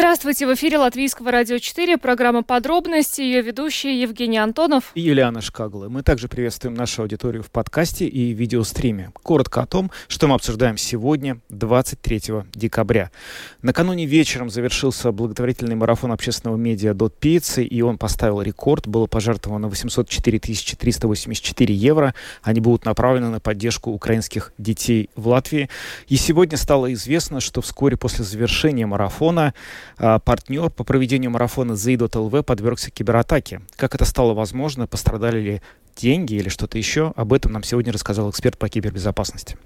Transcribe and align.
Здравствуйте, 0.00 0.46
в 0.46 0.54
эфире 0.54 0.78
Латвийского 0.78 1.30
радио 1.30 1.58
4, 1.58 1.98
программа 1.98 2.42
«Подробности», 2.42 3.20
ее 3.20 3.42
ведущие 3.42 4.00
Евгений 4.00 4.38
Антонов 4.38 4.92
и 4.94 5.02
Юлиана 5.02 5.42
Шкагла. 5.42 5.90
Мы 5.90 6.02
также 6.02 6.26
приветствуем 6.26 6.72
нашу 6.72 7.02
аудиторию 7.02 7.42
в 7.42 7.50
подкасте 7.50 8.06
и 8.06 8.32
видеостриме. 8.32 9.12
Коротко 9.22 9.60
о 9.60 9.66
том, 9.66 9.90
что 10.08 10.26
мы 10.26 10.36
обсуждаем 10.36 10.78
сегодня, 10.78 11.40
23 11.50 12.22
декабря. 12.54 13.10
Накануне 13.60 14.06
вечером 14.06 14.48
завершился 14.48 15.12
благотворительный 15.12 15.74
марафон 15.74 16.12
общественного 16.12 16.56
медиа 16.56 16.94
«Дот 16.94 17.18
Пиццы», 17.18 17.62
и 17.62 17.82
он 17.82 17.98
поставил 17.98 18.40
рекорд. 18.40 18.88
Было 18.88 19.04
пожертвовано 19.04 19.68
804 19.68 20.38
384 20.38 21.74
евро. 21.74 22.14
Они 22.40 22.60
будут 22.60 22.86
направлены 22.86 23.28
на 23.28 23.38
поддержку 23.38 23.90
украинских 23.90 24.54
детей 24.56 25.10
в 25.14 25.28
Латвии. 25.28 25.68
И 26.08 26.16
сегодня 26.16 26.56
стало 26.56 26.90
известно, 26.94 27.40
что 27.40 27.60
вскоре 27.60 27.98
после 27.98 28.24
завершения 28.24 28.86
марафона 28.86 29.52
партнер 29.96 30.70
по 30.70 30.84
проведению 30.84 31.30
марафона 31.30 31.72
Zaid.lv 31.72 32.42
подвергся 32.42 32.90
кибератаке. 32.90 33.62
Как 33.76 33.94
это 33.94 34.04
стало 34.04 34.34
возможно? 34.34 34.86
Пострадали 34.86 35.40
ли 35.40 35.62
деньги 36.00 36.34
или 36.34 36.48
что-то 36.48 36.78
еще. 36.78 37.12
Об 37.16 37.32
этом 37.32 37.52
нам 37.52 37.62
сегодня 37.62 37.92
рассказал 37.92 38.30
эксперт 38.30 38.58
по 38.58 38.68
кибербезопасности. 38.68 39.56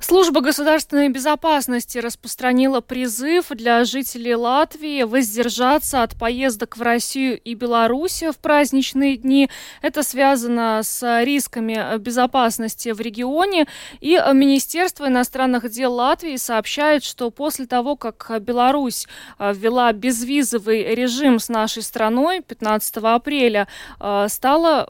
Служба 0.00 0.40
государственной 0.40 1.08
безопасности 1.08 1.98
распространила 1.98 2.80
призыв 2.80 3.48
для 3.50 3.84
жителей 3.84 4.34
Латвии 4.34 5.02
воздержаться 5.04 6.02
от 6.02 6.16
поездок 6.16 6.76
в 6.76 6.82
Россию 6.82 7.38
и 7.38 7.54
Беларусь 7.54 8.22
в 8.22 8.36
праздничные 8.38 9.16
дни. 9.16 9.48
Это 9.82 10.02
связано 10.02 10.80
с 10.82 11.22
рисками 11.24 11.98
безопасности 11.98 12.90
в 12.90 13.00
регионе. 13.00 13.66
И 14.00 14.20
Министерство 14.32 15.08
иностранных 15.08 15.70
дел 15.70 15.94
Латвии 15.94 16.36
сообщает, 16.36 17.04
что 17.04 17.30
после 17.30 17.66
того, 17.66 17.96
как 17.96 18.30
Беларусь 18.40 19.06
а, 19.38 19.52
ввела 19.52 19.92
безвизовый 19.92 20.94
режим 20.94 21.38
с 21.38 21.48
нашей 21.48 21.82
страной 21.82 22.40
15 22.40 22.96
апреля, 22.96 23.68
а, 23.98 24.28
стало 24.28 24.88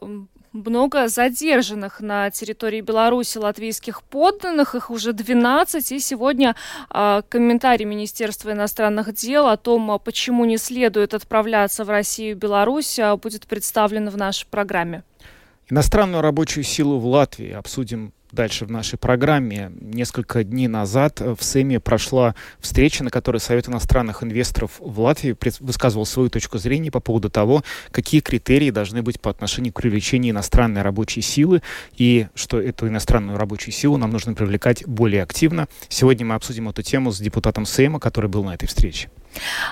много 0.65 1.07
задержанных 1.07 2.01
на 2.01 2.29
территории 2.31 2.81
Беларуси 2.81 3.37
латвийских 3.37 4.03
подданных. 4.03 4.75
Их 4.75 4.91
уже 4.91 5.13
12. 5.13 5.91
И 5.91 5.99
сегодня 5.99 6.55
э, 6.93 7.21
комментарий 7.29 7.85
Министерства 7.85 8.51
иностранных 8.51 9.13
дел 9.13 9.47
о 9.47 9.57
том, 9.57 9.99
почему 10.03 10.45
не 10.45 10.57
следует 10.57 11.13
отправляться 11.13 11.83
в 11.83 11.89
Россию 11.89 12.31
и 12.31 12.33
Беларусь, 12.33 12.99
а, 12.99 13.15
будет 13.17 13.47
представлен 13.47 14.09
в 14.09 14.17
нашей 14.17 14.47
программе. 14.47 15.03
Иностранную 15.69 16.21
рабочую 16.21 16.63
силу 16.63 16.99
в 16.99 17.05
Латвии 17.05 17.51
обсудим 17.51 18.13
дальше 18.31 18.65
в 18.65 18.71
нашей 18.71 18.97
программе. 18.97 19.71
Несколько 19.79 20.43
дней 20.43 20.67
назад 20.67 21.19
в 21.19 21.37
СЭМе 21.41 21.79
прошла 21.79 22.35
встреча, 22.59 23.03
на 23.03 23.09
которой 23.09 23.37
Совет 23.37 23.67
иностранных 23.67 24.23
инвесторов 24.23 24.73
в 24.79 24.99
Латвии 24.99 25.35
высказывал 25.59 26.05
свою 26.05 26.29
точку 26.29 26.57
зрения 26.57 26.91
по 26.91 26.99
поводу 26.99 27.29
того, 27.29 27.63
какие 27.91 28.21
критерии 28.21 28.71
должны 28.71 29.01
быть 29.01 29.19
по 29.19 29.29
отношению 29.29 29.73
к 29.73 29.81
привлечению 29.81 30.31
иностранной 30.33 30.81
рабочей 30.81 31.21
силы 31.21 31.61
и 31.95 32.27
что 32.35 32.59
эту 32.59 32.87
иностранную 32.87 33.37
рабочую 33.37 33.73
силу 33.73 33.97
нам 33.97 34.11
нужно 34.11 34.33
привлекать 34.33 34.85
более 34.85 35.23
активно. 35.23 35.67
Сегодня 35.87 36.25
мы 36.25 36.35
обсудим 36.35 36.69
эту 36.69 36.81
тему 36.81 37.11
с 37.11 37.19
депутатом 37.19 37.65
СЭМа, 37.65 37.99
который 37.99 38.29
был 38.29 38.43
на 38.43 38.53
этой 38.53 38.67
встрече. 38.67 39.09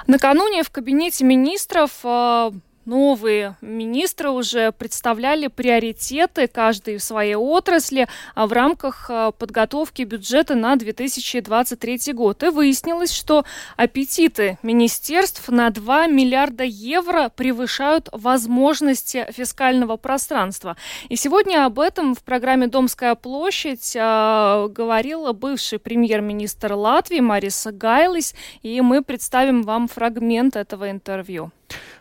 Накануне 0.06 0.64
в 0.64 0.70
кабинете 0.70 1.24
министров 1.26 1.92
а, 2.04 2.52
новые 2.88 3.58
министры 3.62 4.32
уже 4.32 4.72
представляли 4.72 5.48
приоритеты 5.48 6.48
каждой 6.48 6.98
в 6.98 7.04
своей 7.04 7.36
отрасли 7.36 8.08
а 8.34 8.48
в 8.48 8.54
рамках 8.54 9.10
а, 9.10 9.32
подготовки 9.32 10.04
бюджета 10.04 10.56
на 10.56 10.76
2023 10.76 12.14
год. 12.14 12.42
И 12.44 12.48
выяснилось, 12.48 13.12
что 13.12 13.44
аппетиты 13.76 14.58
министерств 14.64 15.50
на 15.50 15.70
2 15.70 16.08
миллиарда 16.08 16.64
евро 16.64 17.30
превышают 17.30 18.10
возможности 18.12 19.28
фискального 19.32 19.98
пространства. 19.98 20.78
И 21.10 21.16
сегодня 21.16 21.66
об 21.66 21.80
этом 21.80 22.16
в 22.16 22.24
программе 22.24 22.68
«Домская 22.68 23.16
площадь» 23.16 23.96
э, 23.96 24.68
говорил 24.70 25.34
бывший 25.34 25.80
премьер-министр 25.80 26.74
Латвии 26.74 27.20
Марис 27.20 27.68
Гайлис, 27.70 28.34
и 28.62 28.80
мы 28.82 29.04
представим 29.04 29.64
вам 29.64 29.88
фрагмент 29.88 30.56
этого 30.56 30.90
интервью. 30.90 31.52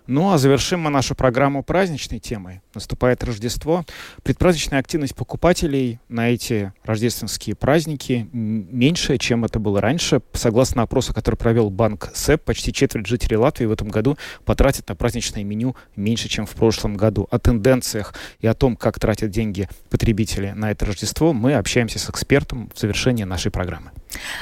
Ну 0.06 0.30
а 0.30 0.38
завершим 0.38 0.80
мы 0.80 0.90
нашу 0.90 1.14
программу 1.14 1.62
праздничной 1.62 2.20
темой. 2.20 2.60
Наступает 2.74 3.24
Рождество. 3.24 3.84
Предпраздничная 4.22 4.78
активность 4.78 5.16
покупателей 5.16 5.98
на 6.08 6.30
эти 6.30 6.72
рождественские 6.84 7.56
праздники 7.56 8.28
меньше, 8.32 9.18
чем 9.18 9.44
это 9.44 9.58
было 9.58 9.80
раньше. 9.80 10.20
Согласно 10.32 10.82
опросу, 10.82 11.12
который 11.12 11.36
провел 11.36 11.70
банк 11.70 12.10
СЭП, 12.14 12.44
почти 12.44 12.72
четверть 12.72 13.06
жителей 13.06 13.36
Латвии 13.36 13.66
в 13.66 13.72
этом 13.72 13.88
году 13.88 14.16
потратят 14.44 14.88
на 14.88 14.94
праздничное 14.94 15.42
меню 15.42 15.74
меньше, 15.96 16.28
чем 16.28 16.46
в 16.46 16.54
прошлом 16.54 16.96
году. 16.96 17.26
О 17.30 17.38
тенденциях 17.38 18.14
и 18.38 18.46
о 18.46 18.54
том, 18.54 18.76
как 18.76 19.00
тратят 19.00 19.30
деньги 19.30 19.68
потребители 19.90 20.52
на 20.52 20.70
это 20.70 20.86
Рождество, 20.86 21.32
мы 21.32 21.54
общаемся 21.54 21.98
с 21.98 22.08
экспертом 22.08 22.70
в 22.74 22.78
завершении 22.78 23.24
нашей 23.24 23.50
программы. 23.50 23.90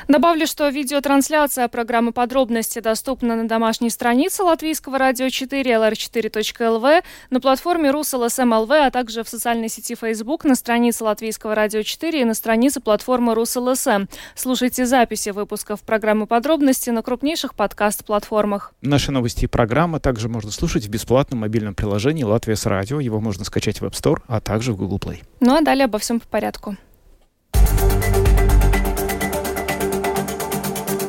Добавлю, 0.09 0.47
что 0.47 0.69
видеотрансляция 0.69 1.69
программы 1.69 2.13
«Подробности» 2.13 2.81
доступна 2.81 3.37
на 3.37 3.49
домашней 3.49 3.91
странице 3.91 4.43
Латвийского 4.43 4.99
радио 4.99 5.29
4 5.29 5.71
lr4.lv, 5.71 7.03
на 7.31 7.41
платформе 7.41 7.91
rus.lsm.lv, 7.91 8.71
а 8.71 8.91
также 8.91 9.25
в 9.25 9.29
социальной 9.29 9.69
сети 9.69 9.95
Facebook, 9.95 10.45
на 10.45 10.55
странице 10.55 11.05
Латвийского 11.05 11.55
радио 11.55 11.83
4 11.83 12.21
и 12.21 12.25
на 12.25 12.35
странице 12.35 12.81
платформы 12.81 13.35
Rus.LSM. 13.35 14.07
Слушайте 14.35 14.87
записи 14.87 15.31
выпусков 15.31 15.81
программы 15.81 16.27
«Подробности» 16.27 16.91
на 16.91 17.03
крупнейших 17.03 17.55
подкаст-платформах. 17.55 18.75
Наши 18.83 19.11
новости 19.11 19.45
и 19.45 19.49
программы 19.49 20.01
также 20.01 20.29
можно 20.29 20.51
слушать 20.51 20.85
в 20.85 20.89
бесплатном 20.91 21.41
мобильном 21.41 21.75
приложении 21.75 22.25
«Латвия 22.25 22.57
с 22.57 22.67
радио». 22.67 23.01
Его 23.01 23.21
можно 23.21 23.45
скачать 23.45 23.81
в 23.81 23.85
App 23.85 23.93
Store, 23.93 24.23
а 24.27 24.41
также 24.41 24.73
в 24.73 24.77
Google 24.77 24.99
Play. 24.99 25.23
Ну 25.41 25.57
а 25.57 25.63
далее 25.63 25.87
обо 25.87 25.99
всем 25.99 26.21
по 26.21 26.27
порядку. 26.27 26.77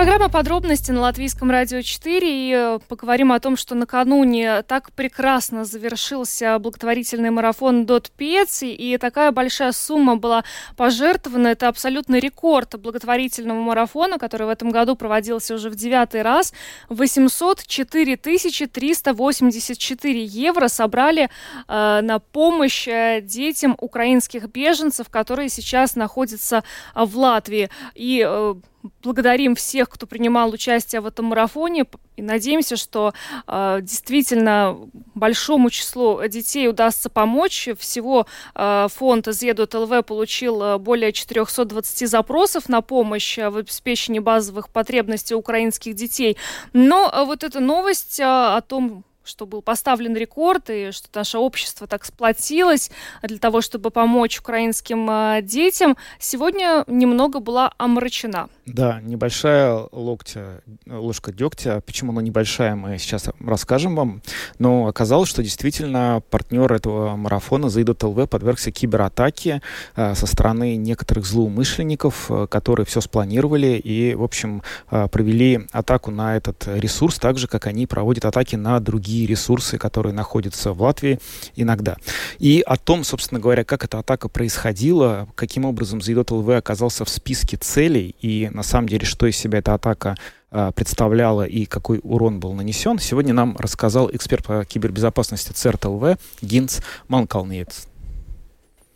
Программа 0.00 0.30
«Подробности» 0.30 0.92
на 0.92 1.02
Латвийском 1.02 1.50
радио 1.50 1.82
4. 1.82 2.26
И 2.26 2.54
э, 2.54 2.78
поговорим 2.88 3.32
о 3.32 3.38
том, 3.38 3.58
что 3.58 3.74
накануне 3.74 4.62
так 4.62 4.92
прекрасно 4.92 5.66
завершился 5.66 6.58
благотворительный 6.58 7.28
марафон 7.28 7.84
«Дот 7.84 8.10
Пец», 8.16 8.62
и 8.62 8.96
такая 8.98 9.30
большая 9.30 9.72
сумма 9.72 10.16
была 10.16 10.42
пожертвована. 10.74 11.48
Это 11.48 11.68
абсолютный 11.68 12.18
рекорд 12.18 12.80
благотворительного 12.80 13.60
марафона, 13.60 14.18
который 14.18 14.46
в 14.46 14.50
этом 14.50 14.70
году 14.70 14.96
проводился 14.96 15.54
уже 15.54 15.68
в 15.68 15.76
девятый 15.76 16.22
раз. 16.22 16.54
804 16.88 18.16
384 18.16 20.24
евро 20.24 20.68
собрали 20.68 21.28
э, 21.68 22.00
на 22.00 22.20
помощь 22.20 22.88
э, 22.88 23.20
детям 23.20 23.76
украинских 23.78 24.48
беженцев, 24.48 25.10
которые 25.10 25.50
сейчас 25.50 25.94
находятся 25.94 26.64
в 26.94 27.18
Латвии. 27.18 27.68
И 27.94 28.24
э, 28.26 28.54
благодарим 29.02 29.54
всех, 29.54 29.88
кто 29.88 30.06
принимал 30.06 30.50
участие 30.50 31.00
в 31.00 31.06
этом 31.06 31.26
марафоне, 31.26 31.84
и 32.16 32.22
надеемся, 32.22 32.76
что 32.76 33.12
э, 33.46 33.78
действительно 33.82 34.78
большому 35.14 35.70
числу 35.70 36.20
детей 36.28 36.68
удастся 36.68 37.08
помочь. 37.08 37.68
Всего 37.78 38.26
э, 38.54 38.88
фонд 38.90 39.26
Зедут 39.30 39.74
ЛВ 39.74 40.04
получил 40.04 40.62
э, 40.62 40.78
более 40.78 41.12
420 41.12 42.08
запросов 42.08 42.68
на 42.68 42.82
помощь 42.82 43.38
в 43.38 43.56
обеспечении 43.56 44.18
базовых 44.18 44.68
потребностей 44.68 45.34
украинских 45.34 45.94
детей. 45.94 46.36
Но 46.72 47.10
э, 47.10 47.24
вот 47.24 47.42
эта 47.44 47.60
новость 47.60 48.20
э, 48.20 48.24
о 48.24 48.60
том, 48.60 49.04
что 49.24 49.46
был 49.46 49.62
поставлен 49.62 50.16
рекорд 50.16 50.70
и 50.70 50.90
что 50.92 51.08
наше 51.14 51.38
общество 51.38 51.86
так 51.86 52.04
сплотилось 52.04 52.90
для 53.22 53.38
того, 53.38 53.60
чтобы 53.60 53.90
помочь 53.90 54.38
украинским 54.38 55.08
э, 55.10 55.42
детям, 55.42 55.96
сегодня 56.18 56.84
немного 56.86 57.40
была 57.40 57.72
омрачена. 57.78 58.48
Да, 58.66 59.00
небольшая 59.02 59.88
локтя, 59.92 60.62
ложка 60.86 61.32
дегтя. 61.32 61.80
Почему 61.84 62.12
она 62.12 62.22
небольшая, 62.22 62.74
мы 62.76 62.98
сейчас 62.98 63.28
расскажем 63.40 63.96
вам. 63.96 64.22
Но 64.58 64.86
оказалось, 64.86 65.28
что 65.28 65.42
действительно 65.42 66.22
партнер 66.30 66.72
этого 66.72 67.16
марафона 67.16 67.68
Заидот 67.68 68.02
ЛВ 68.02 68.28
подвергся 68.28 68.70
кибератаке 68.70 69.60
э, 69.96 70.14
со 70.14 70.26
стороны 70.26 70.76
некоторых 70.76 71.26
злоумышленников, 71.26 72.30
э, 72.30 72.46
которые 72.48 72.86
все 72.86 73.00
спланировали 73.00 73.76
и, 73.78 74.14
в 74.14 74.22
общем, 74.22 74.62
провели 74.88 75.66
атаку 75.72 76.10
на 76.10 76.36
этот 76.36 76.66
ресурс 76.66 77.18
так 77.18 77.38
же, 77.38 77.46
как 77.46 77.66
они 77.66 77.86
проводят 77.86 78.24
атаки 78.24 78.56
на 78.56 78.80
другие 78.80 79.09
другие 79.10 79.26
ресурсы, 79.26 79.76
которые 79.76 80.12
находятся 80.12 80.72
в 80.72 80.82
Латвии 80.82 81.18
иногда. 81.56 81.96
И 82.38 82.62
о 82.64 82.76
том, 82.76 83.02
собственно 83.02 83.40
говоря, 83.40 83.64
как 83.64 83.84
эта 83.84 83.98
атака 83.98 84.28
происходила, 84.28 85.28
каким 85.34 85.64
образом 85.64 86.00
Заидот 86.00 86.30
ЛВ 86.30 86.48
оказался 86.50 87.04
в 87.04 87.08
списке 87.08 87.56
целей 87.56 88.14
и 88.20 88.48
на 88.52 88.62
самом 88.62 88.88
деле, 88.88 89.04
что 89.04 89.26
из 89.26 89.36
себя 89.36 89.58
эта 89.58 89.74
атака 89.74 90.16
а, 90.52 90.70
представляла 90.70 91.44
и 91.44 91.64
какой 91.64 91.98
урон 92.04 92.38
был 92.38 92.52
нанесен, 92.52 93.00
сегодня 93.00 93.34
нам 93.34 93.56
рассказал 93.58 94.08
эксперт 94.12 94.44
по 94.44 94.64
кибербезопасности 94.64 95.52
ЦРТЛВ 95.52 96.16
Гинц 96.42 96.80
Манкалниец. 97.08 97.89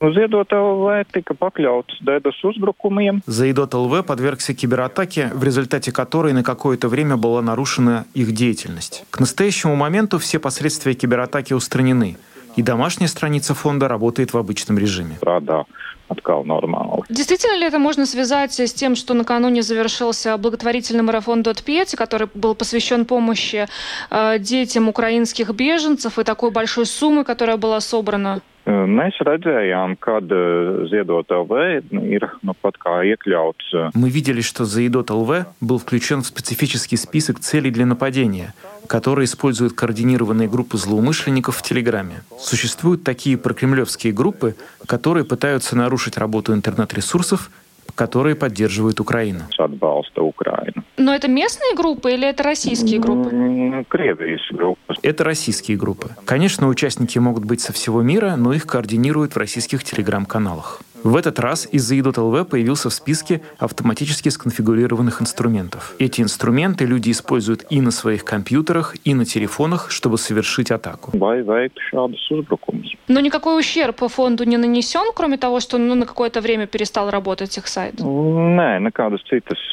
Ziedot 0.02 0.50
LV 0.50 1.04
tika 1.14 1.34
pakļauts 1.38 2.02
DDoS 2.02 2.42
uzbrukumiem. 2.44 3.22
Заидот 3.26 3.74
ЛВ 3.74 4.04
подвергся 4.04 4.52
кибератаке, 4.54 5.30
в 5.32 5.44
результате 5.44 5.92
которой 5.92 6.32
на 6.32 6.42
какое-то 6.42 6.88
время 6.88 7.16
была 7.16 7.42
нарушена 7.42 8.04
их 8.14 8.32
деятельность. 8.32 9.04
К 9.10 9.20
настоящему 9.20 9.76
моменту 9.76 10.18
все 10.18 10.38
последствия 10.38 10.94
кибератаки 10.94 11.54
устранены, 11.54 12.16
и 12.56 12.62
домашняя 12.62 13.08
страница 13.08 13.54
фонда 13.54 13.88
работает 13.88 14.32
в 14.32 14.38
обычном 14.38 14.78
режиме. 14.78 15.16
Strādā 15.22 15.64
atkal 16.08 16.44
normāli. 16.44 17.02
Действительно 17.08 17.56
ли 17.56 17.66
это 17.66 17.78
можно 17.78 18.04
связать 18.04 18.58
с 18.58 18.72
тем, 18.72 18.96
что 18.96 19.14
накануне 19.14 19.62
завершился 19.62 20.36
благотворительный 20.36 21.02
марафон 21.02 21.42
.5, 21.42 21.96
который 21.96 22.28
был 22.34 22.54
посвящен 22.54 23.04
помощи 23.04 23.68
э, 24.10 24.38
детям 24.38 24.88
украинских 24.88 25.50
беженцев 25.50 26.18
и 26.18 26.24
такой 26.24 26.50
большой 26.50 26.86
суммы, 26.86 27.24
которая 27.24 27.56
была 27.56 27.80
собрана? 27.80 28.42
Mēs 28.64 29.18
redzējām, 29.20 29.98
kad 30.00 30.24
Ziedot 30.88 31.28
LV 31.28 31.92
ir 32.00 32.24
nu, 32.40 32.54
pat 32.56 32.78
kā 32.80 33.02
iekļauts. 33.12 33.92
Мы 33.94 34.08
видели, 34.08 34.40
что 34.40 34.64
Заидот 34.64 35.10
ЛВ 35.10 35.44
был 35.60 35.78
включен 35.78 36.22
в 36.22 36.26
специфический 36.26 36.96
список 36.96 37.40
целей 37.40 37.70
для 37.70 37.84
нападения, 37.84 38.54
который 38.86 39.26
используют 39.26 39.74
координированные 39.74 40.48
группы 40.48 40.78
злоумышленников 40.78 41.58
в 41.58 41.62
Телеграме. 41.62 42.22
Существуют 42.38 43.04
такие 43.04 43.36
прокремлевские 43.36 44.14
группы, 44.14 44.54
которые 44.86 45.24
пытаются 45.24 45.76
нарушить 45.76 46.16
работу 46.16 46.54
интернет-ресурсов 46.54 47.50
которые 47.94 48.34
поддерживает 48.34 49.00
Украина. 49.00 49.48
Но 50.96 51.14
это 51.14 51.28
местные 51.28 51.74
группы 51.74 52.12
или 52.12 52.28
это 52.28 52.42
российские 52.42 53.00
группы? 53.00 53.30
Это 55.02 55.24
российские 55.24 55.76
группы. 55.76 56.10
Конечно, 56.24 56.68
участники 56.68 57.18
могут 57.18 57.44
быть 57.44 57.60
со 57.60 57.72
всего 57.72 58.02
мира, 58.02 58.36
но 58.36 58.52
их 58.52 58.66
координируют 58.66 59.34
в 59.34 59.36
российских 59.36 59.84
телеграм-каналах. 59.84 60.82
В 61.04 61.16
этот 61.16 61.38
раз 61.38 61.68
из-за 61.70 61.96
ИДОТ-ЛВ 62.00 62.48
появился 62.48 62.88
в 62.88 62.94
списке 62.94 63.42
автоматически 63.58 64.30
сконфигурированных 64.30 65.20
инструментов. 65.20 65.94
Эти 65.98 66.22
инструменты 66.22 66.86
люди 66.86 67.10
используют 67.10 67.66
и 67.68 67.82
на 67.82 67.90
своих 67.90 68.24
компьютерах, 68.24 68.96
и 69.04 69.12
на 69.12 69.26
телефонах, 69.26 69.90
чтобы 69.90 70.16
совершить 70.16 70.70
атаку. 70.70 71.10
Но 73.06 73.20
никакой 73.20 73.60
ущерб 73.60 73.96
по 73.96 74.08
фонду 74.08 74.44
не 74.44 74.56
нанесен, 74.56 75.12
кроме 75.14 75.36
того, 75.36 75.60
что 75.60 75.76
ну, 75.76 75.94
на 75.94 76.06
какое-то 76.06 76.40
время 76.40 76.66
перестал 76.66 77.10
работать 77.10 77.58
их 77.58 77.66
сайт? 77.66 77.96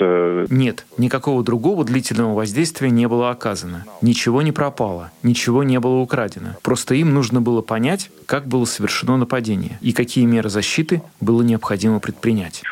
Э, 0.02 0.46
Нет, 0.50 0.86
никакого 0.98 1.44
другого 1.44 1.86
длительного 1.86 2.34
воздействия 2.34 2.90
не 2.90 3.08
было 3.08 3.30
оказано. 3.30 3.86
Ничего 4.02 4.42
не 4.42 4.52
пропало, 4.52 5.12
ничего 5.24 5.64
не 5.64 5.80
было 5.80 6.00
украдено. 6.00 6.56
Просто 6.62 6.96
им 6.96 7.14
нужно 7.14 7.42
было 7.42 7.62
понять, 7.62 8.10
как 8.32 8.48
было 8.48 8.64
совершено 8.64 9.18
нападение 9.18 9.78
и 9.82 9.92
какие 9.92 10.24
меры 10.24 10.48
защиты 10.48 11.02
было 11.20 11.42
необходимо 11.42 12.00
предпринять. 12.00 12.64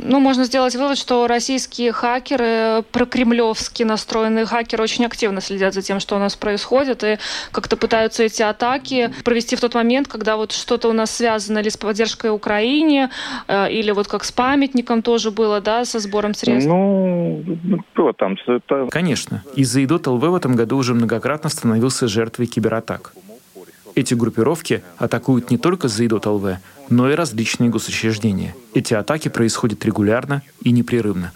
Ну, 0.00 0.20
можно 0.20 0.44
сделать 0.44 0.76
вывод, 0.76 0.98
что 0.98 1.26
российские 1.26 1.92
хакеры, 1.92 2.82
прокремлевски 2.92 3.84
настроенные 3.84 4.44
хакеры 4.44 4.82
очень 4.82 5.06
активно 5.06 5.40
следят 5.40 5.72
за 5.72 5.80
тем, 5.80 5.98
что 5.98 6.16
у 6.16 6.18
нас 6.18 6.36
происходит, 6.36 7.04
и 7.04 7.16
как-то 7.52 7.78
пытаются 7.78 8.22
эти 8.22 8.42
атаки 8.42 9.10
провести 9.24 9.56
в 9.56 9.62
тот 9.62 9.74
момент, 9.74 10.08
когда 10.08 10.36
вот 10.36 10.52
что-то 10.52 10.90
у 10.90 10.92
нас 10.92 11.10
связано 11.10 11.60
или 11.60 11.70
с 11.70 11.78
поддержкой 11.78 12.30
Украине, 12.30 13.08
э, 13.48 13.72
или 13.72 13.92
вот 13.92 14.08
как 14.08 14.24
с 14.24 14.32
памятником 14.32 15.00
тоже 15.00 15.30
было, 15.30 15.62
да, 15.62 15.86
со 15.86 16.00
сбором 16.00 16.34
средств. 16.34 16.68
Ну, 16.68 17.42
кто 17.92 18.12
там? 18.12 18.36
Это... 18.46 18.88
Конечно. 18.90 19.42
Из-за 19.56 19.82
ИДОТ 19.84 20.06
ЛВ 20.06 20.22
в 20.22 20.34
этом 20.34 20.54
году 20.54 20.76
уже 20.76 20.92
многократно 20.92 21.48
становился 21.48 22.08
жертвой 22.08 22.46
кибератак. 22.46 23.14
Эти 23.98 24.14
группировки 24.14 24.84
атакуют 24.96 25.50
не 25.50 25.58
только 25.58 25.88
Заидот 25.88 26.24
ЛВ, 26.24 26.58
но 26.88 27.10
и 27.10 27.16
различные 27.16 27.68
госучреждения. 27.68 28.54
Эти 28.72 28.94
атаки 28.94 29.26
происходят 29.26 29.84
регулярно 29.84 30.42
и 30.62 30.70
непрерывно. 30.70 31.32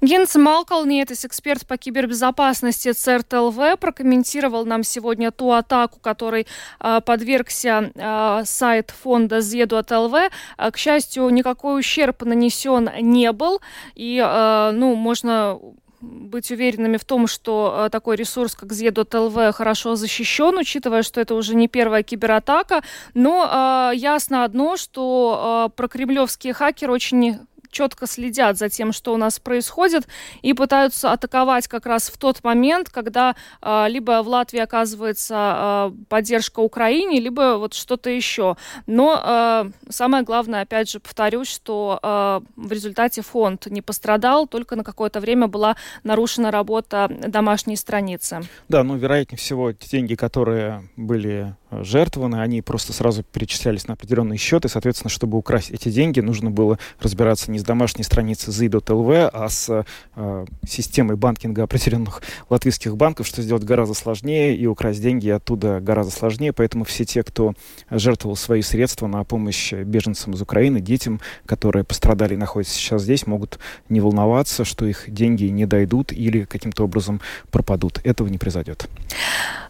Генс 0.00 0.36
Малкалниетис, 0.36 1.24
эксперт 1.24 1.66
по 1.66 1.76
кибербезопасности 1.76 2.92
ЦРТЛВ, 2.92 3.80
прокомментировал 3.80 4.64
нам 4.64 4.84
сегодня 4.84 5.32
ту 5.32 5.50
атаку, 5.50 5.98
которой 5.98 6.46
э, 6.78 7.00
подвергся 7.04 7.90
э, 7.92 8.42
сайт 8.44 8.92
фонда 8.92 9.40
Зедуат.ЛВ. 9.40 10.14
К 10.56 10.76
счастью, 10.76 11.28
никакой 11.30 11.80
ущерб 11.80 12.22
нанесен 12.22 12.88
не 13.00 13.32
был, 13.32 13.60
и, 13.96 14.22
э, 14.24 14.70
ну, 14.70 14.94
можно 14.94 15.58
быть 16.00 16.50
уверенными 16.50 16.96
в 16.96 17.04
том, 17.04 17.26
что 17.26 17.86
э, 17.86 17.90
такой 17.90 18.16
ресурс, 18.16 18.54
как 18.54 18.70
Zed.lv, 18.70 19.52
хорошо 19.52 19.96
защищен, 19.96 20.56
учитывая, 20.56 21.02
что 21.02 21.20
это 21.20 21.34
уже 21.34 21.54
не 21.54 21.68
первая 21.68 22.02
кибератака. 22.02 22.82
Но 23.14 23.90
э, 23.92 23.96
ясно 23.96 24.44
одно, 24.44 24.76
что 24.76 25.68
э, 25.68 25.76
прокремлевские 25.76 26.52
хакеры 26.52 26.92
очень 26.92 27.38
четко 27.70 28.06
следят 28.06 28.56
за 28.56 28.68
тем, 28.68 28.92
что 28.92 29.14
у 29.14 29.16
нас 29.16 29.38
происходит, 29.38 30.06
и 30.42 30.52
пытаются 30.54 31.12
атаковать 31.12 31.68
как 31.68 31.86
раз 31.86 32.08
в 32.08 32.18
тот 32.18 32.42
момент, 32.44 32.88
когда 32.90 33.34
э, 33.62 33.86
либо 33.88 34.22
в 34.22 34.28
Латвии 34.28 34.60
оказывается 34.60 35.90
э, 35.92 36.04
поддержка 36.08 36.60
Украине, 36.60 37.20
либо 37.20 37.56
вот 37.58 37.74
что-то 37.74 38.10
еще. 38.10 38.56
Но 38.86 39.22
э, 39.24 39.70
самое 39.90 40.24
главное, 40.24 40.62
опять 40.62 40.90
же, 40.90 41.00
повторюсь, 41.00 41.48
что 41.48 41.98
э, 42.02 42.40
в 42.56 42.72
результате 42.72 43.22
фонд 43.22 43.66
не 43.66 43.82
пострадал, 43.82 44.46
только 44.46 44.76
на 44.76 44.84
какое-то 44.84 45.20
время 45.20 45.46
была 45.46 45.76
нарушена 46.04 46.50
работа 46.50 47.08
домашней 47.08 47.76
страницы. 47.76 48.42
Да, 48.68 48.82
ну, 48.84 48.96
вероятнее 48.96 49.38
всего, 49.38 49.72
те 49.72 49.88
деньги, 49.88 50.14
которые 50.14 50.88
были 50.96 51.54
жертвованы, 51.70 52.36
они 52.36 52.62
просто 52.62 52.92
сразу 52.92 53.22
перечислялись 53.22 53.86
на 53.86 53.94
определенные 53.94 54.38
счеты. 54.38 54.68
Соответственно, 54.68 55.10
чтобы 55.10 55.36
украсть 55.38 55.70
эти 55.70 55.90
деньги, 55.90 56.20
нужно 56.20 56.50
было 56.50 56.78
разбираться 57.00 57.50
не 57.50 57.58
с 57.58 57.62
домашней 57.62 58.04
страницей 58.04 58.52
ZI.LV, 58.52 59.30
а 59.32 59.48
с 59.48 59.84
э, 60.16 60.46
системой 60.66 61.16
банкинга 61.16 61.64
определенных 61.64 62.22
латвийских 62.48 62.96
банков, 62.96 63.26
что 63.26 63.42
сделать 63.42 63.64
гораздо 63.64 63.94
сложнее, 63.94 64.56
и 64.56 64.66
украсть 64.66 65.02
деньги 65.02 65.28
оттуда 65.28 65.80
гораздо 65.80 66.12
сложнее. 66.12 66.52
Поэтому 66.52 66.84
все 66.84 67.04
те, 67.04 67.22
кто 67.22 67.54
жертвовал 67.90 68.36
свои 68.36 68.62
средства 68.62 69.06
на 69.06 69.24
помощь 69.24 69.72
беженцам 69.72 70.34
из 70.34 70.42
Украины, 70.42 70.80
детям, 70.80 71.20
которые 71.44 71.84
пострадали 71.84 72.34
и 72.34 72.38
находятся 72.38 72.74
сейчас 72.74 73.02
здесь, 73.02 73.26
могут 73.26 73.58
не 73.88 74.00
волноваться, 74.00 74.64
что 74.64 74.86
их 74.86 75.04
деньги 75.08 75.44
не 75.44 75.66
дойдут 75.66 76.12
или 76.12 76.44
каким-то 76.44 76.84
образом 76.84 77.20
пропадут. 77.50 78.00
Этого 78.04 78.28
не 78.28 78.38
произойдет. 78.38 78.88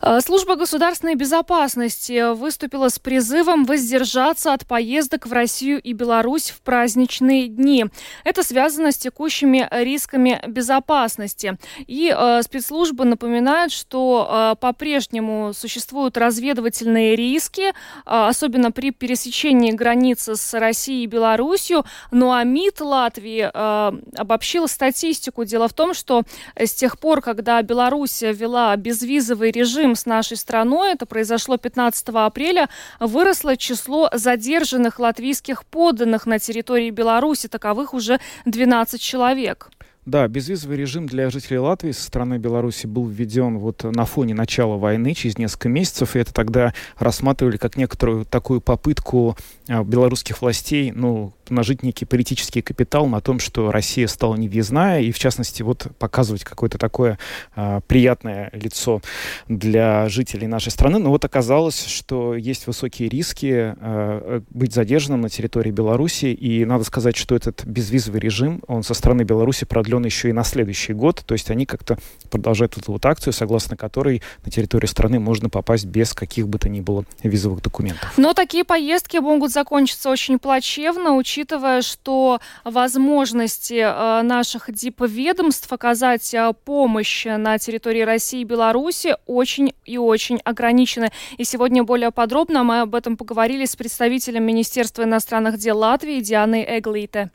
Э, 0.00 0.20
служба 0.20 0.56
государственной 0.56 1.14
безопасности 1.14 1.87
выступила 2.34 2.88
с 2.88 2.98
призывом 2.98 3.64
воздержаться 3.64 4.52
от 4.52 4.66
поездок 4.66 5.26
в 5.26 5.32
Россию 5.32 5.80
и 5.80 5.92
Беларусь 5.92 6.50
в 6.50 6.60
праздничные 6.60 7.48
дни. 7.48 7.86
Это 8.24 8.42
связано 8.42 8.92
с 8.92 8.98
текущими 8.98 9.68
рисками 9.70 10.40
безопасности. 10.46 11.58
И 11.86 12.14
э, 12.16 12.42
спецслужбы 12.42 13.04
напоминают, 13.04 13.72
что 13.72 14.28
э, 14.28 14.60
по-прежнему 14.60 15.52
существуют 15.54 16.16
разведывательные 16.16 17.16
риски, 17.16 17.68
э, 17.70 17.72
особенно 18.04 18.70
при 18.72 18.90
пересечении 18.90 19.72
границы 19.72 20.36
с 20.36 20.58
Россией 20.58 21.04
и 21.04 21.06
Беларусью. 21.06 21.84
Ну 22.10 22.32
а 22.32 22.44
МИД 22.44 22.80
Латвии 22.80 23.50
э, 23.52 23.92
обобщил 24.16 24.68
статистику. 24.68 25.44
Дело 25.44 25.68
в 25.68 25.72
том, 25.72 25.94
что 25.94 26.22
с 26.56 26.72
тех 26.72 26.98
пор, 26.98 27.20
когда 27.20 27.62
Беларусь 27.62 28.22
ввела 28.22 28.74
безвизовый 28.76 29.50
режим 29.50 29.94
с 29.94 30.06
нашей 30.06 30.36
страной, 30.36 30.92
это 30.92 31.06
произошло 31.06 31.56
15 31.56 31.77
апреля, 32.26 32.68
выросло 33.00 33.56
число 33.56 34.08
задержанных 34.12 34.98
латвийских 34.98 35.64
подданных 35.64 36.26
на 36.26 36.38
территории 36.38 36.90
Беларуси. 36.90 37.48
Таковых 37.48 37.94
уже 37.94 38.20
12 38.44 39.00
человек. 39.00 39.70
Да, 40.08 40.26
безвизовый 40.26 40.78
режим 40.78 41.06
для 41.06 41.28
жителей 41.28 41.58
Латвии 41.58 41.92
со 41.92 42.04
стороны 42.04 42.38
Беларуси 42.38 42.86
был 42.86 43.06
введен 43.06 43.58
вот 43.58 43.84
на 43.84 44.06
фоне 44.06 44.32
начала 44.32 44.78
войны 44.78 45.12
через 45.12 45.36
несколько 45.36 45.68
месяцев, 45.68 46.16
и 46.16 46.18
это 46.18 46.32
тогда 46.32 46.72
рассматривали 46.96 47.58
как 47.58 47.76
некоторую 47.76 48.24
такую 48.24 48.62
попытку 48.62 49.36
а, 49.68 49.84
белорусских 49.84 50.40
властей, 50.40 50.92
ну, 50.92 51.34
нажить 51.50 51.82
некий 51.82 52.06
политический 52.06 52.62
капитал 52.62 53.06
на 53.06 53.20
том, 53.20 53.38
что 53.38 53.70
Россия 53.70 54.06
стала 54.06 54.34
невъездная, 54.34 55.02
и 55.02 55.12
в 55.12 55.18
частности 55.18 55.62
вот 55.62 55.88
показывать 55.98 56.42
какое-то 56.42 56.78
такое 56.78 57.18
а, 57.54 57.80
приятное 57.80 58.48
лицо 58.54 59.02
для 59.46 60.08
жителей 60.08 60.46
нашей 60.46 60.70
страны. 60.70 60.98
Но 60.98 61.10
вот 61.10 61.26
оказалось, 61.26 61.84
что 61.84 62.34
есть 62.34 62.66
высокие 62.66 63.10
риски 63.10 63.74
а, 63.76 64.40
быть 64.48 64.72
задержанным 64.72 65.20
на 65.20 65.28
территории 65.28 65.70
Беларуси, 65.70 66.26
и 66.26 66.64
надо 66.64 66.84
сказать, 66.84 67.16
что 67.18 67.36
этот 67.36 67.66
безвизовый 67.66 68.20
режим, 68.20 68.62
он 68.68 68.82
со 68.82 68.94
стороны 68.94 69.22
Беларуси 69.22 69.66
продлен 69.66 69.97
продлен 69.98 70.04
еще 70.04 70.28
и 70.30 70.32
на 70.32 70.44
следующий 70.44 70.92
год. 70.92 71.22
То 71.26 71.34
есть 71.34 71.50
они 71.50 71.66
как-то 71.66 71.98
продолжают 72.30 72.76
эту 72.76 72.92
вот 72.92 73.04
акцию, 73.06 73.32
согласно 73.32 73.76
которой 73.76 74.22
на 74.44 74.50
территорию 74.50 74.88
страны 74.88 75.18
можно 75.18 75.48
попасть 75.48 75.86
без 75.86 76.12
каких 76.12 76.48
бы 76.48 76.58
то 76.58 76.68
ни 76.68 76.80
было 76.80 77.04
визовых 77.22 77.62
документов. 77.62 78.12
Но 78.16 78.32
такие 78.32 78.64
поездки 78.64 79.18
могут 79.18 79.50
закончиться 79.52 80.10
очень 80.10 80.38
плачевно, 80.38 81.16
учитывая, 81.16 81.82
что 81.82 82.40
возможности 82.64 83.80
э, 83.80 84.22
наших 84.22 84.72
дипведомств 84.72 85.72
оказать 85.72 86.34
э, 86.34 86.52
помощь 86.64 87.26
на 87.26 87.58
территории 87.58 88.02
России 88.02 88.40
и 88.40 88.44
Беларуси 88.44 89.16
очень 89.26 89.72
и 89.84 89.98
очень 89.98 90.38
ограничены. 90.44 91.10
И 91.38 91.44
сегодня 91.44 91.82
более 91.82 92.10
подробно 92.10 92.62
мы 92.64 92.80
об 92.80 92.94
этом 92.94 93.16
поговорили 93.16 93.64
с 93.64 93.76
представителем 93.76 94.44
Министерства 94.44 95.02
иностранных 95.02 95.58
дел 95.58 95.78
Латвии 95.78 96.20
Дианой 96.20 96.64
Эглите. 96.78 97.30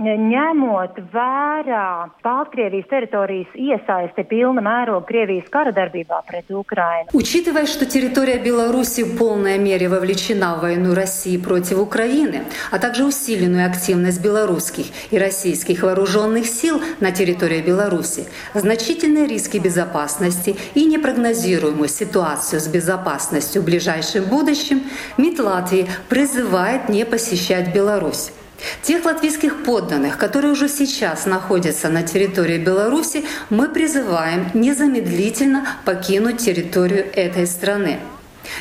Ņemot 0.00 0.96
vērā 1.12 2.08
Baltkrievijas 2.24 2.86
территории 2.88 3.42
iesaisti 3.58 4.22
pilna 4.30 4.62
mēroga 4.64 5.04
Krievijas 5.04 5.50
kara 5.52 5.74
darbībā 5.76 6.22
пред 6.28 6.48
Украину. 6.50 7.10
Учитывая, 7.12 7.66
что 7.66 7.84
территория 7.84 8.38
Беларуси 8.38 9.02
в 9.02 9.18
полной 9.18 9.58
мере 9.58 9.88
вовлечена 9.88 10.54
в 10.54 10.62
войну 10.62 10.94
России 10.94 11.36
против 11.36 11.80
Украины, 11.80 12.44
а 12.70 12.78
также 12.78 13.04
усиленную 13.04 13.66
активность 13.66 14.22
белорусских 14.22 14.86
и 15.10 15.18
российских 15.18 15.82
вооруженных 15.82 16.46
сил 16.46 16.80
на 17.00 17.10
территории 17.10 17.60
Беларуси, 17.60 18.24
значительные 18.54 19.26
риски 19.26 19.58
безопасности 19.58 20.56
и 20.74 20.86
непрогнозируемую 20.86 21.88
ситуацию 21.88 22.60
с 22.60 22.68
безопасностью 22.68 23.60
в 23.60 23.66
ближайшем 23.66 24.24
будущем, 24.24 24.82
МИД 25.18 25.40
Латвии 25.40 25.86
призывает 26.08 26.88
не 26.88 27.04
посещать 27.04 27.74
Беларусь. 27.74 28.30
Тех 28.82 29.04
латвийских 29.04 29.62
подданных, 29.62 30.18
которые 30.18 30.52
уже 30.52 30.68
сейчас 30.68 31.26
находятся 31.26 31.88
на 31.88 32.02
территории 32.02 32.58
Беларуси, 32.58 33.24
мы 33.48 33.68
призываем 33.68 34.50
незамедлительно 34.54 35.66
покинуть 35.84 36.38
территорию 36.38 37.06
этой 37.14 37.46
страны. 37.46 37.98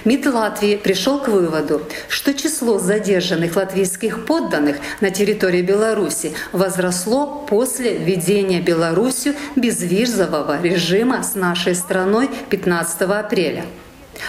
МИД 0.06 0.28
Латвии 0.28 0.76
пришел 0.76 1.20
к 1.20 1.28
выводу, 1.28 1.82
что 2.08 2.34
число 2.34 2.80
задержанных 2.80 3.56
латвийских 3.56 4.26
подданных 4.26 4.78
на 5.02 5.10
территории 5.10 5.62
Беларуси 5.62 6.34
возросло 6.52 7.46
после 7.50 7.98
введения 7.98 8.62
Беларусью 8.62 9.34
безвизового 9.56 10.62
режима 10.62 11.24
с 11.24 11.36
нашей 11.36 11.76
страной 11.76 12.30
15 12.50 13.02
апреля. 13.02 13.66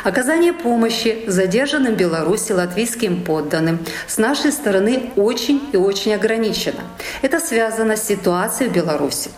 Оказание 0.04 0.52
помощи 0.52 1.24
задержанным 1.26 1.94
в 1.94 1.96
Беларуси 1.96 2.52
латвийским 2.52 3.22
подданным 3.22 3.78
с 4.06 4.18
нашей 4.18 4.52
стороны 4.52 5.10
очень 5.16 5.62
и 5.72 5.76
очень 5.76 6.14
ограничено. 6.14 6.80
Это 7.22 7.40
связано 7.40 7.96
с 7.96 8.06
ситуацией 8.06 8.70
в 8.70 8.72
Беларуси. 8.72 9.30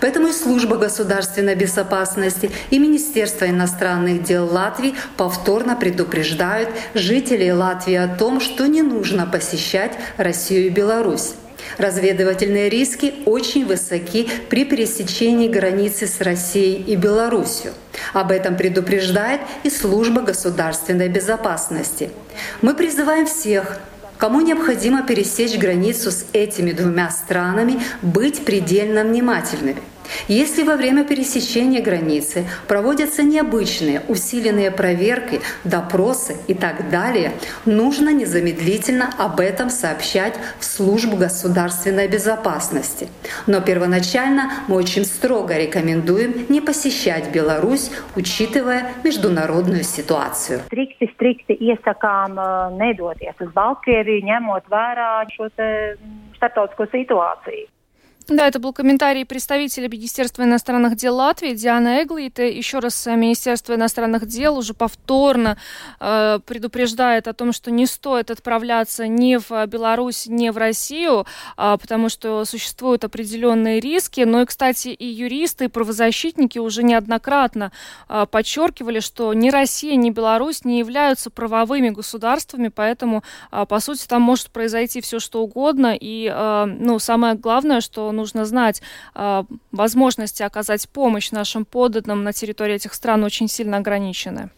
Поэтому 0.00 0.28
и 0.28 0.32
Служба 0.32 0.76
государственной 0.76 1.54
безопасности 1.54 2.50
и 2.70 2.78
Министерство 2.78 3.48
иностранных 3.48 4.22
дел 4.22 4.46
Латвии 4.46 4.94
повторно 5.16 5.76
предупреждают 5.76 6.68
жителей 6.94 7.52
Латвии 7.52 7.94
о 7.94 8.08
том, 8.08 8.40
что 8.40 8.66
не 8.66 8.82
нужно 8.82 9.26
посещать 9.26 9.92
Россию 10.16 10.66
и 10.66 10.70
Беларусь. 10.70 11.34
Разведывательные 11.78 12.68
риски 12.68 13.14
очень 13.26 13.66
высоки 13.66 14.28
при 14.48 14.64
пересечении 14.64 15.48
границы 15.48 16.06
с 16.06 16.20
Россией 16.20 16.82
и 16.82 16.96
Беларусью. 16.96 17.72
Об 18.12 18.30
этом 18.30 18.56
предупреждает 18.56 19.40
и 19.62 19.70
Служба 19.70 20.22
государственной 20.22 21.08
безопасности. 21.08 22.10
Мы 22.62 22.74
призываем 22.74 23.26
всех 23.26 23.78
Кому 24.20 24.42
необходимо 24.42 25.02
пересечь 25.02 25.56
границу 25.56 26.10
с 26.10 26.26
этими 26.34 26.72
двумя 26.72 27.08
странами, 27.08 27.80
быть 28.02 28.44
предельно 28.44 29.02
внимательными. 29.02 29.80
Если 30.28 30.62
во 30.62 30.76
время 30.76 31.04
пересечения 31.04 31.82
границы 31.82 32.46
проводятся 32.68 33.22
необычные 33.22 34.02
усиленные 34.08 34.70
проверки, 34.70 35.40
допросы 35.64 36.36
и 36.46 36.54
так 36.54 36.90
далее, 36.90 37.32
нужно 37.64 38.12
незамедлительно 38.12 39.10
об 39.18 39.40
этом 39.40 39.70
сообщать 39.70 40.34
в 40.58 40.64
службу 40.64 41.16
государственной 41.16 42.08
безопасности. 42.08 43.08
Но 43.46 43.60
первоначально 43.60 44.50
мы 44.68 44.76
очень 44.76 45.04
строго 45.04 45.56
рекомендуем 45.56 46.46
не 46.48 46.60
посещать 46.60 47.30
Беларусь, 47.32 47.90
учитывая 48.16 48.92
международную 49.04 49.84
ситуацию. 49.84 50.60
Стрикти, 50.66 51.10
стрикти 51.14 51.54
iesakām 51.54 52.38
nedoties 52.78 53.36
uz 53.40 53.50
Baltkrieviju, 53.54 54.24
ņemot 54.26 54.70
vērā 54.70 55.10
šo 55.34 55.50
starptautisko 56.36 56.88
situāciju. 56.92 57.68
Да, 58.30 58.46
это 58.46 58.60
был 58.60 58.72
комментарий 58.72 59.24
представителя 59.24 59.88
Министерства 59.88 60.44
иностранных 60.44 60.94
дел 60.94 61.16
Латвии 61.16 61.52
Диана 61.52 62.04
Эглит. 62.04 62.38
Еще 62.38 62.78
раз 62.78 63.04
э, 63.08 63.16
Министерство 63.16 63.74
иностранных 63.74 64.24
дел 64.24 64.56
уже 64.56 64.72
повторно 64.72 65.58
э, 65.98 66.38
предупреждает 66.46 67.26
о 67.26 67.32
том, 67.32 67.52
что 67.52 67.72
не 67.72 67.86
стоит 67.86 68.30
отправляться 68.30 69.08
ни 69.08 69.34
в 69.36 69.66
Беларусь, 69.66 70.28
ни 70.28 70.48
в 70.50 70.58
Россию, 70.58 71.26
э, 71.56 71.76
потому 71.80 72.08
что 72.08 72.44
существуют 72.44 73.02
определенные 73.02 73.80
риски. 73.80 74.20
Но 74.20 74.42
и, 74.42 74.46
кстати, 74.46 74.90
и 74.90 75.06
юристы, 75.06 75.64
и 75.64 75.68
правозащитники 75.68 76.60
уже 76.60 76.84
неоднократно 76.84 77.72
э, 78.08 78.26
подчеркивали, 78.30 79.00
что 79.00 79.34
ни 79.34 79.50
Россия, 79.50 79.96
ни 79.96 80.10
Беларусь 80.10 80.64
не 80.64 80.78
являются 80.78 81.30
правовыми 81.30 81.90
государствами, 81.90 82.68
поэтому, 82.68 83.24
э, 83.50 83.66
по 83.68 83.80
сути, 83.80 84.06
там 84.06 84.22
может 84.22 84.50
произойти 84.50 85.00
все, 85.00 85.18
что 85.18 85.42
угодно. 85.42 85.96
И, 86.00 86.32
э, 86.32 86.64
ну, 86.66 87.00
самое 87.00 87.34
главное, 87.34 87.80
что 87.80 88.12
нужно 88.20 88.44
знать, 88.44 88.82
а, 89.14 89.44
возможности 89.72 90.42
оказать 90.42 90.88
помощь 90.88 91.32
нашим 91.32 91.64
подданным 91.64 92.22
на 92.22 92.32
территории 92.32 92.74
этих 92.74 92.94
стран 92.94 93.24
очень 93.24 93.48
сильно 93.48 93.78
ограничены. 93.78 94.50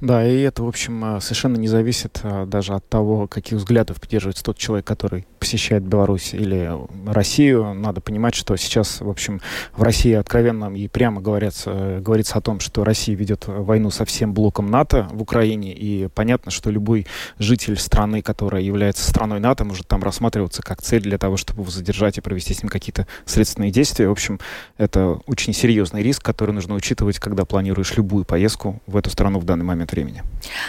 Да, 0.00 0.26
и 0.26 0.40
это, 0.40 0.62
в 0.62 0.68
общем, 0.68 1.04
а, 1.04 1.20
совершенно 1.20 1.56
не 1.56 1.68
зависит 1.68 2.20
а, 2.22 2.46
даже 2.46 2.74
от 2.74 2.88
того, 2.88 3.26
каких 3.26 3.58
взглядов 3.58 4.00
придерживается 4.00 4.42
тот 4.42 4.56
человек, 4.56 4.86
который 4.86 5.26
посещает 5.40 5.82
Беларусь 5.82 6.34
или 6.34 6.70
Россию. 7.06 7.74
Надо 7.74 8.00
понимать, 8.00 8.34
что 8.34 8.54
сейчас, 8.56 9.00
в 9.00 9.08
общем, 9.08 9.40
в 9.72 9.82
России 9.82 10.12
откровенно 10.12 10.72
и 10.76 10.86
прямо 10.86 11.20
говорится, 11.20 11.98
говорится 12.00 12.38
о 12.38 12.40
том, 12.42 12.60
что 12.60 12.84
Россия 12.84 13.16
ведет 13.16 13.44
войну 13.46 13.90
со 13.90 14.04
всем 14.04 14.34
блоком 14.34 14.70
НАТО 14.70 15.08
в 15.10 15.22
Украине, 15.22 15.72
и 15.72 16.08
понятно, 16.08 16.50
что 16.50 16.70
любой 16.70 17.06
житель 17.38 17.76
страны, 17.78 18.22
которая 18.22 18.62
является 18.62 19.08
страной 19.08 19.40
НАТО, 19.40 19.64
может 19.64 19.88
там 19.88 20.02
рассматриваться 20.02 20.62
как 20.62 20.82
цель 20.82 21.02
для 21.02 21.18
того, 21.18 21.36
чтобы 21.36 21.62
его 21.62 21.70
задержать 21.70 22.18
и 22.18 22.20
провести 22.20 22.54
с 22.54 22.62
ним 22.62 22.68
какие-то 22.68 23.06
следственные 23.24 23.70
действия. 23.70 24.08
В 24.08 24.12
общем, 24.12 24.38
это 24.76 25.20
очень 25.26 25.54
серьезный 25.54 26.02
риск, 26.02 26.22
который 26.22 26.52
нужно 26.52 26.74
учитывать, 26.74 27.18
когда 27.18 27.44
планируешь 27.44 27.96
любую 27.96 28.24
поездку 28.24 28.80
в 28.86 28.96
эту 28.96 29.08
страну 29.10 29.38
в 29.38 29.44
данный 29.44 29.64
момент 29.64 29.92
времени. 29.92 30.22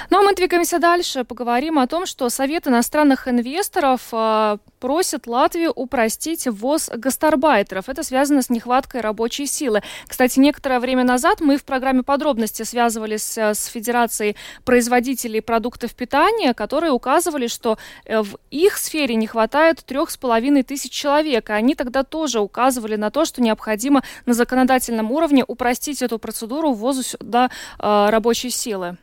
Ну 0.10 0.20
а 0.20 0.24
мы 0.24 0.34
двигаемся 0.34 0.80
дальше. 0.80 1.26
Поговорим 1.26 1.78
о 1.78 1.88
том, 1.88 2.06
что 2.06 2.30
Совет 2.30 2.68
иностранных 2.68 3.28
инвесторов 3.28 4.02
э, 4.14 4.58
просит 4.82 5.28
Латвию 5.28 5.72
упростить 5.72 6.48
ввоз 6.48 6.90
гастарбайтеров. 6.90 7.88
Это 7.88 8.04
связано 8.04 8.42
с 8.42 8.50
нехваткой 8.50 9.02
рабочей 9.02 9.46
силы. 9.46 9.84
Кстати, 10.08 10.40
некоторое 10.40 10.80
время 10.80 11.04
назад 11.04 11.40
мы 11.40 11.58
в 11.58 11.64
программе 11.64 12.04
подробности 12.04 12.64
связывались 12.64 13.38
э, 13.38 13.54
с 13.54 13.66
Федерацией 13.68 14.36
производителей 14.66 15.42
продуктов 15.42 15.94
питания, 15.94 16.54
которые 16.54 16.92
указывали, 16.92 17.48
что 17.48 17.78
э, 18.06 18.22
в 18.22 18.38
их 18.50 18.78
сфере 18.78 19.16
не 19.16 19.28
хватает 19.28 19.86
трех 19.86 20.10
с 20.10 20.18
половиной 20.18 20.64
тысяч 20.64 20.92
человек. 20.92 21.52
И 21.52 21.54
они 21.54 21.76
тогда 21.76 22.04
тоже 22.04 22.40
указывали 22.40 22.96
на 22.96 23.12
то, 23.12 23.24
что 23.24 23.42
необходимо 23.42 24.02
на 24.26 24.34
законодательном 24.34 25.12
уровне 25.12 25.46
упростить 25.48 26.02
эту 26.02 26.18
процедуру 26.18 26.74
ввоза 26.74 27.04
сюда 27.04 27.52
э, 27.78 28.10
рабочей 28.10 28.50
силы. 28.50 28.98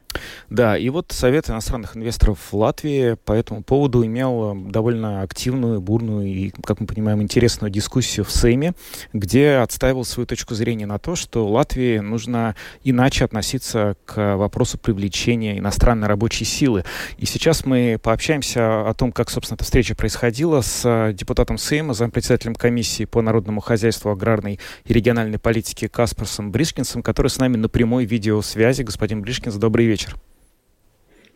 Да, 0.51 0.79
и 0.79 0.89
вот 0.89 1.13
Совет 1.13 1.51
иностранных 1.51 1.97
инвесторов 1.97 2.39
в 2.51 2.57
Латвии 2.57 3.17
по 3.25 3.33
этому 3.33 3.63
поводу 3.63 4.05
имел 4.05 4.53
э, 4.53 4.71
довольно 4.71 5.23
активную, 5.23 5.81
бурную 5.81 6.27
и, 6.27 6.51
как 6.65 6.81
мы 6.81 6.87
понимаем, 6.87 7.21
интересную 7.23 7.71
дискуссию 7.71 8.25
в 8.25 8.33
Сейме, 8.33 8.73
где 9.13 9.57
отстаивал 9.57 10.05
свою 10.05 10.27
точку 10.27 10.55
зрения 10.55 10.87
на 10.87 10.99
то, 10.99 11.17
что 11.17 11.47
Латвии 11.47 11.99
нужно 11.99 12.57
иначе 12.83 13.25
относиться 13.25 13.97
к 14.07 14.37
вопросу 14.37 14.79
привлечения 14.79 15.59
иностранной 15.59 16.09
рабочей 16.09 16.45
силы. 16.45 16.85
И 17.19 17.27
сейчас 17.27 17.67
мы 17.67 17.99
пообщаемся 18.03 18.89
о 18.89 18.95
том, 18.95 19.13
как, 19.13 19.31
собственно, 19.31 19.57
эта 19.57 19.65
встреча 19.65 19.95
происходила 19.95 20.63
с 20.63 20.83
э, 20.85 21.13
депутатом 21.13 21.59
Сейма, 21.59 21.93
зампредседателем 21.93 22.55
комиссии 22.55 23.05
по 23.05 23.21
народному 23.21 23.61
хозяйству, 23.61 24.11
аграрной 24.11 24.61
и 24.87 24.93
региональной 24.93 25.39
политике 25.39 25.91
Каспарсом 25.91 26.51
Бришкинсом, 26.51 27.03
который 27.03 27.29
с 27.29 27.37
нами 27.39 27.57
на 27.59 27.69
прямой 27.69 28.07
видеосвязи. 28.07 28.83
Господин 28.83 29.21
Бришкинс, 29.21 29.57
добрый 29.57 29.85
вечер 29.87 29.98
вечер. 29.99 30.17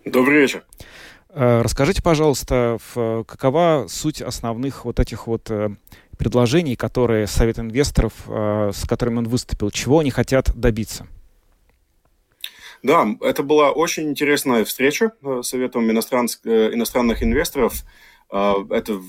Добрый 0.04 0.40
вечер. 0.40 0.64
Э, 1.30 1.62
расскажите, 1.62 2.02
пожалуйста, 2.02 2.78
какова 2.94 3.86
суть 3.88 4.22
основных 4.22 4.84
вот 4.84 5.00
этих 5.00 5.26
вот 5.26 5.50
э, 5.50 5.70
предложений, 6.18 6.76
которые 6.76 7.26
Совет 7.26 7.58
инвесторов, 7.58 8.12
э, 8.26 8.70
с 8.72 8.86
которыми 8.86 9.18
он 9.18 9.28
выступил, 9.28 9.70
чего 9.70 10.00
они 10.00 10.10
хотят 10.10 10.52
добиться? 10.54 11.06
Да, 12.82 13.06
это 13.20 13.42
была 13.42 13.70
очень 13.70 14.10
интересная 14.10 14.64
встреча 14.64 15.12
с 15.22 15.46
Советом 15.46 15.88
иностран... 15.90 16.26
иностранных 16.26 17.22
инвесторов. 17.22 17.84
это 18.28 19.00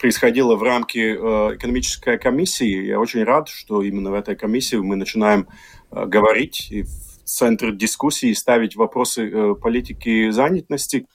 происходило 0.00 0.56
в 0.56 0.62
рамке 0.64 1.14
экономической 1.14 2.18
комиссии. 2.18 2.86
Я 2.86 2.98
очень 2.98 3.22
рад, 3.22 3.48
что 3.48 3.82
именно 3.82 4.10
в 4.10 4.14
этой 4.14 4.34
комиссии 4.34 4.76
мы 4.76 4.96
начинаем 4.96 5.46
говорить 5.92 6.72
и 6.72 6.84
центр 7.24 7.72
дискуссии 7.72 8.32
ставить 8.32 8.76
вопросы 8.76 9.54
политики 9.54 10.30
занятости. 10.30 11.06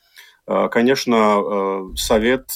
Конечно, 0.46 1.92
Совет 1.96 2.50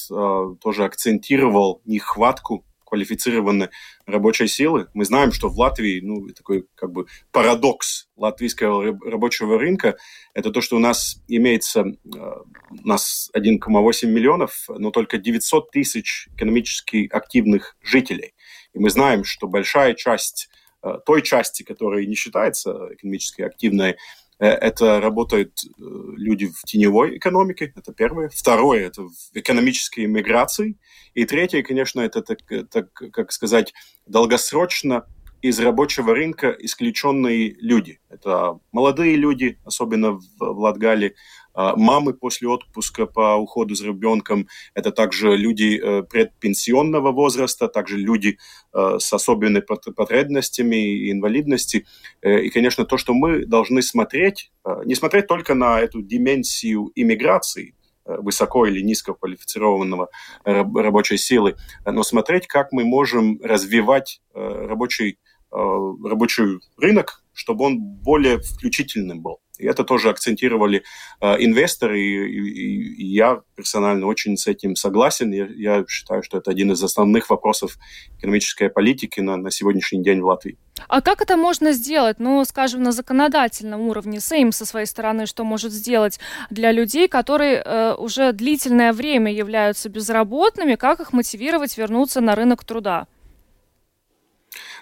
тоже 0.62 0.86
акцентировал 0.86 1.82
нехватку 1.86 2.66
квалифицированной 2.94 3.70
рабочей 4.06 4.48
силы. 4.48 4.88
Мы 4.94 5.06
знаем, 5.06 5.32
что 5.32 5.50
в 5.50 5.58
Латвии, 5.58 6.00
ну, 6.00 6.28
такой 6.30 6.68
как 6.76 6.92
бы 6.92 7.08
парадокс 7.32 8.08
латвийского 8.16 8.96
рабочего 9.10 9.58
рынка, 9.58 9.98
это 10.36 10.52
то, 10.52 10.62
что 10.62 10.76
у 10.76 10.80
нас 10.80 11.20
имеется, 11.28 11.82
э, 11.82 11.88
у 12.06 12.88
нас 12.88 13.32
1,8 13.34 14.12
миллионов, 14.12 14.66
но 14.70 14.92
только 14.92 15.18
900 15.18 15.72
тысяч 15.72 16.28
экономически 16.36 17.10
активных 17.12 17.76
жителей. 17.82 18.36
И 18.74 18.80
мы 18.80 18.92
знаем, 18.92 19.24
что 19.24 19.48
большая 19.48 19.96
часть 19.96 20.50
э, 20.52 20.63
той 21.06 21.22
части, 21.22 21.64
которая 21.64 22.06
не 22.06 22.16
считается 22.16 22.90
экономически 22.94 23.42
активной, 23.42 23.96
Э, 24.40 24.48
это 24.48 25.00
работают 25.00 25.60
э, 25.64 25.70
люди 25.78 26.48
в 26.48 26.64
теневой 26.64 27.18
экономике, 27.18 27.72
это 27.76 27.94
первое. 27.94 28.30
Второе– 28.30 28.88
это 28.88 29.04
в 29.04 29.14
экономической 29.34 30.06
миграции. 30.06 30.78
И 31.14 31.26
третье, 31.26 31.64
конечно, 31.64 32.02
это, 32.02 32.22
так, 32.22 32.40
так, 32.70 32.92
как 32.94 33.32
сказать, 33.32 33.74
долгосрочно 34.06 35.06
из 35.42 35.60
рабочего 35.60 36.14
рынка 36.14 36.56
исключенные 36.60 37.56
люди. 37.60 38.00
Это 38.10 38.60
молодые 38.72 39.16
люди, 39.16 39.60
особенно 39.66 40.14
в, 40.14 40.24
в 40.40 40.60
Латгале, 40.60 41.16
мамы 41.56 42.14
после 42.14 42.48
отпуска 42.48 43.06
по 43.06 43.36
уходу 43.36 43.76
за 43.76 43.88
ребенком, 43.88 44.48
это 44.74 44.92
также 44.92 45.36
люди 45.36 45.80
э, 45.82 46.04
предпенсионного 46.04 47.12
возраста, 47.12 47.68
также 47.68 47.98
люди 47.98 48.38
э, 48.74 48.98
с 49.00 49.14
особенными 49.14 49.62
потребностями 49.62 50.76
и 50.76 51.12
инвалидности. 51.12 51.86
Э, 52.22 52.42
и, 52.42 52.50
конечно, 52.50 52.86
то, 52.86 52.98
что 52.98 53.14
мы 53.14 53.46
должны 53.46 53.82
смотреть, 53.82 54.52
не 54.86 54.96
смотреть 54.96 55.28
только 55.28 55.54
на 55.56 55.80
эту 55.80 56.02
дименсию 56.02 56.92
иммиграции, 56.96 57.76
высоко 58.06 58.66
или 58.66 58.82
низко 58.82 59.14
квалифицированного 59.14 60.10
рабочей 60.44 61.18
силы, 61.18 61.56
но 61.86 62.04
смотреть, 62.04 62.48
как 62.48 62.74
мы 62.74 62.84
можем 62.84 63.40
развивать 63.42 64.22
рабочий, 64.34 65.20
рабочий 65.52 66.60
рынок, 66.78 67.24
чтобы 67.32 67.64
он 67.66 67.80
более 67.80 68.40
включительным 68.40 69.22
был. 69.22 69.40
И 69.60 69.68
это 69.68 69.84
тоже 69.84 70.10
акцентировали 70.10 70.84
э, 71.22 71.36
инвесторы, 71.38 72.02
и, 72.02 72.28
и, 72.28 73.04
и 73.04 73.06
я 73.06 73.42
персонально 73.56 74.08
очень 74.08 74.36
с 74.36 74.48
этим 74.48 74.76
согласен. 74.76 75.32
Я, 75.32 75.48
я 75.56 75.86
считаю, 75.88 76.24
что 76.24 76.40
это 76.40 76.50
один 76.50 76.72
из 76.72 76.84
основных 76.84 77.30
вопросов 77.30 77.78
экономической 78.18 78.70
политики 78.70 79.20
на, 79.20 79.38
на 79.38 79.52
сегодняшний 79.52 80.02
день 80.02 80.22
в 80.22 80.26
Латвии. 80.26 80.58
А 80.88 81.02
как 81.02 81.22
это 81.22 81.38
можно 81.38 81.72
сделать? 81.74 82.20
Ну, 82.20 82.44
скажем, 82.46 82.82
на 82.82 82.92
законодательном 82.92 83.82
уровне. 83.82 84.20
Сейм 84.20 84.52
со 84.52 84.66
своей 84.66 84.88
стороны 84.88 85.28
что 85.28 85.44
может 85.44 85.72
сделать 85.72 86.20
для 86.50 86.72
людей, 86.72 87.08
которые 87.08 87.62
э, 87.64 87.94
уже 87.94 88.32
длительное 88.34 88.92
время 88.92 89.32
являются 89.32 89.88
безработными? 89.88 90.76
Как 90.76 91.00
их 91.00 91.14
мотивировать 91.14 91.78
вернуться 91.78 92.22
на 92.22 92.36
рынок 92.36 92.66
труда? 92.66 93.08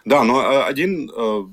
Да, 0.06 0.24
но 0.24 0.42
э, 0.42 0.64
один 0.64 1.10
э, 1.10 1.44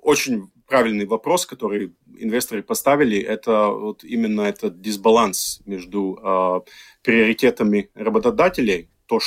очень 0.00 0.50
правильный 0.72 1.04
вопрос, 1.04 1.44
который 1.44 1.92
инвесторы 2.16 2.62
поставили, 2.62 3.18
это 3.18 3.66
вот 3.66 4.04
именно 4.04 4.40
этот 4.40 4.80
дисбаланс 4.80 5.60
между 5.66 6.16
э, 6.16 6.60
приоритетами 7.02 7.90
работодателей, 7.94 8.88
то, 9.04 9.18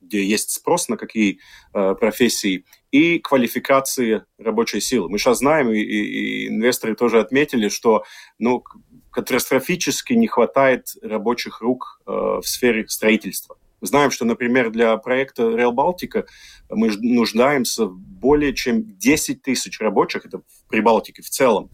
где 0.00 0.24
есть 0.24 0.50
спрос 0.50 0.88
на 0.88 0.96
какие 0.96 1.38
э, 1.72 1.94
профессии, 1.94 2.64
и 2.90 3.20
квалификации 3.20 4.24
рабочей 4.38 4.80
силы. 4.80 5.08
Мы 5.08 5.18
сейчас 5.18 5.38
знаем, 5.38 5.70
и, 5.70 5.78
и 5.78 6.48
инвесторы 6.48 6.96
тоже 6.96 7.20
отметили, 7.20 7.68
что 7.68 8.02
ну, 8.40 8.64
катастрофически 9.12 10.14
не 10.14 10.26
хватает 10.26 10.88
рабочих 11.00 11.60
рук 11.60 12.00
э, 12.08 12.10
в 12.10 12.42
сфере 12.42 12.88
строительства. 12.88 13.56
Знаем, 13.80 14.10
что, 14.10 14.24
например, 14.24 14.70
для 14.70 14.96
проекта 14.96 15.42
Rail 15.44 15.72
Балтика 15.72 16.26
мы 16.68 16.90
нуждаемся 17.00 17.86
в 17.86 17.96
более 17.96 18.54
чем 18.54 18.98
10 18.98 19.42
тысяч 19.42 19.80
рабочих, 19.80 20.26
это 20.26 20.38
в 20.38 20.68
Прибалтике 20.68 21.22
в 21.22 21.30
целом, 21.30 21.70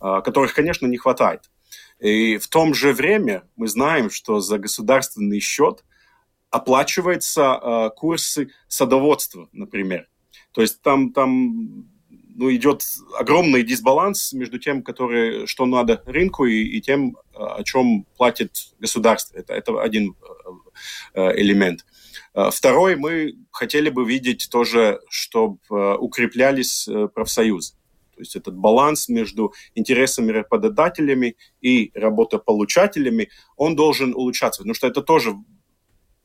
а, 0.00 0.20
которых, 0.20 0.54
конечно, 0.54 0.86
не 0.86 0.96
хватает. 0.96 1.50
И 1.98 2.38
в 2.38 2.46
том 2.48 2.74
же 2.74 2.92
время 2.92 3.42
мы 3.56 3.66
знаем, 3.66 4.10
что 4.10 4.40
за 4.40 4.58
государственный 4.58 5.40
счет 5.40 5.84
оплачиваются 6.50 7.54
а, 7.54 7.90
курсы 7.90 8.50
садоводства, 8.68 9.48
например. 9.52 10.08
То 10.52 10.62
есть 10.62 10.80
там, 10.80 11.12
там 11.12 11.88
ну, 12.38 12.54
идет 12.54 12.84
огромный 13.18 13.64
дисбаланс 13.64 14.32
между 14.32 14.60
тем, 14.60 14.84
которые, 14.84 15.48
что 15.48 15.66
надо 15.66 16.00
рынку, 16.06 16.44
и, 16.46 16.62
и 16.62 16.80
тем, 16.80 17.16
о 17.34 17.64
чем 17.64 18.06
платит 18.16 18.52
государство. 18.78 19.36
Это, 19.38 19.54
это 19.54 19.82
один 19.82 20.14
э, 21.14 21.40
элемент. 21.40 21.84
Э, 22.34 22.50
второй, 22.52 22.94
мы 22.94 23.34
хотели 23.50 23.90
бы 23.90 24.08
видеть 24.08 24.48
тоже, 24.52 25.00
чтобы 25.08 25.58
э, 25.68 25.96
укреплялись 25.96 26.88
профсоюзы. 27.12 27.74
То 28.14 28.20
есть 28.20 28.36
этот 28.36 28.54
баланс 28.54 29.08
между 29.08 29.52
интересами 29.74 30.30
работодателями 30.30 31.36
и 31.60 31.90
работополучателями, 31.94 33.30
он 33.56 33.74
должен 33.74 34.14
улучшаться. 34.14 34.62
Потому 34.62 34.74
что 34.74 34.86
это 34.86 35.02
тоже 35.02 35.34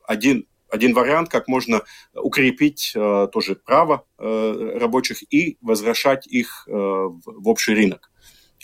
один 0.06 0.46
один 0.74 0.96
вариант, 0.96 1.30
как 1.30 1.48
можно 1.48 1.84
укрепить 2.16 2.94
э, 2.96 3.28
тоже 3.32 3.56
право 3.56 4.08
э, 4.18 4.78
рабочих 4.80 5.22
и 5.32 5.58
возвращать 5.62 6.26
их 6.26 6.68
э, 6.68 6.72
в, 6.72 7.22
в 7.26 7.48
общий 7.48 7.76
рынок. 7.76 8.10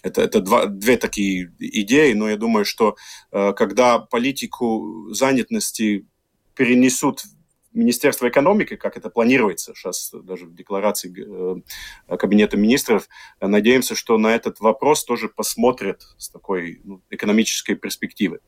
Это, 0.01 0.21
это 0.23 0.41
два, 0.41 0.65
две 0.65 0.97
такие 0.97 1.53
идеи, 1.59 2.13
но 2.13 2.27
я 2.27 2.37
думаю, 2.37 2.65
что 2.65 2.95
э, 3.31 3.53
когда 3.53 3.99
политику 3.99 5.09
занятости 5.11 6.07
перенесут 6.55 7.21
в 7.21 7.77
Министерство 7.77 8.27
экономики, 8.27 8.75
как 8.75 8.97
это 8.97 9.11
планируется 9.11 9.75
сейчас 9.75 10.09
даже 10.11 10.47
в 10.47 10.55
декларации 10.55 11.13
э, 11.15 12.17
Кабинета 12.17 12.57
министров, 12.57 13.07
надеемся, 13.39 13.93
что 13.93 14.17
на 14.17 14.33
этот 14.33 14.61
вопрос 14.61 15.05
тоже 15.05 15.29
посмотрят 15.29 16.01
с 16.17 16.29
такой 16.29 16.81
ну, 16.83 17.03
экономической 17.11 17.75
перспективы. 17.75 18.39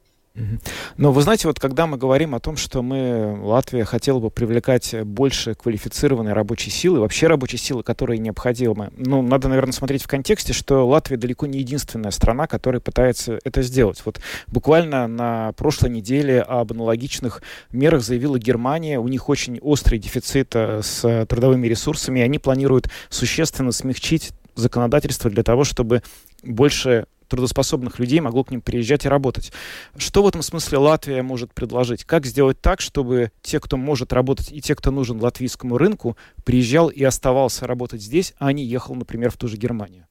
Но 0.98 1.12
вы 1.12 1.22
знаете, 1.22 1.48
вот 1.48 1.60
когда 1.60 1.88
мы 1.88 1.98
говорим 1.98 2.34
о 2.36 2.40
том, 2.40 2.56
что 2.56 2.82
мы, 2.82 3.38
Латвия, 3.42 3.84
хотела 3.84 4.20
бы 4.20 4.30
привлекать 4.30 4.96
больше 5.04 5.56
квалифицированной 5.56 6.34
рабочей 6.34 6.70
силы, 6.70 7.00
вообще 7.02 7.28
рабочей 7.28 7.58
силы, 7.58 7.84
которые 7.84 8.18
необходимы, 8.20 8.92
ну, 8.96 9.22
надо, 9.22 9.50
наверное, 9.50 9.74
смотреть 9.74 10.04
в 10.04 10.08
контексте, 10.08 10.54
что 10.54 10.88
Латвия 10.88 11.18
далеко 11.18 11.48
не 11.48 11.60
единственная 11.60 12.12
страна, 12.12 12.48
которая 12.48 12.80
пытается 12.80 13.40
это 13.44 13.62
сделать. 13.62 14.02
Вот 14.06 14.22
буквально 14.48 15.08
на 15.08 15.52
прошлой 15.54 15.90
неделе 15.90 16.42
об 16.42 16.72
аналогичных 16.72 17.42
мерах 17.72 18.02
заявила 18.02 18.40
Германия. 18.40 19.00
У 19.00 19.08
них 19.10 19.28
очень 19.28 19.60
острый 19.60 20.00
дефицит 20.00 20.56
э, 20.56 20.82
с 20.82 21.26
трудовыми 21.26 21.68
ресурсами, 21.68 22.20
и 22.20 22.24
они 22.24 22.40
планируют 22.40 22.90
существенно 23.10 23.72
смягчить 23.72 24.32
законодательство 24.56 25.30
для 25.30 25.44
того, 25.44 25.64
чтобы 25.64 26.04
больше 26.44 27.06
трудоспособных 27.32 27.98
людей 27.98 28.20
могло 28.20 28.44
к 28.44 28.52
ним 28.52 28.62
приезжать 28.62 29.06
и 29.06 29.10
работать. 29.10 29.52
Что 29.98 30.22
в 30.22 30.28
этом 30.28 30.42
смысле 30.42 30.80
Латвия 30.80 31.24
может 31.24 31.54
предложить? 31.54 32.04
Как 32.04 32.26
сделать 32.26 32.60
так, 32.62 32.82
чтобы 32.82 33.32
те, 33.42 33.60
кто 33.60 33.78
может 33.78 34.12
работать, 34.14 34.52
и 34.52 34.62
те, 34.62 34.76
кто 34.76 34.92
нужен 34.92 35.22
латвийскому 35.22 35.78
рынку, 35.78 36.18
приезжал 36.44 36.90
и 36.90 37.04
оставался 37.04 37.66
работать 37.66 38.02
здесь, 38.02 38.34
а 38.38 38.52
не 38.52 38.66
ехал, 38.66 38.96
например, 38.96 39.32
в 39.32 39.38
ту 39.38 39.48
же 39.48 39.56
Германию? 39.56 40.08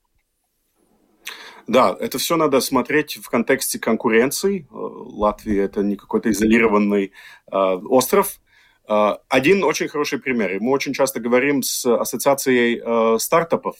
Да, 1.66 1.94
это 2.00 2.18
все 2.18 2.36
надо 2.36 2.60
смотреть 2.60 3.18
в 3.22 3.28
контексте 3.28 3.78
конкуренции. 3.78 4.62
Э, 4.62 4.74
Латвия 4.74 5.64
это 5.64 5.82
не 5.82 5.96
какой-то 5.96 6.30
изолированный 6.30 7.12
э, 7.52 7.56
остров. 7.56 8.40
Э, 8.88 9.16
один 9.28 9.62
очень 9.62 9.88
хороший 9.88 10.18
пример. 10.18 10.58
Мы 10.60 10.72
очень 10.72 10.94
часто 10.94 11.20
говорим 11.20 11.62
с 11.62 11.84
ассоциацией 11.84 12.80
э, 12.82 13.18
стартапов, 13.18 13.76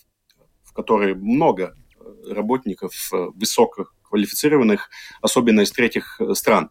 в 0.62 0.72
которой 0.72 1.14
много 1.14 1.74
работников 2.31 2.93
э, 3.12 3.27
высококвалифицированных, 3.35 4.90
особенно 5.21 5.62
из 5.62 5.73
третьих 5.73 6.21
э, 6.21 6.35
стран. 6.35 6.71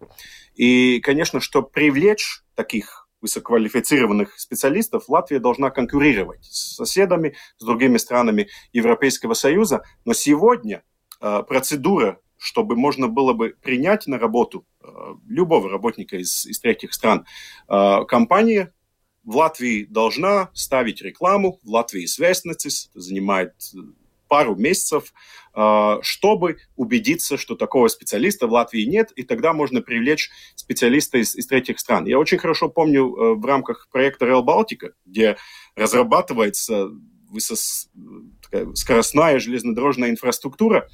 И, 0.56 1.00
конечно, 1.00 1.40
чтобы 1.40 1.70
привлечь 1.70 2.42
таких 2.56 3.10
высококвалифицированных 3.22 4.40
специалистов, 4.40 5.10
Латвия 5.10 5.40
должна 5.40 5.70
конкурировать 5.70 6.44
с 6.46 6.76
соседами, 6.76 7.36
с 7.58 7.66
другими 7.66 7.98
странами 7.98 8.50
Европейского 8.74 9.34
Союза. 9.34 9.84
Но 10.06 10.14
сегодня 10.14 10.84
э, 11.22 11.44
процедура, 11.48 12.20
чтобы 12.38 12.76
можно 12.76 13.08
было 13.08 13.34
бы 13.34 13.56
принять 13.62 14.08
на 14.08 14.18
работу 14.18 14.66
э, 14.82 14.88
любого 15.28 15.70
работника 15.70 16.18
из, 16.18 16.46
из 16.46 16.60
третьих 16.60 16.94
стран, 16.94 17.26
э, 17.68 18.06
компания 18.08 18.74
в 19.24 19.36
Латвии 19.36 19.86
должна 19.86 20.50
ставить 20.54 21.02
рекламу, 21.02 21.60
в 21.64 21.70
Латвии 21.70 22.06
это 22.06 22.70
занимает 22.94 23.54
пару 24.30 24.56
месяцев, 24.56 25.14
чтобы 26.02 26.58
убедиться, 26.78 27.38
что 27.38 27.56
такого 27.56 27.90
специалиста 27.90 28.48
в 28.48 28.52
Латвии 28.54 28.84
нет, 28.84 29.12
и 29.12 29.24
тогда 29.24 29.52
можно 29.52 29.82
привлечь 29.82 30.30
специалиста 30.56 31.18
из, 31.18 31.36
из 31.36 31.48
третьих 31.48 31.80
стран. 31.80 32.06
Я 32.06 32.18
очень 32.20 32.38
хорошо 32.38 32.70
помню 32.70 33.36
в 33.36 33.46
рамках 33.46 33.90
проекта 33.92 34.26
Rail 34.26 34.46
Baltica, 34.46 34.92
где 35.06 35.36
разрабатывается 35.76 36.92
скоростная 38.74 39.40
железнодорожная 39.40 40.12
инфраструктура, 40.12 40.88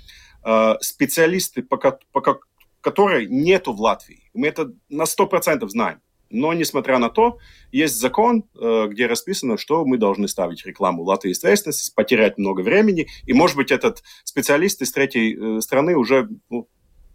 специалисты, 0.81 1.61
пока, 1.61 1.99
пока 2.11 2.37
которой 2.85 3.25
нету 3.25 3.73
в 3.73 3.81
Латвии. 3.81 4.29
Мы 4.35 4.47
это 4.47 4.71
на 4.89 5.03
100% 5.03 5.67
знаем. 5.69 6.01
Но, 6.29 6.53
несмотря 6.53 6.97
на 6.97 7.09
то, 7.09 7.37
есть 7.71 7.99
закон, 7.99 8.45
э, 8.55 8.87
где 8.89 9.05
расписано, 9.05 9.57
что 9.57 9.85
мы 9.85 9.97
должны 9.97 10.27
ставить 10.27 10.65
рекламу 10.65 11.03
Латвии 11.03 11.31
известности, 11.31 11.93
потерять 11.93 12.37
много 12.37 12.61
времени, 12.61 13.07
и, 13.25 13.33
может 13.33 13.55
быть, 13.55 13.71
этот 13.71 14.03
специалист 14.23 14.81
из 14.81 14.91
третьей 14.91 15.35
э, 15.35 15.61
страны 15.61 15.95
уже 15.95 16.29
ну, 16.49 16.67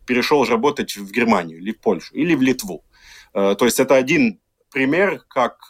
перешел 0.06 0.44
работать 0.44 0.96
в 0.96 1.10
Германию 1.10 1.58
или 1.58 1.72
в 1.72 1.80
Польшу, 1.80 2.14
или 2.14 2.34
в 2.34 2.42
Литву. 2.42 2.84
Э, 3.34 3.54
то 3.58 3.64
есть 3.64 3.80
это 3.80 3.96
один 3.96 4.40
пример, 4.72 5.24
как 5.28 5.66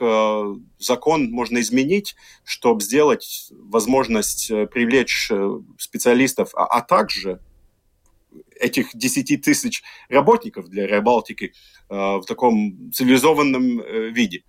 закон 0.79 1.31
можно 1.31 1.59
изменить, 1.61 2.17
чтобы 2.45 2.83
сделать 2.83 3.51
возможность 3.51 4.49
привлечь 4.49 5.33
специалистов, 5.79 6.51
а, 6.55 6.67
а 6.67 6.83
также 6.83 7.41
этих 8.61 8.95
10 8.95 9.43
тысяч 9.43 9.83
работников 10.09 10.69
для 10.69 10.87
Реабалтики 10.87 11.53
э, 11.89 11.95
в 11.95 12.23
таком 12.27 12.93
цивилизованном 12.93 13.81
э, 13.81 14.11
виде 14.11 14.45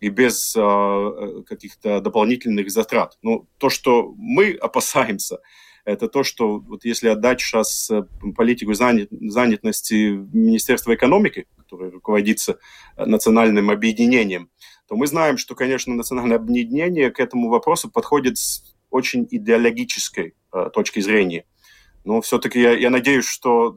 и 0.00 0.08
без 0.08 0.54
э, 0.56 1.42
каких-то 1.46 2.00
дополнительных 2.00 2.70
затрат. 2.70 3.18
Но 3.22 3.46
то, 3.58 3.70
что 3.70 4.12
мы 4.16 4.52
опасаемся, 4.60 5.38
это 5.84 6.06
то, 6.08 6.22
что 6.22 6.58
вот 6.58 6.84
если 6.84 7.08
отдать 7.08 7.40
сейчас 7.40 7.90
политику 8.36 8.72
занятости 8.72 9.94
Министерства 10.32 10.94
экономики, 10.94 11.46
которое 11.56 11.90
руководится 11.90 12.60
национальным 12.96 13.68
объединением, 13.68 14.48
то 14.86 14.94
мы 14.94 15.08
знаем, 15.08 15.38
что, 15.38 15.56
конечно, 15.56 15.92
национальное 15.92 16.36
объединение 16.36 17.10
к 17.10 17.18
этому 17.18 17.48
вопросу 17.48 17.90
подходит 17.90 18.38
с 18.38 18.76
очень 18.90 19.26
идеологической 19.28 20.36
точки 20.72 21.00
зрения. 21.00 21.46
Но 22.04 22.20
все-таки 22.20 22.60
я, 22.60 22.72
я 22.72 22.90
надеюсь, 22.90 23.26
что 23.26 23.76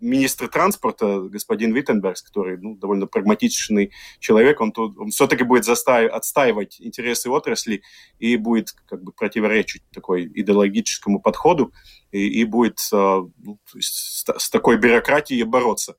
министр 0.00 0.48
транспорта, 0.48 1.20
господин 1.20 1.74
Виттенберг, 1.74 2.16
который 2.24 2.58
ну, 2.58 2.76
довольно 2.76 3.06
прагматичный 3.06 3.92
человек, 4.20 4.60
он, 4.60 4.72
тут, 4.72 4.98
он 4.98 5.08
все-таки 5.08 5.44
будет 5.44 5.64
застаив, 5.64 6.12
отстаивать 6.12 6.80
интересы 6.80 7.30
отрасли 7.30 7.82
и 8.18 8.36
будет 8.36 8.72
как 8.86 9.02
бы 9.02 9.12
противоречить 9.12 9.82
такой 9.92 10.26
идеологическому 10.26 11.20
подходу 11.20 11.72
и, 12.12 12.28
и 12.40 12.44
будет 12.44 12.78
э, 12.92 12.96
ну, 12.96 13.58
с, 13.78 14.24
с 14.24 14.50
такой 14.50 14.76
бюрократией 14.76 15.44
бороться. 15.44 15.96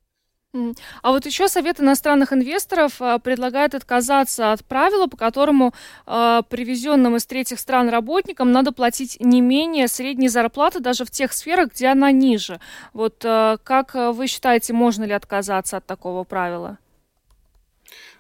А 1.02 1.12
вот 1.12 1.26
еще 1.26 1.48
Совет 1.48 1.80
иностранных 1.80 2.34
инвесторов 2.34 3.02
а, 3.02 3.20
предлагает 3.20 3.76
отказаться 3.76 4.54
от 4.54 4.64
правила, 4.66 5.08
по 5.08 5.18
которому 5.18 5.74
э, 6.06 6.42
привезенным 6.50 7.16
из 7.16 7.26
третьих 7.26 7.60
стран 7.60 7.90
работникам 7.90 8.52
надо 8.52 8.72
платить 8.72 9.18
не 9.20 9.42
менее 9.42 9.88
средней 9.88 10.30
зарплаты 10.30 10.80
даже 10.80 11.06
в 11.06 11.12
тех 11.12 11.34
сферах, 11.34 11.72
где 11.74 11.88
она 11.88 12.12
ниже. 12.12 12.60
Вот 12.94 13.24
э, 13.26 13.58
как 13.64 13.94
вы 13.94 14.28
считаете, 14.28 14.74
можно 14.74 15.04
ли 15.04 15.14
отказаться 15.14 15.78
от 15.78 15.86
такого 15.86 16.24
правила? 16.24 16.78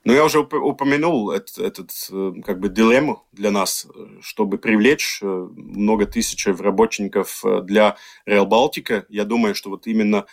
Ну, 0.03 0.13
я 0.13 0.23
уже 0.23 0.39
упомянул 0.39 1.31
этот, 1.31 1.57
этот 1.57 1.91
как 2.45 2.59
бы 2.59 2.69
дилемму 2.69 3.25
для 3.33 3.51
нас, 3.51 3.87
чтобы 4.21 4.57
привлечь 4.57 5.19
много 5.21 6.05
тысяч 6.05 6.47
работников 6.47 7.43
для 7.63 7.97
Реал 8.25 8.45
Балтика. 8.45 9.05
Я 9.09 9.25
думаю, 9.25 9.53
что 9.53 9.69
вот 9.69 9.85
именно 9.85 10.25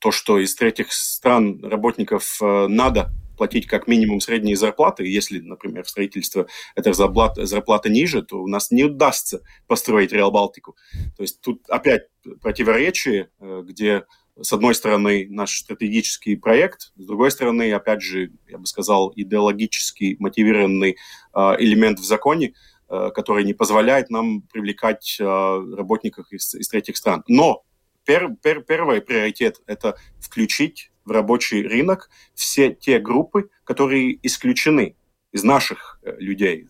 то, 0.00 0.10
что 0.10 0.38
из 0.38 0.54
третьих 0.54 0.92
стран 0.92 1.62
работников 1.62 2.38
э, 2.42 2.66
надо 2.68 3.12
платить 3.36 3.66
как 3.66 3.86
минимум 3.86 4.20
средние 4.20 4.56
зарплаты, 4.56 5.06
если, 5.06 5.40
например, 5.40 5.84
в 5.84 5.88
строительство 5.88 6.46
эта 6.74 6.92
зарплата, 6.92 7.46
зарплата 7.46 7.88
ниже, 7.88 8.22
то 8.22 8.42
у 8.42 8.46
нас 8.46 8.70
не 8.70 8.84
удастся 8.84 9.42
построить 9.66 10.12
Реал 10.12 10.30
Балтику. 10.30 10.76
То 11.16 11.22
есть 11.22 11.40
тут 11.40 11.62
опять 11.68 12.08
противоречие, 12.40 13.30
э, 13.40 13.62
где 13.64 14.04
с 14.40 14.52
одной 14.52 14.74
стороны 14.74 15.26
наш 15.28 15.58
стратегический 15.58 16.34
проект, 16.36 16.92
с 16.96 17.04
другой 17.06 17.30
стороны, 17.30 17.70
опять 17.72 18.00
же, 18.00 18.32
я 18.48 18.56
бы 18.56 18.66
сказал, 18.66 19.12
идеологически 19.14 20.16
мотивированный 20.18 20.96
э, 21.34 21.40
элемент 21.58 21.98
в 22.00 22.04
законе, 22.04 22.54
который 22.88 23.44
не 23.44 23.54
позволяет 23.54 24.10
нам 24.10 24.42
привлекать 24.42 25.16
работников 25.20 26.32
из, 26.32 26.52
из 26.56 26.68
третьих 26.68 26.96
стран. 26.96 27.22
Но 27.28 27.62
пер, 28.10 28.34
пер, 28.42 28.62
первый 28.62 29.00
приоритет– 29.00 29.60
это 29.66 29.96
включить 30.18 30.90
в 31.04 31.12
рабочий 31.12 31.62
рынок 31.62 32.10
все 32.34 32.74
те 32.74 32.98
группы, 32.98 33.50
которые 33.62 34.18
исключены 34.26 34.96
из 35.30 35.44
наших 35.44 36.00
э, 36.02 36.16
людей, 36.18 36.66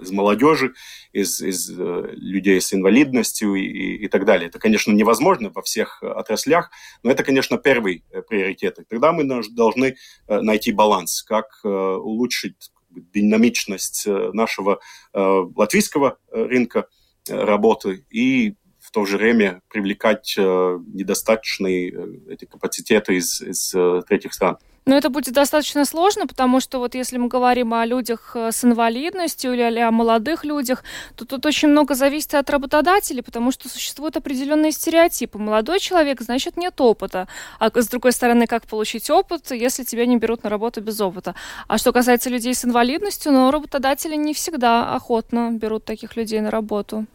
из 0.00 0.12
молодежи, 0.12 0.74
из, 1.12 1.40
из 1.40 1.68
э, 1.68 2.10
людей 2.12 2.60
с 2.60 2.72
инвалидностью 2.72 3.56
и, 3.56 4.04
и, 4.04 4.06
так 4.06 4.24
далее. 4.24 4.48
Это, 4.48 4.60
конечно, 4.60 4.92
невозможно 4.92 5.50
во 5.50 5.62
всех 5.62 6.00
отраслях, 6.00 6.70
но 7.02 7.10
это, 7.10 7.24
конечно, 7.24 7.58
первый 7.58 8.04
э, 8.12 8.22
приоритет. 8.22 8.78
Тогда 8.88 9.12
мы 9.12 9.24
должны 9.50 9.96
найти 10.28 10.70
баланс, 10.70 11.24
как 11.24 11.58
улучшить 11.64 12.70
динамичность 12.88 14.06
нашего 14.06 14.78
латвийского 15.12 16.18
рынка 16.30 16.86
работы 17.28 18.04
и 18.10 18.54
то 18.92 19.06
же 19.06 19.16
время 19.16 19.60
привлекать 19.68 20.34
э, 20.38 20.78
недостаточные 20.92 21.90
э, 21.90 22.32
эти 22.32 22.44
капацитеты 22.44 23.16
из, 23.16 23.40
из 23.40 23.74
э, 23.74 24.02
третьих 24.06 24.34
стран. 24.34 24.58
Но 24.84 24.96
это 24.96 25.10
будет 25.10 25.32
достаточно 25.32 25.84
сложно, 25.84 26.26
потому 26.26 26.58
что 26.60 26.80
вот 26.80 26.96
если 26.96 27.16
мы 27.16 27.28
говорим 27.28 27.72
о 27.72 27.86
людях 27.86 28.34
с 28.34 28.64
инвалидностью 28.64 29.54
или 29.54 29.78
о 29.78 29.92
молодых 29.92 30.44
людях, 30.44 30.82
то 31.14 31.24
тут 31.24 31.46
очень 31.46 31.68
много 31.68 31.94
зависит 31.94 32.34
от 32.34 32.50
работодателей, 32.50 33.22
потому 33.22 33.52
что 33.52 33.68
существуют 33.68 34.16
определенные 34.16 34.72
стереотипы. 34.72 35.38
Молодой 35.38 35.78
человек, 35.78 36.20
значит, 36.20 36.56
нет 36.56 36.80
опыта. 36.80 37.28
А 37.60 37.70
с 37.72 37.88
другой 37.88 38.10
стороны, 38.10 38.48
как 38.48 38.66
получить 38.66 39.08
опыт, 39.08 39.52
если 39.52 39.84
тебя 39.84 40.04
не 40.04 40.16
берут 40.16 40.42
на 40.42 40.50
работу 40.50 40.80
без 40.80 41.00
опыта? 41.00 41.36
А 41.68 41.78
что 41.78 41.92
касается 41.92 42.28
людей 42.28 42.52
с 42.52 42.64
инвалидностью, 42.64 43.30
ну, 43.30 43.52
работодатели 43.52 44.16
не 44.16 44.34
всегда 44.34 44.96
охотно 44.96 45.52
берут 45.52 45.84
таких 45.84 46.16
людей 46.16 46.40
на 46.40 46.50
работу. 46.50 47.06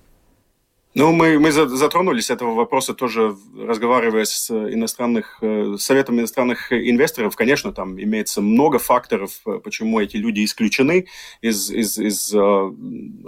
Ну, 0.98 1.12
мы, 1.12 1.38
мы 1.38 1.52
затронулись 1.52 2.32
этого 2.32 2.56
вопроса 2.56 2.96
тоже, 2.96 3.38
разговаривая 3.56 4.26
с 4.26 4.50
иностранных, 4.50 5.38
э, 5.44 5.76
Советом 5.78 6.20
иностранных 6.20 6.74
инвесторов. 6.74 7.36
Конечно, 7.36 7.72
там 7.72 8.02
имеется 8.02 8.42
много 8.42 8.80
факторов, 8.80 9.42
э, 9.46 9.60
почему 9.64 10.00
эти 10.00 10.18
люди 10.18 10.44
исключены 10.44 11.06
из, 11.42 11.70
из, 11.70 12.00
из 12.00 12.34
э, 12.34 12.38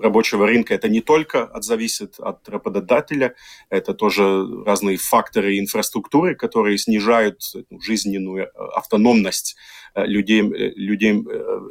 рабочего 0.01 0.47
рынка. 0.47 0.73
Это 0.73 0.89
не 0.89 1.01
только 1.01 1.43
от, 1.43 1.63
зависит 1.63 2.15
от 2.19 2.49
работодателя, 2.49 3.35
это 3.69 3.93
тоже 3.93 4.47
разные 4.65 4.97
факторы 4.97 5.59
инфраструктуры, 5.59 6.33
которые 6.33 6.75
снижают 6.79 7.43
жизненную 7.69 8.49
автономность 8.75 9.55
людей, 9.95 10.41
людей, 10.41 11.23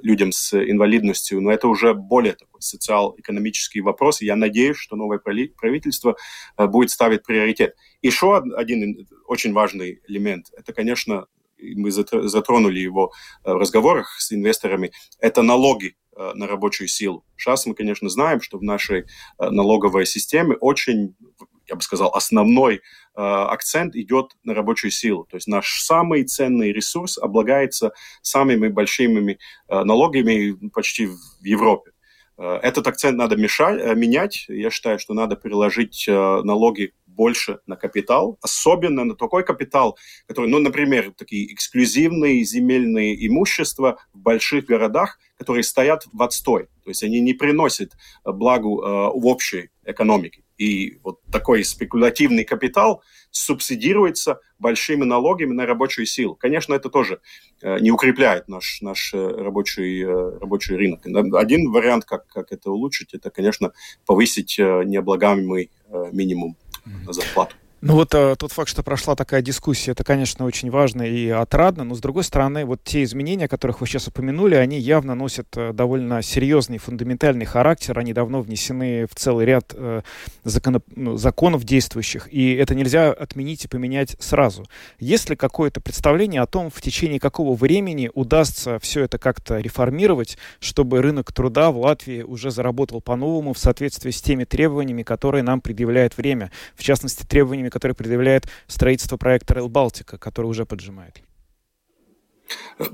людям 0.03 0.33
с 0.33 0.55
инвалидностью. 0.55 1.41
Но 1.41 1.51
это 1.51 1.69
уже 1.69 1.95
более 1.95 2.35
такой 2.35 2.61
социал-экономический 2.61 3.81
вопрос. 3.81 4.21
Я 4.21 4.37
надеюсь, 4.37 4.77
что 4.77 4.97
новое 4.97 5.19
правительство 5.19 6.17
э, 6.57 6.67
будет 6.67 6.91
ставить 6.91 7.25
приоритет. 7.25 7.75
Еще 8.03 8.37
один 8.57 9.07
очень 9.27 9.53
важный 9.53 10.01
элемент, 10.07 10.47
это, 10.57 10.73
конечно, 10.73 11.27
мы 11.61 11.91
затронули 11.91 12.79
его 12.79 13.13
э, 13.45 13.53
в 13.53 13.57
разговорах 13.57 14.21
с 14.21 14.33
инвесторами, 14.33 14.93
это 15.19 15.43
налоги 15.43 15.97
э, 16.17 16.33
на 16.35 16.47
рабочую 16.47 16.89
силу. 16.89 17.25
Сейчас 17.37 17.67
мы, 17.67 17.75
конечно, 17.75 18.09
знаем, 18.09 18.41
что 18.41 18.59
в 18.59 18.63
нашей 18.63 19.05
налоговой 19.39 20.07
системе 20.07 20.57
очень, 20.61 21.17
я 21.69 21.77
бы 21.77 21.83
сказал, 21.83 22.11
основной 22.15 22.81
акцент 23.15 23.97
идет 23.97 24.37
на 24.45 24.55
рабочую 24.55 24.91
силу. 24.93 25.25
То 25.25 25.37
есть 25.37 25.49
наш 25.49 25.83
самый 25.83 26.25
ценный 26.25 26.73
ресурс 26.73 27.19
облагается 27.19 27.93
самыми 28.23 28.69
большими 28.69 29.39
налогами 29.69 30.69
почти 30.69 31.07
в 31.07 31.45
Европе. 31.45 31.93
Э, 32.39 32.59
этот 32.63 32.87
акцент 32.87 33.19
надо 33.19 33.37
мешать, 33.37 33.81
э, 33.81 33.95
менять. 33.95 34.47
Я 34.49 34.71
считаю, 34.71 34.99
что 34.99 35.13
надо 35.13 35.37
переложить 35.37 36.07
э, 36.09 36.13
налоги 36.13 36.95
больше 37.19 37.59
на 37.67 37.75
капитал, 37.75 38.39
особенно 38.43 39.05
на 39.05 39.17
такой 39.17 39.45
капитал, 39.45 39.99
который, 40.29 40.49
ну, 40.49 40.61
например, 40.61 41.13
такие 41.17 41.53
эксклюзивные 41.53 42.45
земельные 42.45 43.27
имущества 43.27 43.99
в 44.15 44.19
больших 44.19 44.67
городах, 44.67 45.19
которые 45.37 45.65
стоят 45.65 46.05
в 46.13 46.23
отстой. 46.23 46.69
То 46.85 46.91
есть 46.91 47.03
они 47.03 47.21
не 47.21 47.35
приносят 47.35 47.93
благу 48.25 48.81
э, 48.81 48.87
в 48.87 49.27
общей 49.27 49.71
экономике. 49.85 50.43
И 50.59 50.99
вот 51.05 51.21
такой 51.31 51.65
спекулятивный 51.65 52.45
капитал 52.45 53.03
субсидируется 53.31 54.41
большими 54.59 55.05
налогами 55.05 55.53
на 55.53 55.67
рабочую 55.67 56.07
силу. 56.07 56.35
Конечно, 56.35 56.75
это 56.75 56.91
тоже 56.91 57.21
э, 57.63 57.79
не 57.79 57.93
укрепляет 57.93 58.49
наш, 58.49 58.81
наш 58.83 59.15
э, 59.15 59.19
рабочий, 59.19 60.03
э, 60.03 60.39
рабочий 60.41 60.75
рынок. 60.75 61.07
Один 61.35 61.71
вариант, 61.71 62.05
как, 62.05 62.27
как 62.27 62.51
это 62.51 62.73
улучшить, 62.73 63.15
это, 63.15 63.31
конечно, 63.31 63.73
повысить 64.05 64.59
необлагаемый 64.59 65.71
минимум 66.13 66.57
на 67.07 67.13
зарплату. 67.13 67.55
Ну 67.81 67.95
вот 67.95 68.13
э, 68.13 68.35
тот 68.37 68.51
факт, 68.51 68.69
что 68.69 68.83
прошла 68.83 69.15
такая 69.15 69.41
дискуссия, 69.41 69.93
это, 69.93 70.03
конечно, 70.03 70.45
очень 70.45 70.69
важно 70.69 71.03
и 71.03 71.29
отрадно, 71.29 71.85
но 71.85 71.95
с 71.95 72.01
другой 72.01 72.25
стороны, 72.25 72.65
вот 72.65 72.83
те 72.83 73.05
изменения, 73.05 73.45
о 73.45 73.49
которых 73.49 73.81
вы 73.81 73.87
сейчас 73.87 74.09
упомянули, 74.09 74.57
они 74.57 74.81
явно 74.81 75.15
носят 75.15 75.47
э, 75.57 75.73
довольно 75.73 76.21
серьезный, 76.21 76.79
фундаментальный 76.79 77.47
характер, 77.47 77.97
они 77.97 78.13
давно 78.13 78.43
внесены 78.43 79.07
в 79.07 79.15
целый 79.15 79.47
ряд 79.47 79.75
э, 79.77 80.03
законов, 80.43 80.83
ну, 80.97 81.17
законов 81.17 81.63
действующих, 81.63 82.29
и 82.33 82.53
это 82.55 82.75
нельзя 82.75 83.13
отменить 83.13 83.67
и 83.67 83.69
поменять 83.69 84.17
сразу. 84.19 84.67
Есть 84.99 85.31
ли 85.31 85.37
какое-то 85.37 85.81
представление 85.81 86.41
о 86.41 86.47
том, 86.47 86.71
в 86.71 86.83
течение 86.83 87.21
какого 87.21 87.55
времени 87.55 88.11
удастся 88.13 88.81
все 88.81 89.05
это 89.05 89.19
как-то 89.19 89.61
реформировать, 89.61 90.37
чтобы 90.59 91.01
рынок 91.01 91.33
труда 91.33 91.71
в 91.71 91.79
Латвии 91.79 92.23
уже 92.23 92.51
заработал 92.51 93.01
по-новому 93.01 93.53
в 93.53 93.59
соответствии 93.59 94.11
с 94.11 94.21
теми 94.21 94.43
требованиями, 94.43 95.05
которые 95.05 95.45
нам 95.45 95.61
предъявляет 95.61 96.17
время, 96.17 96.51
в 96.75 96.83
частности, 96.83 97.25
требованиями 97.25 97.68
требованиями, 97.69 97.71
которые 97.71 97.95
предъявляет 97.95 98.49
строительство 98.67 99.17
проекта 99.17 99.55
Rail 99.55 99.69
Балтика, 99.69 100.19
который 100.19 100.47
уже 100.47 100.65
поджимает? 100.65 101.23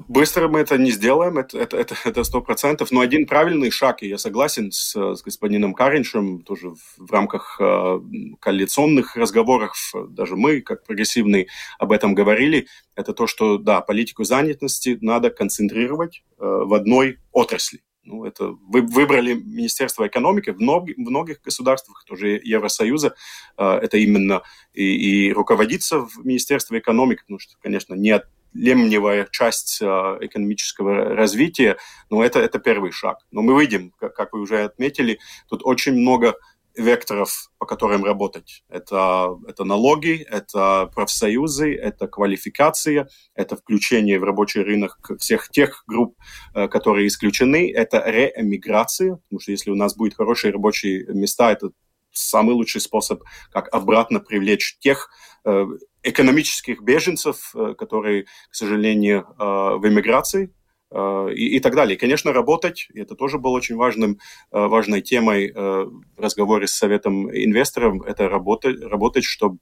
Быстро 0.09 0.49
мы 0.49 0.59
это 0.61 0.79
не 0.79 0.91
сделаем, 0.91 1.39
это 1.39 1.59
это 1.59 1.77
это 1.77 1.95
это 2.05 2.25
сто 2.25 2.41
процентов. 2.41 2.91
Но 2.93 3.01
один 3.01 3.25
правильный 3.27 3.71
шаг, 3.71 4.03
и 4.03 4.09
я 4.09 4.19
согласен 4.19 4.73
с, 4.73 4.97
с 4.97 5.23
господином 5.23 5.75
Кариншем, 5.75 6.43
тоже 6.43 6.71
в, 6.71 6.79
в 6.99 7.13
рамках 7.13 7.61
э, 7.61 8.01
коалиционных 8.41 9.17
разговоров, 9.17 9.93
даже 10.09 10.35
мы, 10.35 10.61
как 10.61 10.83
прогрессивные, 10.83 11.47
об 11.79 11.93
этом 11.93 12.15
говорили, 12.15 12.67
это 12.97 13.13
то, 13.13 13.29
что 13.29 13.59
да, 13.59 13.81
политику 13.81 14.25
занятости 14.25 14.99
надо 15.01 15.31
концентрировать 15.31 16.25
э, 16.41 16.45
в 16.45 16.75
одной 16.75 17.19
отрасли. 17.31 17.81
Ну, 18.05 18.25
это 18.25 18.57
вы 18.69 18.83
выбрали 18.83 19.35
Министерство 19.35 20.07
экономики 20.07 20.51
в, 20.51 20.61
многих, 20.61 20.97
в 20.97 21.01
многих 21.01 21.41
государствах, 21.43 22.05
тоже 22.05 22.41
Евросоюза, 22.43 23.15
э, 23.57 23.65
это 23.83 23.97
именно 23.97 24.43
и, 24.75 25.29
и 25.29 25.33
руководится 25.33 26.01
в 26.01 26.25
Министерстве 26.25 26.81
экономики, 26.81 27.21
потому 27.21 27.39
что, 27.39 27.55
конечно, 27.63 27.95
неотъемлемая 27.95 29.27
часть 29.31 29.81
э, 29.81 29.87
экономического 30.21 31.15
развития, 31.15 31.79
но 32.11 32.23
это, 32.23 32.41
это 32.41 32.59
первый 32.59 32.93
шаг. 32.93 33.19
Но 33.31 33.41
мы 33.41 33.59
видим, 33.59 33.95
как, 33.99 34.15
как 34.15 34.33
вы 34.35 34.41
уже 34.41 34.65
отметили, 34.65 35.19
тут 35.49 35.63
очень 35.65 35.95
много 35.95 36.35
векторов, 36.77 37.51
по 37.59 37.67
которым 37.67 38.05
работать. 38.05 38.65
Это, 38.69 39.39
это 39.47 39.65
налоги, 39.65 40.27
это 40.29 40.91
профсоюзы, 40.95 41.75
это 41.75 42.09
квалификация, 42.09 43.09
это 43.35 43.57
включение 43.57 44.19
в 44.19 44.25
рабочий 44.25 44.61
рынок 44.61 44.99
всех 45.19 45.49
тех 45.49 45.85
групп, 45.87 46.17
э, 46.55 46.69
которые 46.69 47.07
исключены, 47.07 47.73
это 47.73 48.03
реэмиграция, 48.05 49.17
потому 49.17 49.41
что 49.41 49.53
если 49.53 49.71
у 49.71 49.77
нас 49.77 49.97
будет 49.97 50.15
хорошие 50.15 50.53
рабочие 50.53 51.07
места, 51.09 51.53
это 51.53 51.71
самый 52.13 52.55
лучший 52.55 52.81
способ, 52.81 53.23
как 53.53 53.73
обратно 53.75 54.21
привлечь 54.21 54.79
тех 54.79 55.11
э, 55.45 55.67
экономических 56.03 56.83
беженцев, 56.83 57.55
э, 57.55 57.75
которые, 57.79 58.25
к 58.51 58.55
сожалению, 58.55 59.27
в 59.39 59.81
эмиграции, 59.85 60.53
и, 60.95 61.57
и 61.57 61.61
так 61.61 61.75
далее. 61.75 61.97
И, 61.97 61.99
конечно, 61.99 62.33
работать, 62.33 62.89
и 62.95 63.01
это 63.01 63.15
тоже 63.15 63.39
было 63.39 63.53
очень 63.53 63.77
важным, 63.77 64.19
э, 64.53 64.67
важной 64.67 65.01
темой 65.01 65.49
э, 65.49 65.53
в 65.57 66.21
разговоре 66.21 66.67
с 66.67 66.73
Советом 66.73 67.29
инвесторов, 67.31 68.05
это 68.07 68.29
работать, 68.29 68.81
работать 68.81 69.25
чтобы 69.25 69.59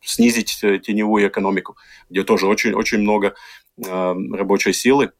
снизить 0.00 0.58
теневую 0.60 1.28
экономику, 1.28 1.76
где 2.10 2.24
тоже 2.24 2.46
очень, 2.46 2.72
очень 2.72 2.98
много 2.98 3.34
рабочей 3.76 4.72
силы, 4.72 5.12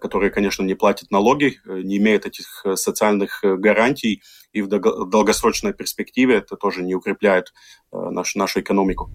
которые, 0.00 0.30
конечно, 0.30 0.64
не 0.64 0.74
платят 0.74 1.12
налоги, 1.12 1.60
не 1.64 1.98
имеют 1.98 2.26
этих 2.26 2.66
социальных 2.74 3.40
гарантий, 3.42 4.22
и 4.52 4.60
в 4.62 4.66
долгосрочной 4.66 5.72
перспективе 5.72 6.38
это 6.38 6.56
тоже 6.56 6.82
не 6.82 6.96
укрепляет 6.96 7.54
наш, 7.92 8.34
нашу 8.34 8.60
экономику. 8.60 9.08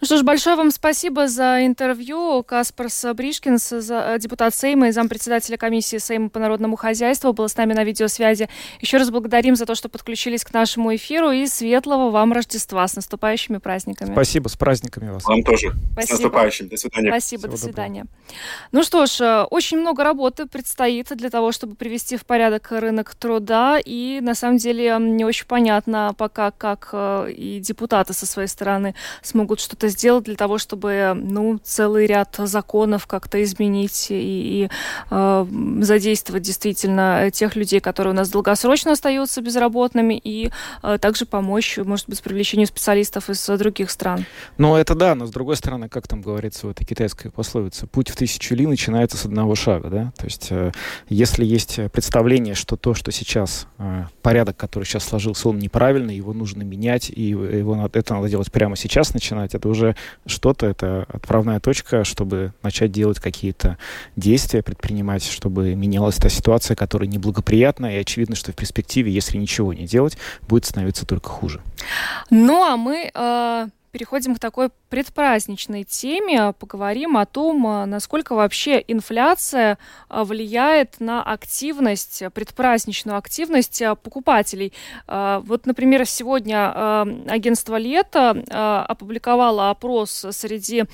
Ну 0.00 0.06
что 0.06 0.16
ж, 0.16 0.22
большое 0.22 0.54
вам 0.54 0.70
спасибо 0.70 1.26
за 1.26 1.66
интервью. 1.66 2.44
Каспарс 2.44 3.04
Бришкинс, 3.14 3.72
депутат 4.20 4.54
Сейма 4.54 4.88
и 4.88 4.90
зампредседателя 4.92 5.56
комиссии 5.56 5.96
Сейма 5.96 6.28
по 6.28 6.38
народному 6.38 6.76
хозяйству, 6.76 7.32
был 7.32 7.48
с 7.48 7.56
нами 7.56 7.72
на 7.72 7.82
видеосвязи. 7.82 8.48
Еще 8.80 8.98
раз 8.98 9.10
благодарим 9.10 9.56
за 9.56 9.66
то, 9.66 9.74
что 9.74 9.88
подключились 9.88 10.44
к 10.44 10.52
нашему 10.52 10.94
эфиру 10.94 11.32
и 11.32 11.48
светлого 11.48 12.10
вам 12.10 12.32
Рождества 12.32 12.86
с 12.86 12.94
наступающими 12.94 13.58
праздниками. 13.58 14.12
Спасибо, 14.12 14.46
с 14.46 14.56
праздниками 14.56 15.10
вас. 15.10 15.24
Вам 15.24 15.42
тоже. 15.42 15.72
Спасибо. 15.94 16.06
С 16.06 16.20
наступающим. 16.20 16.68
До 16.68 16.76
свидания. 16.76 17.10
Спасибо, 17.10 17.40
Всего 17.40 17.52
до 17.52 17.58
свидания. 17.58 18.02
Доброго. 18.02 18.18
Ну 18.70 18.82
что 18.84 19.06
ж, 19.06 19.20
э, 19.20 19.42
очень 19.50 19.78
много 19.78 20.04
работы 20.04 20.46
предстоит 20.46 21.08
для 21.16 21.28
того, 21.28 21.50
чтобы 21.50 21.74
привести 21.74 22.16
в 22.16 22.24
порядок 22.24 22.70
рынок 22.70 23.16
труда. 23.16 23.80
И 23.84 24.20
на 24.22 24.36
самом 24.36 24.58
деле 24.58 24.96
не 25.00 25.24
очень 25.24 25.46
понятно 25.46 26.14
пока, 26.16 26.52
как 26.52 26.90
э, 26.92 27.32
и 27.32 27.58
депутаты 27.58 28.12
со 28.12 28.26
своей 28.26 28.48
стороны 28.48 28.94
смогут 29.22 29.58
что-то 29.58 29.87
сделать 29.90 30.24
для 30.24 30.36
того, 30.36 30.58
чтобы 30.58 31.12
ну, 31.14 31.58
целый 31.62 32.06
ряд 32.06 32.36
законов 32.38 33.06
как-то 33.06 33.42
изменить 33.42 34.08
и, 34.10 34.64
и 34.64 34.70
э, 35.10 35.46
задействовать 35.80 36.42
действительно 36.42 37.30
тех 37.32 37.56
людей, 37.56 37.80
которые 37.80 38.12
у 38.12 38.16
нас 38.16 38.30
долгосрочно 38.30 38.92
остаются 38.92 39.40
безработными, 39.40 40.20
и 40.22 40.50
э, 40.82 40.98
также 41.00 41.26
помочь, 41.26 41.78
может 41.78 42.08
быть, 42.08 42.18
с 42.18 42.20
привлечением 42.20 42.66
специалистов 42.66 43.30
из 43.30 43.46
других 43.58 43.90
стран. 43.90 44.24
Ну, 44.56 44.76
это 44.76 44.94
да, 44.94 45.14
но 45.14 45.26
с 45.26 45.30
другой 45.30 45.56
стороны, 45.56 45.88
как 45.88 46.08
там 46.08 46.20
говорится 46.22 46.66
в 46.66 46.70
этой 46.70 46.84
китайской 46.84 47.30
пословице, 47.30 47.86
путь 47.86 48.10
в 48.10 48.16
тысячу 48.16 48.54
ли 48.54 48.66
начинается 48.66 49.16
с 49.16 49.24
одного 49.24 49.54
шага, 49.54 49.88
да? 49.88 50.12
То 50.16 50.24
есть, 50.24 50.48
э, 50.50 50.72
если 51.08 51.44
есть 51.44 51.78
представление, 51.92 52.54
что 52.54 52.76
то, 52.76 52.94
что 52.94 53.12
сейчас, 53.12 53.66
э, 53.78 54.04
порядок, 54.22 54.56
который 54.56 54.84
сейчас 54.84 55.04
сложился, 55.04 55.48
он 55.48 55.58
неправильный, 55.58 56.16
его 56.16 56.32
нужно 56.32 56.62
менять, 56.62 57.10
и 57.10 57.22
его, 57.22 57.88
это 57.92 58.14
надо 58.14 58.28
делать 58.28 58.50
прямо 58.52 58.76
сейчас 58.76 59.14
начинать, 59.14 59.54
это 59.54 59.68
уже 59.68 59.77
уже 59.78 59.96
что-то, 60.26 60.66
это 60.66 61.06
отправная 61.08 61.60
точка, 61.60 62.04
чтобы 62.04 62.52
начать 62.62 62.92
делать 62.92 63.20
какие-то 63.20 63.78
действия, 64.16 64.62
предпринимать, 64.62 65.24
чтобы 65.24 65.74
менялась 65.74 66.16
та 66.16 66.28
ситуация, 66.28 66.74
которая 66.74 67.08
неблагоприятна, 67.08 67.94
и 67.96 67.98
очевидно, 67.98 68.36
что 68.36 68.52
в 68.52 68.56
перспективе, 68.56 69.12
если 69.12 69.38
ничего 69.38 69.72
не 69.72 69.86
делать, 69.86 70.18
будет 70.48 70.64
становиться 70.64 71.06
только 71.06 71.28
хуже. 71.28 71.60
Ну, 72.30 72.62
а 72.64 72.76
мы 72.76 73.10
э, 73.14 73.68
переходим 73.90 74.34
к 74.34 74.38
такой 74.38 74.70
предпраздничной 74.88 75.84
теме. 75.84 76.52
Поговорим 76.52 77.16
о 77.16 77.26
том, 77.26 77.66
а, 77.66 77.86
насколько 77.86 78.34
вообще 78.34 78.82
инфляция 78.86 79.78
а, 80.08 80.24
влияет 80.24 81.00
на 81.00 81.22
активность, 81.22 82.22
предпраздничную 82.34 83.16
активность 83.16 83.82
а, 83.82 83.94
покупателей. 83.94 84.72
Вот, 85.06 85.66
например, 85.66 86.06
сегодня 86.06 87.02
агентство 87.28 87.76
«Лето» 87.76 88.84
опубликовало 88.88 89.70
опрос 89.70 90.26
среди 90.30 90.84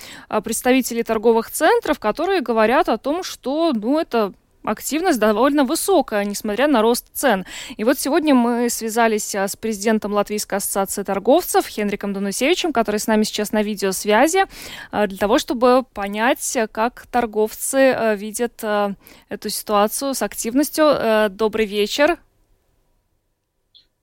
представителей 0.42 1.02
торговых 1.02 1.50
центров, 1.50 1.98
которые 1.98 2.40
говорят 2.40 2.88
о 2.88 2.98
том, 2.98 3.22
что 3.22 3.72
ну, 3.74 3.98
это 3.98 4.32
активность 4.64 5.18
довольно 5.18 5.64
высокая, 5.64 6.24
несмотря 6.24 6.66
на 6.66 6.82
рост 6.82 7.06
цен. 7.12 7.44
И 7.76 7.84
вот 7.84 7.98
сегодня 7.98 8.34
мы 8.34 8.70
связались 8.70 9.34
а, 9.34 9.46
с 9.46 9.56
президентом 9.56 10.12
Латвийской 10.12 10.56
ассоциации 10.56 11.02
торговцев 11.02 11.66
Хенриком 11.66 12.12
Дунусевичем, 12.12 12.72
который 12.72 12.98
с 12.98 13.06
нами 13.06 13.24
сейчас 13.24 13.52
на 13.52 13.62
видеосвязи, 13.62 14.46
а, 14.90 15.06
для 15.06 15.18
того, 15.18 15.38
чтобы 15.38 15.84
понять, 15.92 16.56
как 16.72 17.06
торговцы 17.10 17.92
а, 17.92 18.14
видят 18.14 18.64
эту 19.28 19.48
ситуацию 19.48 20.14
с 20.14 20.22
активностью. 20.22 21.28
Добрый 21.30 21.66
вечер. 21.66 22.18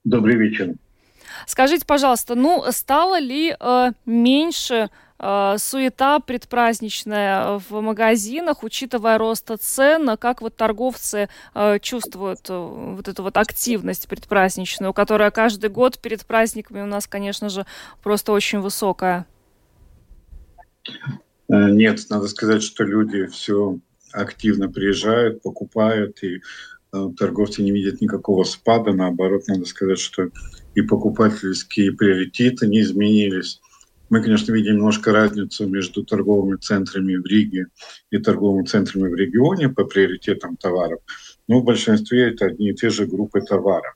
Добрый 0.04 0.36
вечер. 0.36 0.74
Скажите, 1.46 1.84
пожалуйста, 1.84 2.34
ну 2.34 2.64
стало 2.70 3.18
ли 3.18 3.56
меньше 4.04 4.90
Э, 5.22 5.54
суета 5.56 6.18
предпраздничная 6.18 7.60
в 7.68 7.80
магазинах, 7.80 8.64
учитывая 8.64 9.18
рост 9.18 9.50
цен, 9.60 10.16
как 10.18 10.42
вот 10.42 10.56
торговцы 10.56 11.28
э, 11.54 11.78
чувствуют 11.80 12.40
э, 12.48 12.58
вот 12.96 13.06
эту 13.06 13.22
вот 13.22 13.36
активность 13.36 14.08
предпраздничную, 14.08 14.92
которая 14.92 15.30
каждый 15.30 15.70
год 15.70 16.00
перед 16.00 16.26
праздниками 16.26 16.80
у 16.80 16.86
нас, 16.86 17.06
конечно 17.06 17.48
же, 17.50 17.66
просто 18.02 18.32
очень 18.32 18.58
высокая? 18.58 19.26
Нет, 21.48 22.00
надо 22.10 22.26
сказать, 22.26 22.62
что 22.64 22.82
люди 22.82 23.26
все 23.26 23.78
активно 24.12 24.68
приезжают, 24.68 25.42
покупают, 25.42 26.20
и 26.24 26.40
торговцы 27.16 27.62
не 27.62 27.70
видят 27.70 28.00
никакого 28.00 28.42
спада, 28.42 28.92
наоборот, 28.92 29.42
надо 29.46 29.66
сказать, 29.66 30.00
что 30.00 30.30
и 30.74 30.82
покупательские 30.82 31.92
приоритеты 31.92 32.66
не 32.66 32.80
изменились. 32.80 33.60
Мы, 34.12 34.22
конечно, 34.22 34.52
видим 34.52 34.74
немножко 34.74 35.10
разницу 35.10 35.66
между 35.66 36.04
торговыми 36.04 36.56
центрами 36.58 37.16
в 37.16 37.24
Риге 37.24 37.68
и 38.10 38.18
торговыми 38.18 38.66
центрами 38.66 39.08
в 39.08 39.14
регионе 39.14 39.70
по 39.70 39.86
приоритетам 39.86 40.58
товаров, 40.58 41.00
но 41.48 41.60
в 41.60 41.64
большинстве 41.64 42.28
это 42.28 42.44
одни 42.44 42.72
и 42.72 42.74
те 42.74 42.90
же 42.90 43.06
группы 43.06 43.40
товаров. 43.40 43.94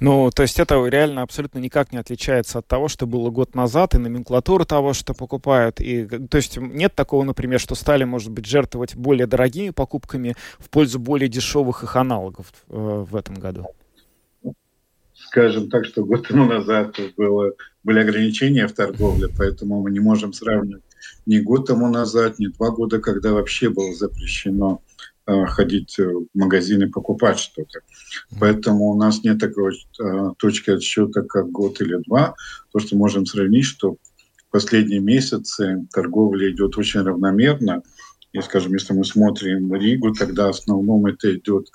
Ну, 0.00 0.28
то 0.34 0.42
есть 0.42 0.58
это 0.58 0.84
реально 0.86 1.22
абсолютно 1.22 1.60
никак 1.60 1.92
не 1.92 1.98
отличается 1.98 2.58
от 2.58 2.66
того, 2.66 2.88
что 2.88 3.06
было 3.06 3.30
год 3.30 3.54
назад, 3.54 3.94
и 3.94 3.98
номенклатура 3.98 4.64
того, 4.64 4.92
что 4.92 5.14
покупают. 5.14 5.80
И, 5.80 6.04
то 6.04 6.36
есть 6.36 6.56
нет 6.56 6.96
такого, 6.96 7.22
например, 7.22 7.60
что 7.60 7.76
стали, 7.76 8.02
может 8.02 8.32
быть, 8.32 8.46
жертвовать 8.46 8.96
более 8.96 9.28
дорогими 9.28 9.70
покупками 9.70 10.34
в 10.58 10.68
пользу 10.68 10.98
более 10.98 11.28
дешевых 11.28 11.84
их 11.84 11.94
аналогов 11.94 12.52
э, 12.68 13.04
в 13.08 13.14
этом 13.14 13.36
году? 13.36 13.68
Скажем 15.32 15.70
так, 15.70 15.86
что 15.86 16.04
год 16.04 16.28
тому 16.28 16.44
назад 16.44 16.94
было, 17.16 17.52
были 17.82 18.00
ограничения 18.00 18.68
в 18.68 18.72
торговле, 18.72 19.28
поэтому 19.36 19.80
мы 19.80 19.90
не 19.90 20.00
можем 20.00 20.32
сравнивать 20.32 20.82
ни 21.26 21.38
год 21.38 21.66
тому 21.66 21.88
назад, 21.88 22.38
ни 22.38 22.46
два 22.46 22.70
года, 22.70 23.00
когда 23.00 23.32
вообще 23.32 23.70
было 23.70 23.94
запрещено 23.94 24.82
Э, 25.24 25.46
ходить 25.46 25.96
в 25.98 26.26
магазины 26.34 26.90
покупать 26.90 27.38
что-то. 27.38 27.78
Поэтому 28.40 28.90
у 28.90 28.96
нас 28.96 29.22
нет 29.22 29.38
такой 29.38 29.72
э, 30.00 30.30
точки 30.36 30.70
отсчета, 30.70 31.22
как 31.22 31.48
год 31.48 31.80
или 31.80 31.96
два. 32.08 32.34
То, 32.72 32.80
что 32.80 32.96
можем 32.96 33.24
сравнить, 33.24 33.66
что 33.66 33.92
в 33.92 34.50
последние 34.50 34.98
месяцы 34.98 35.86
торговля 35.92 36.50
идет 36.50 36.76
очень 36.76 37.02
равномерно. 37.02 37.82
И, 38.32 38.40
скажем, 38.40 38.72
если 38.72 38.94
мы 38.94 39.04
смотрим 39.04 39.72
Ригу, 39.72 40.12
тогда 40.12 40.48
в 40.48 40.56
основном 40.56 41.06
это 41.06 41.32
идет 41.32 41.68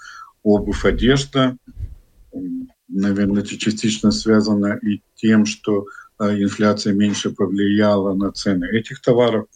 обувь, 0.43 0.83
одежда. 0.83 1.55
Наверное, 2.87 3.43
частично 3.43 4.11
связано 4.11 4.79
и 4.81 5.01
тем, 5.15 5.45
что 5.45 5.85
э, 6.19 6.41
инфляция 6.41 6.93
меньше 6.93 7.31
повлияла 7.31 8.13
на 8.13 8.31
цены 8.31 8.65
этих 8.65 9.01
товаров. 9.01 9.47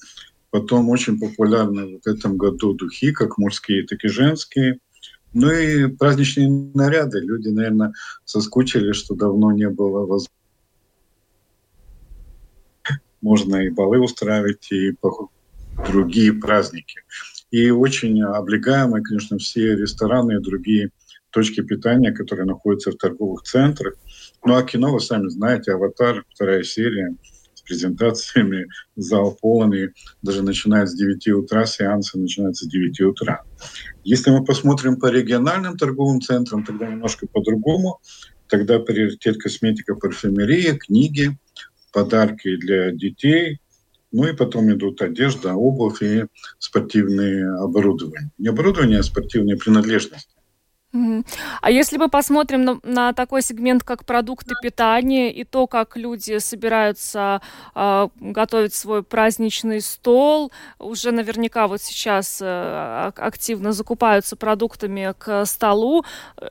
Потом 0.50 0.90
очень 0.90 1.18
популярны 1.18 2.00
в 2.04 2.08
этом 2.08 2.38
году 2.38 2.74
духи, 2.74 3.14
как 3.14 3.38
мужские, 3.38 3.86
так 3.86 4.04
и 4.04 4.10
женские. 4.10 4.80
Ну 5.34 5.50
и 5.50 5.88
праздничные 5.88 6.50
наряды. 6.74 7.20
Люди, 7.20 7.48
наверное, 7.48 7.94
соскучили, 8.26 8.92
что 8.92 9.16
давно 9.16 9.54
не 9.54 9.70
было 9.70 10.00
возможности. 10.02 10.32
Можно 13.22 13.58
и 13.58 13.70
балы 13.70 14.00
устраивать, 14.00 14.72
и 14.72 14.94
другие 15.88 16.34
праздники. 16.34 17.02
И 17.52 17.70
очень 17.70 18.22
облегаемые, 18.24 19.04
конечно, 19.04 19.38
все 19.38 19.76
рестораны 19.76 20.34
и 20.36 20.42
другие 20.42 20.90
точки 21.32 21.62
питания, 21.62 22.12
которые 22.12 22.46
находятся 22.46 22.92
в 22.92 22.98
торговых 22.98 23.44
центрах. 23.44 23.96
Ну 24.46 24.56
а 24.56 24.64
кино, 24.64 24.92
вы 24.92 25.00
сами 25.00 25.28
знаете, 25.30 25.74
«Аватар», 25.74 26.26
вторая 26.34 26.64
серия– 26.64 27.16
презентациями, 27.72 28.68
зал 28.96 29.38
полный, 29.42 29.90
даже 30.22 30.44
начиная 30.44 30.86
с 30.86 30.94
9 30.94 31.28
утра, 31.30 31.66
сеансы 31.66 32.18
начинаются 32.18 32.66
с 32.66 32.68
9 32.68 33.00
утра. 33.02 33.44
Если 34.04 34.30
мы 34.30 34.44
посмотрим 34.44 35.00
по 35.00 35.10
региональным 35.10 35.78
торговым 35.78 36.22
центрам, 36.22 36.66
тогда 36.66 36.88
немножко 36.88 37.28
по-другому. 37.28 38.00
Тогда 38.48 38.80
приоритет 38.80 39.38
косметика, 39.38 39.96
парфюмерия, 39.96 40.78
книги, 40.78 41.38
подарки 41.94 42.58
для 42.58 42.92
детей, 42.92 43.60
ну 44.12 44.28
и 44.28 44.34
потом 44.34 44.70
идут 44.74 45.02
одежда, 45.02 45.54
обувь 45.54 46.02
и 46.02 46.26
спортивные 46.60 47.48
оборудование. 47.56 48.32
Не 48.38 48.50
оборудование, 48.50 49.00
а 49.00 49.04
спортивные 49.04 49.56
принадлежности. 49.56 50.36
А 51.62 51.72
если 51.72 51.98
мы 51.98 52.10
посмотрим 52.10 52.66
на, 52.66 52.80
на 52.84 53.14
такой 53.14 53.42
сегмент, 53.42 53.84
как 53.84 54.06
продукты 54.06 54.56
питания, 54.62 55.32
и 55.32 55.46
то, 55.46 55.66
как 55.66 55.96
люди 55.96 56.38
собираются 56.40 57.42
э, 57.76 58.08
готовить 58.20 58.74
свой 58.74 59.02
праздничный 59.02 59.80
стол, 59.80 60.52
уже 60.80 61.12
наверняка 61.12 61.68
вот 61.68 61.82
сейчас 61.82 62.40
э, 62.42 63.12
активно 63.16 63.72
закупаются 63.72 64.36
продуктами 64.36 65.14
к 65.18 65.46
столу, 65.46 66.04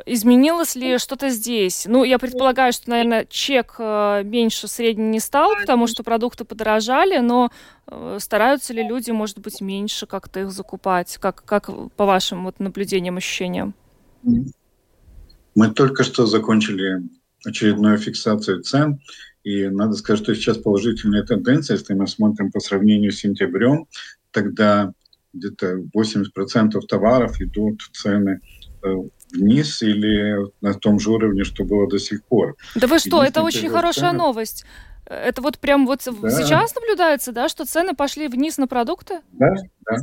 изменилось 0.06 0.74
ли 0.74 0.96
что-то 0.96 1.28
здесь? 1.28 1.84
Ну, 1.86 2.04
я 2.04 2.18
предполагаю, 2.18 2.72
что, 2.72 2.88
наверное, 2.88 3.26
чек 3.28 3.74
э, 3.78 4.22
меньше 4.24 4.68
средний 4.68 5.10
не 5.10 5.20
стал, 5.20 5.54
потому 5.54 5.86
что 5.86 6.02
продукты 6.02 6.44
подорожали, 6.44 7.18
но 7.18 7.50
э, 7.86 8.16
стараются 8.18 8.72
ли 8.72 8.82
люди, 8.82 9.10
может 9.10 9.38
быть, 9.38 9.60
меньше 9.60 10.06
как-то 10.06 10.40
их 10.40 10.50
закупать? 10.50 11.18
Как, 11.18 11.44
как 11.44 11.68
по 11.96 12.06
вашим 12.06 12.44
вот 12.44 12.58
наблюдениям, 12.58 13.18
ощущениям? 13.18 13.74
Мы 14.22 15.70
только 15.74 16.04
что 16.04 16.26
закончили 16.26 17.02
очередную 17.44 17.98
фиксацию 17.98 18.62
цен, 18.62 19.00
и 19.42 19.68
надо 19.68 19.94
сказать, 19.94 20.22
что 20.22 20.34
сейчас 20.34 20.58
положительная 20.58 21.22
тенденция, 21.22 21.76
если 21.76 21.94
мы 21.94 22.06
смотрим 22.06 22.50
по 22.52 22.60
сравнению 22.60 23.12
с 23.12 23.20
сентябрем, 23.20 23.86
тогда 24.30 24.92
где-то 25.32 25.82
80% 25.96 26.80
товаров 26.88 27.40
идут 27.40 27.80
цены 27.92 28.40
э, 28.82 28.94
вниз 29.32 29.82
или 29.82 30.50
на 30.60 30.74
том 30.74 30.98
же 30.98 31.10
уровне, 31.10 31.44
что 31.44 31.64
было 31.64 31.88
до 31.88 31.98
сих 31.98 32.24
пор. 32.24 32.56
Да 32.74 32.86
вы 32.86 32.98
что, 32.98 33.22
это 33.22 33.42
очень 33.42 33.70
хорошая 33.70 34.10
цены... 34.10 34.18
новость. 34.18 34.64
Это 35.06 35.42
вот 35.42 35.58
прям 35.58 35.86
вот 35.86 36.02
да. 36.04 36.30
сейчас 36.30 36.74
наблюдается, 36.74 37.32
да, 37.32 37.48
что 37.48 37.64
цены 37.64 37.94
пошли 37.94 38.28
вниз 38.28 38.58
на 38.58 38.68
продукты? 38.68 39.20
Да, 39.32 39.54
да. 39.80 39.96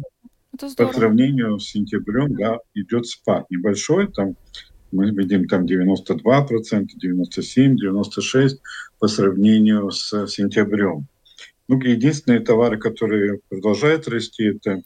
По 0.87 0.93
сравнению 0.93 1.59
с 1.59 1.69
сентябрем, 1.69 2.35
да, 2.35 2.59
идет 2.73 3.07
спад 3.07 3.49
небольшой, 3.49 4.11
там 4.11 4.35
мы 4.91 5.11
видим 5.11 5.47
там 5.47 5.65
92%, 5.65 6.87
97%, 7.03 7.75
96% 7.83 8.49
по 8.99 9.07
сравнению 9.07 9.91
с 9.91 10.27
сентябрем. 10.27 11.07
Ну, 11.67 11.79
единственные 11.81 12.39
товары, 12.39 12.77
которые 12.77 13.39
продолжают 13.49 14.07
расти, 14.07 14.45
это 14.45 14.81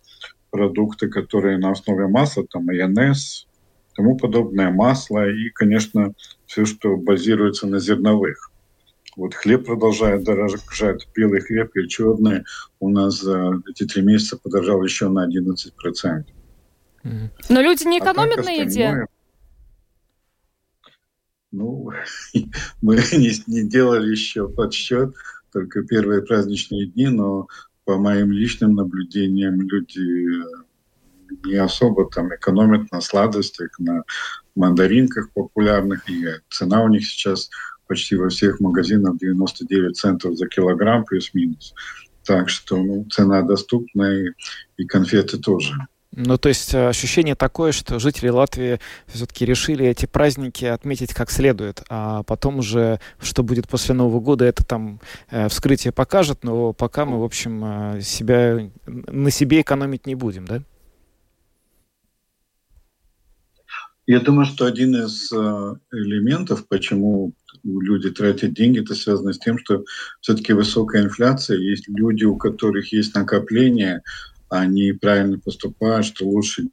продукты, 0.50 1.08
которые 1.10 1.58
на 1.58 1.72
основе 1.72 2.08
масла, 2.08 2.46
там 2.48 2.66
майонез, 2.66 3.48
тому 3.96 4.18
подобное 4.18 4.72
масло 4.72 5.30
и, 5.30 5.50
конечно, 5.50 6.14
все, 6.46 6.66
что 6.66 6.98
базируется 6.98 7.68
на 7.68 7.80
зерновых. 7.80 8.51
Вот 9.18 9.34
хлеб 9.34 9.66
продолжает 9.66 10.24
дорожать, 10.24 11.08
белый 11.16 11.42
хлеб 11.42 11.76
и 11.76 11.88
черный 11.88 12.44
у 12.80 12.90
нас 12.90 13.20
за 13.20 13.62
эти 13.70 13.86
три 13.86 14.02
месяца 14.02 14.38
подорожал 14.38 14.84
еще 14.84 15.10
на 15.10 15.28
11%. 15.28 16.26
Но 17.50 17.62
люди 17.62 17.88
не 17.88 18.00
а 18.00 18.04
экономят 18.04 18.40
а 18.40 18.44
на 18.44 18.52
еде? 18.52 19.06
Ну, 21.52 21.92
мы 22.82 22.96
не, 22.96 23.32
не 23.48 23.68
делали 23.68 24.12
еще 24.12 24.48
подсчет, 24.48 25.14
только 25.52 25.84
первые 25.84 26.22
праздничные 26.22 26.88
дни, 26.88 27.08
но 27.08 27.48
по 27.84 27.98
моим 27.98 28.32
личным 28.32 28.76
наблюдениям 28.76 29.60
люди 29.62 30.44
не 31.46 31.56
особо 31.56 32.10
там 32.10 32.34
экономят 32.34 32.92
на 32.92 33.02
сладостях, 33.02 33.78
на 33.80 34.04
мандаринках 34.56 35.32
популярных, 35.34 36.10
и 36.10 36.26
цена 36.50 36.84
у 36.84 36.90
них 36.90 37.06
сейчас 37.06 37.50
почти 37.92 38.16
во 38.16 38.30
всех 38.30 38.62
магазинах 38.62 39.18
99 39.18 39.98
центов 39.98 40.38
за 40.38 40.48
килограмм 40.48 41.04
плюс-минус. 41.04 41.74
Так 42.24 42.48
что 42.48 42.78
ну, 42.78 43.06
цена 43.12 43.42
доступная, 43.42 44.28
и, 44.28 44.32
и 44.78 44.86
конфеты 44.86 45.38
тоже. 45.38 45.74
Ну, 46.14 46.38
то 46.38 46.48
есть 46.48 46.74
э, 46.74 46.88
ощущение 46.88 47.36
такое, 47.36 47.74
что 47.74 48.00
жители 48.00 48.30
Латвии 48.30 48.80
все-таки 49.08 49.46
решили 49.46 49.86
эти 49.86 50.06
праздники 50.06 50.64
отметить 50.64 51.14
как 51.14 51.30
следует, 51.30 51.84
а 51.90 52.24
потом 52.24 52.60
уже, 52.60 53.02
что 53.20 53.44
будет 53.44 53.68
после 53.68 53.94
Нового 53.94 54.22
года, 54.22 54.46
это 54.46 54.66
там 54.66 55.02
э, 55.30 55.50
вскрытие 55.50 55.92
покажет, 55.92 56.46
но 56.46 56.72
пока 56.72 57.04
мы, 57.04 57.20
в 57.20 57.24
общем, 57.26 57.98
э, 57.98 58.02
себя, 58.02 58.70
на 58.86 59.32
себе 59.32 59.60
экономить 59.60 60.06
не 60.08 60.16
будем, 60.16 60.46
да? 60.46 60.62
Я 64.08 64.22
думаю, 64.22 64.46
что 64.46 64.66
один 64.66 64.96
из 64.96 65.32
элементов, 65.32 66.68
почему 66.68 67.32
люди 67.64 68.10
тратят 68.10 68.54
деньги, 68.54 68.82
это 68.82 68.96
связано 68.96 69.34
с 69.34 69.40
тем, 69.40 69.58
что 69.58 69.84
все-таки 70.20 70.54
высокая 70.54 71.04
инфляция, 71.04 71.58
есть 71.58 71.88
люди, 71.88 72.24
у 72.24 72.38
которых 72.38 72.92
есть 72.92 73.16
накопления, 73.16 74.04
они 74.50 74.92
правильно 74.94 75.40
поступают, 75.40 76.06
что 76.06 76.28
лучше 76.28 76.68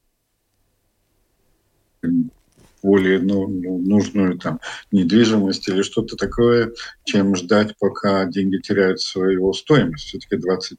более 2.82 3.18
ну, 3.18 3.48
ну, 3.48 3.78
нужную 3.78 4.38
там 4.38 4.60
недвижимость 4.92 5.68
или 5.68 5.82
что-то 5.82 6.16
такое, 6.16 6.72
чем 7.04 7.34
ждать, 7.34 7.74
пока 7.78 8.24
деньги 8.26 8.58
теряют 8.58 9.00
свою 9.00 9.52
стоимость. 9.52 10.04
Все-таки 10.04 10.36
20 10.36 10.78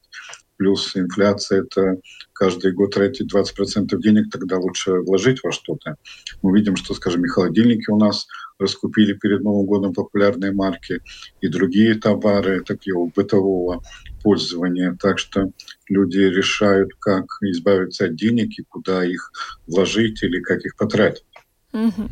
плюс 0.60 0.94
инфляция, 0.94 1.62
это 1.62 1.96
каждый 2.34 2.72
год 2.72 2.92
тратить 2.92 3.34
20% 3.34 3.98
денег, 3.98 4.30
тогда 4.30 4.58
лучше 4.58 4.92
вложить 4.92 5.42
во 5.42 5.52
что-то. 5.52 5.94
Мы 6.42 6.54
видим, 6.54 6.76
что, 6.76 6.92
скажем, 6.92 7.24
и 7.24 7.28
холодильники 7.28 7.88
у 7.88 7.96
нас 7.96 8.26
раскупили 8.58 9.14
перед 9.14 9.40
Новым 9.40 9.64
годом 9.64 9.94
популярные 9.94 10.52
марки, 10.52 11.00
и 11.40 11.48
другие 11.48 11.94
товары 11.94 12.62
такого 12.62 13.10
бытового 13.16 13.82
пользования. 14.22 14.98
Так 15.00 15.18
что 15.18 15.50
люди 15.88 16.18
решают, 16.18 16.90
как 16.98 17.24
избавиться 17.40 18.04
от 18.04 18.16
денег 18.16 18.50
и 18.58 18.64
куда 18.68 19.02
их 19.02 19.32
вложить 19.66 20.22
или 20.22 20.40
как 20.40 20.60
их 20.66 20.76
потратить. 20.76 21.24
Угу. 21.72 22.10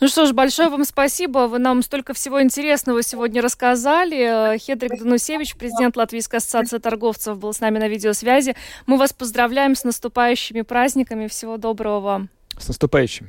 Ну 0.00 0.08
что 0.08 0.26
ж, 0.26 0.32
большое 0.32 0.68
вам 0.68 0.84
спасибо. 0.84 1.46
Вы 1.46 1.58
нам 1.58 1.82
столько 1.82 2.14
всего 2.14 2.42
интересного 2.42 3.02
сегодня 3.02 3.42
рассказали. 3.42 4.58
Хедрик 4.58 4.98
Данусевич, 4.98 5.56
президент 5.56 5.96
Латвийской 5.96 6.36
ассоциации 6.36 6.78
торговцев, 6.78 7.38
был 7.38 7.52
с 7.52 7.60
нами 7.60 7.78
на 7.78 7.88
видеосвязи. 7.88 8.56
Мы 8.86 8.96
вас 8.96 9.12
поздравляем 9.12 9.74
с 9.74 9.84
наступающими 9.84 10.62
праздниками. 10.62 11.26
Всего 11.26 11.56
доброго 11.56 12.00
вам. 12.00 12.28
С 12.58 12.68
наступающим. 12.68 13.28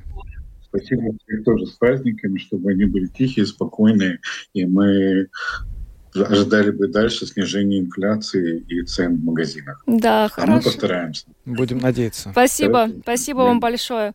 Спасибо 0.63 1.13
тоже 1.43 1.65
с 1.65 1.71
праздниками, 1.71 2.37
чтобы 2.37 2.71
они 2.71 2.85
были 2.85 3.07
тихие, 3.07 3.45
спокойные, 3.45 4.19
и 4.53 4.65
мы 4.65 5.27
ожидали 6.15 6.71
бы 6.71 6.87
дальше 6.87 7.25
снижения 7.25 7.79
инфляции 7.79 8.59
и 8.67 8.83
цен 8.83 9.17
в 9.17 9.23
магазинах. 9.23 9.81
Да, 9.87 10.25
а 10.25 10.29
хорошо. 10.29 10.53
мы 10.53 10.61
постараемся. 10.61 11.25
Будем 11.45 11.79
надеяться. 11.79 12.29
Спасибо, 12.31 12.87
да. 12.87 12.99
спасибо 13.01 13.39
да. 13.39 13.45
вам 13.45 13.59
большое. 13.59 14.13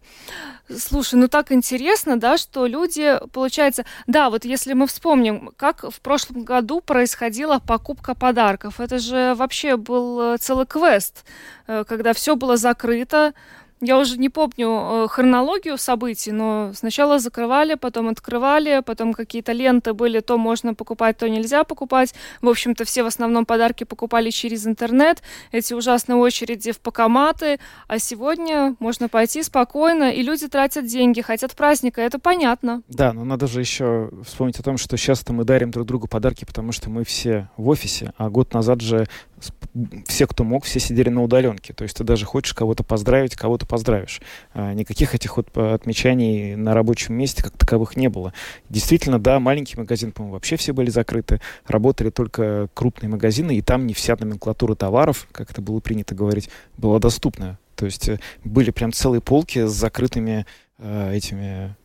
Слушай, 0.68 1.14
ну 1.14 1.28
так 1.28 1.52
интересно, 1.52 2.18
да, 2.18 2.38
что 2.38 2.66
люди, 2.66 3.18
получается, 3.32 3.84
да, 4.06 4.30
вот 4.30 4.44
если 4.44 4.72
мы 4.72 4.86
вспомним, 4.86 5.52
как 5.56 5.84
в 5.90 6.00
прошлом 6.00 6.44
году 6.44 6.80
происходила 6.80 7.60
покупка 7.60 8.14
подарков, 8.14 8.80
это 8.80 8.98
же 8.98 9.34
вообще 9.36 9.76
был 9.76 10.34
э, 10.34 10.38
целый 10.38 10.66
квест, 10.66 11.24
э, 11.66 11.84
когда 11.86 12.12
все 12.14 12.36
было 12.36 12.56
закрыто, 12.56 13.32
я 13.80 13.98
уже 13.98 14.16
не 14.16 14.28
помню 14.28 14.68
э, 14.68 15.08
хронологию 15.08 15.76
событий, 15.76 16.32
но 16.32 16.72
сначала 16.74 17.18
закрывали, 17.18 17.74
потом 17.74 18.08
открывали, 18.08 18.82
потом 18.84 19.12
какие-то 19.12 19.52
ленты 19.52 19.92
были, 19.92 20.20
то 20.20 20.38
можно 20.38 20.74
покупать, 20.74 21.18
то 21.18 21.28
нельзя 21.28 21.64
покупать. 21.64 22.14
В 22.40 22.48
общем-то, 22.48 22.84
все 22.84 23.02
в 23.02 23.06
основном 23.06 23.44
подарки 23.44 23.84
покупали 23.84 24.30
через 24.30 24.66
интернет, 24.66 25.22
эти 25.52 25.74
ужасные 25.74 26.16
очереди 26.16 26.72
в 26.72 26.80
покоматы, 26.80 27.58
а 27.86 27.98
сегодня 27.98 28.76
можно 28.78 29.08
пойти 29.08 29.42
спокойно, 29.42 30.10
и 30.10 30.22
люди 30.22 30.48
тратят 30.48 30.86
деньги, 30.86 31.20
хотят 31.20 31.54
праздника, 31.54 32.00
это 32.00 32.18
понятно. 32.18 32.82
Да, 32.88 33.12
но 33.12 33.24
надо 33.24 33.46
же 33.46 33.60
еще 33.60 34.10
вспомнить 34.24 34.58
о 34.58 34.62
том, 34.62 34.78
что 34.78 34.96
сейчас-то 34.96 35.34
мы 35.34 35.44
дарим 35.44 35.70
друг 35.70 35.86
другу 35.86 36.08
подарки, 36.08 36.44
потому 36.46 36.72
что 36.72 36.88
мы 36.88 37.04
все 37.04 37.50
в 37.58 37.68
офисе, 37.68 38.12
а 38.16 38.30
год 38.30 38.54
назад 38.54 38.80
же 38.80 39.06
все, 40.06 40.26
кто 40.26 40.44
мог, 40.44 40.64
все 40.64 40.80
сидели 40.80 41.08
на 41.08 41.22
удаленке. 41.22 41.72
То 41.72 41.84
есть 41.84 41.96
ты 41.96 42.04
даже 42.04 42.24
хочешь 42.24 42.54
кого-то 42.54 42.82
поздравить, 42.82 43.36
кого-то 43.36 43.66
поздравишь. 43.66 44.20
А 44.54 44.72
никаких 44.72 45.14
этих 45.14 45.36
вот 45.36 45.56
отмечаний 45.56 46.56
на 46.56 46.74
рабочем 46.74 47.14
месте 47.14 47.42
как 47.42 47.56
таковых 47.56 47.96
не 47.96 48.08
было. 48.08 48.32
Действительно, 48.70 49.18
да, 49.18 49.38
маленький 49.38 49.76
магазин, 49.76 50.12
по-моему, 50.12 50.34
вообще 50.34 50.56
все 50.56 50.72
были 50.72 50.90
закрыты. 50.90 51.40
Работали 51.66 52.10
только 52.10 52.68
крупные 52.74 53.10
магазины, 53.10 53.56
и 53.56 53.62
там 53.62 53.86
не 53.86 53.94
вся 53.94 54.16
номенклатура 54.18 54.74
товаров, 54.74 55.28
как 55.32 55.50
это 55.50 55.60
было 55.60 55.80
принято 55.80 56.14
говорить, 56.14 56.48
была 56.76 56.98
доступна. 56.98 57.58
То 57.74 57.84
есть 57.84 58.08
э, 58.08 58.18
были 58.42 58.70
прям 58.70 58.92
целые 58.92 59.20
полки 59.20 59.66
с 59.66 59.72
закрытыми 59.72 60.46
э, 60.78 61.12
этими 61.14 61.76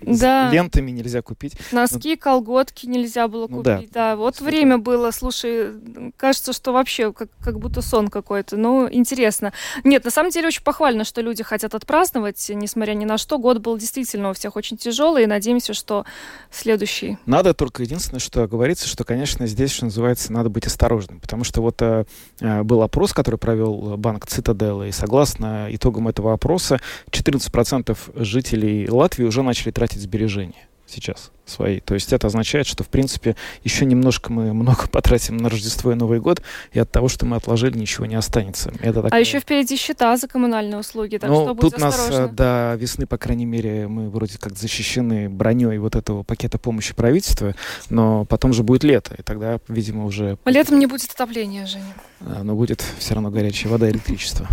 да. 0.00 0.50
лентами 0.50 0.90
нельзя 0.90 1.22
купить. 1.22 1.56
Носки, 1.72 2.10
ну, 2.10 2.18
колготки 2.18 2.86
нельзя 2.86 3.26
было 3.28 3.48
ну, 3.48 3.58
купить. 3.58 3.90
Да, 3.92 4.10
да. 4.10 4.16
вот 4.16 4.40
время 4.40 4.78
было, 4.78 5.10
слушай, 5.10 5.72
кажется, 6.16 6.52
что 6.52 6.72
вообще 6.72 7.12
как, 7.12 7.28
как 7.40 7.58
будто 7.58 7.82
сон 7.82 8.08
какой-то. 8.08 8.56
Ну, 8.56 8.88
интересно. 8.90 9.52
Нет, 9.84 10.04
на 10.04 10.10
самом 10.10 10.30
деле 10.30 10.48
очень 10.48 10.62
похвально, 10.62 11.04
что 11.04 11.20
люди 11.20 11.42
хотят 11.42 11.74
отпраздновать, 11.74 12.50
несмотря 12.54 12.94
ни 12.94 13.04
на 13.04 13.18
что. 13.18 13.38
Год 13.38 13.58
был 13.58 13.76
действительно 13.76 14.30
у 14.30 14.34
всех 14.34 14.56
очень 14.56 14.76
тяжелый, 14.76 15.24
и 15.24 15.26
надеемся, 15.26 15.74
что 15.74 16.04
следующий. 16.50 17.18
Надо 17.26 17.52
только 17.52 17.82
единственное, 17.82 18.20
что 18.20 18.46
говорится, 18.46 18.86
что, 18.86 19.04
конечно, 19.04 19.46
здесь, 19.46 19.72
что 19.72 19.86
называется, 19.86 20.32
надо 20.32 20.48
быть 20.48 20.66
осторожным, 20.66 21.20
потому 21.20 21.44
что 21.44 21.60
вот 21.60 21.82
э, 21.82 22.04
э 22.40 22.62
был 22.62 22.82
опрос, 22.82 23.12
который 23.12 23.36
провел 23.36 23.96
банк 23.96 24.26
Цитаделла, 24.26 24.84
и 24.84 24.92
согласно 24.92 25.68
итогам 25.70 26.08
этого 26.08 26.32
опроса, 26.32 26.78
14% 27.10 27.96
жителей 28.14 28.88
Латвии 28.88 29.24
уже 29.24 29.42
начали 29.42 29.55
начали 29.56 29.70
тратить 29.72 30.02
сбережения 30.02 30.68
сейчас 30.86 31.32
свои. 31.46 31.80
То 31.80 31.94
есть 31.94 32.12
это 32.12 32.26
означает, 32.26 32.66
что, 32.66 32.84
в 32.84 32.88
принципе, 32.88 33.36
еще 33.64 33.84
немножко 33.84 34.32
мы 34.32 34.52
много 34.52 34.86
потратим 34.90 35.36
на 35.36 35.48
Рождество 35.48 35.92
и 35.92 35.94
Новый 35.94 36.20
год, 36.20 36.42
и 36.72 36.78
от 36.78 36.90
того, 36.90 37.08
что 37.08 37.26
мы 37.26 37.36
отложили, 37.36 37.78
ничего 37.78 38.06
не 38.06 38.16
останется. 38.16 38.72
Это 38.80 39.02
такая... 39.02 39.12
А 39.12 39.18
еще 39.18 39.40
впереди 39.40 39.76
счета 39.76 40.16
за 40.16 40.28
коммунальные 40.28 40.78
услуги, 40.78 41.18
так 41.18 41.30
ну, 41.30 41.44
что 41.44 41.54
тут 41.54 41.78
нас 41.78 41.98
осторожны. 41.98 42.34
до 42.34 42.76
весны, 42.78 43.06
по 43.06 43.18
крайней 43.18 43.46
мере, 43.46 43.88
мы 43.88 44.10
вроде 44.10 44.38
как 44.38 44.56
защищены 44.56 45.28
броней 45.28 45.78
вот 45.78 45.96
этого 45.96 46.22
пакета 46.22 46.58
помощи 46.58 46.94
правительства, 46.94 47.54
но 47.90 48.24
потом 48.24 48.52
же 48.52 48.62
будет 48.62 48.84
лето, 48.84 49.14
и 49.18 49.22
тогда, 49.22 49.58
видимо, 49.68 50.04
уже... 50.04 50.38
Летом 50.44 50.78
не 50.78 50.86
будет 50.86 51.10
отопления, 51.10 51.66
Женя. 51.66 51.94
А, 52.20 52.42
но 52.42 52.54
будет 52.54 52.82
все 52.98 53.14
равно 53.14 53.30
горячая 53.30 53.70
вода 53.70 53.88
и 53.88 53.92
электричество. 53.92 54.46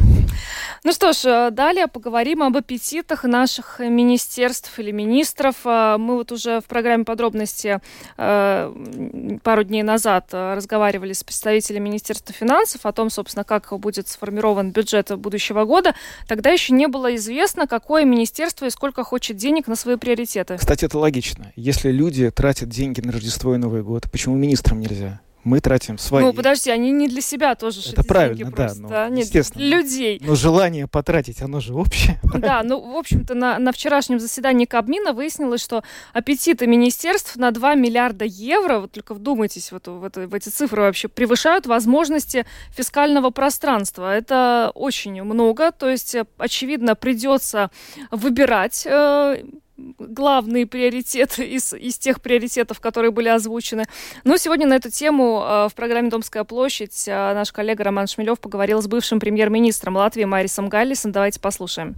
Ну 0.83 0.91
что 0.91 1.13
ж, 1.13 1.25
э, 1.25 1.51
далее 1.51 1.87
поговорим 1.87 2.43
об 2.43 2.57
аппетитах 2.57 3.23
наших 3.23 3.79
министерств 3.79 4.77
или 4.79 4.91
министров. 4.91 5.55
Э, 5.63 5.95
мы 5.97 6.15
вот 6.15 6.31
уже 6.33 6.59
в 6.59 6.65
программе 6.65 6.82
программе 6.84 7.05
подробности 7.05 7.79
э, 8.17 9.39
пару 9.41 9.63
дней 9.63 9.84
назад 9.84 10.27
э, 10.34 10.55
разговаривали 10.55 11.13
с 11.13 11.23
представителями 11.23 11.86
Министерства 11.86 12.36
финансов 12.36 12.86
о 12.86 12.91
том, 12.91 13.09
собственно, 13.09 13.45
как 13.45 13.71
будет 13.79 14.09
сформирован 14.09 14.71
бюджет 14.71 15.17
будущего 15.17 15.63
года. 15.63 15.95
Тогда 16.27 16.49
еще 16.49 16.73
не 16.73 16.88
было 16.88 17.15
известно, 17.15 17.67
какое 17.67 18.03
министерство 18.03 18.65
и 18.65 18.69
сколько 18.69 19.05
хочет 19.05 19.38
денег 19.38 19.67
на 19.67 19.77
свои 19.77 19.95
приоритеты. 19.95 20.57
Кстати, 20.57 20.84
это 20.84 20.99
логично. 20.99 21.53
Если 21.55 21.89
люди 21.89 22.29
тратят 22.31 22.67
деньги 22.67 22.99
на 22.99 23.13
Рождество 23.13 23.55
и 23.55 23.57
Новый 23.57 23.81
год, 23.81 24.11
почему 24.11 24.36
министрам 24.36 24.81
нельзя? 24.81 25.21
Мы 25.43 25.59
тратим 25.59 25.97
свои. 25.97 26.23
Ну, 26.23 26.33
подожди, 26.33 26.69
они 26.69 26.91
не 26.91 27.07
для 27.07 27.21
себя 27.21 27.55
тоже 27.55 27.81
Это 27.91 28.03
правильно, 28.03 28.49
да, 28.49 28.55
просто, 28.55 28.81
ну, 28.81 29.15
Нет, 29.15 29.25
естественно. 29.25 29.65
Для 29.65 29.77
людей. 29.77 30.21
Но 30.23 30.35
желание 30.35 30.87
потратить, 30.87 31.41
оно 31.41 31.59
же 31.59 31.73
общее. 31.73 32.19
Да, 32.43 32.61
ну, 32.63 32.79
в 32.79 32.97
общем-то, 32.97 33.35
на, 33.35 33.57
на 33.59 33.71
вчерашнем 33.71 34.19
заседании 34.19 34.65
Кабмина 34.65 35.13
выяснилось, 35.13 35.61
что 35.61 35.83
аппетиты 36.13 36.67
министерств 36.67 37.35
на 37.37 37.51
2 37.51 37.75
миллиарда 37.75 38.25
евро, 38.25 38.79
вот 38.79 38.91
только 38.91 39.13
вдумайтесь 39.13 39.71
вот 39.71 39.87
в, 39.87 40.03
это, 40.03 40.27
в 40.27 40.33
эти 40.33 40.49
цифры 40.49 40.81
вообще, 40.81 41.07
превышают 41.07 41.67
возможности 41.67 42.45
фискального 42.75 43.29
пространства. 43.29 44.13
Это 44.13 44.71
очень 44.75 45.23
много, 45.23 45.71
то 45.71 45.89
есть, 45.89 46.15
очевидно, 46.37 46.95
придется 46.95 47.69
выбирать 48.11 48.85
э, 48.85 49.43
главные 49.78 50.65
приоритеты 50.65 51.45
из, 51.55 51.74
из 51.74 51.97
тех 51.97 52.21
приоритетов, 52.21 52.80
которые 52.80 53.11
были 53.11 53.30
озвучены. 53.30 53.86
Но 54.24 54.38
сегодня 54.38 54.67
на 54.67 54.76
эту 54.76 54.89
тему 54.89 55.43
э, 55.43 55.69
в 55.69 55.76
программе 55.76 56.09
«Домская 56.09 56.43
площадь» 56.43 57.07
э, 57.07 57.34
наш 57.34 57.51
коллега 57.51 57.84
Роман 57.84 58.07
Шмелев 58.07 58.39
поговорил 58.39 58.82
с 58.82 58.88
бывшим 58.88 59.19
премьер-министром 59.19 59.95
Латвии 59.95 60.26
Марисом 60.26 60.69
Галлисом. 60.69 61.11
Давайте 61.11 61.39
послушаем. 61.39 61.95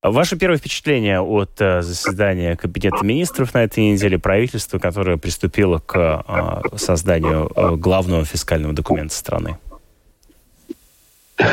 Ваше 0.00 0.38
первое 0.38 0.58
впечатление 0.58 1.20
от 1.20 1.60
э, 1.60 1.82
заседания 1.82 2.54
Кабинета 2.54 3.04
министров 3.04 3.52
на 3.54 3.64
этой 3.64 3.80
неделе 3.80 4.16
правительства, 4.16 4.78
которое 4.78 5.16
приступило 5.16 5.78
к 5.78 6.24
э, 6.72 6.76
созданию 6.76 7.50
э, 7.54 7.74
главного 7.74 8.24
фискального 8.24 8.72
документа 8.72 9.14
страны? 9.14 9.58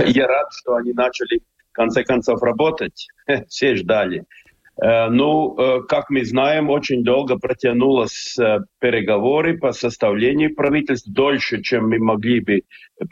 Я 0.05 0.27
рад, 0.27 0.47
что 0.51 0.75
они 0.75 0.93
начали 0.93 1.39
в 1.71 1.73
конце 1.73 2.03
концов 2.03 2.43
работать. 2.43 3.07
Все 3.47 3.75
ждали. 3.75 4.25
Э, 4.81 5.09
ну, 5.09 5.55
э, 5.57 5.83
как 5.87 6.09
мы 6.09 6.25
знаем, 6.25 6.69
очень 6.69 7.03
долго 7.03 7.37
протянулось 7.37 8.37
э, 8.37 8.59
переговоры 8.79 9.57
по 9.57 9.71
составлению 9.71 10.53
правительств, 10.53 11.07
дольше, 11.09 11.61
чем 11.61 11.89
мы 11.89 11.99
могли 11.99 12.41
бы 12.41 12.61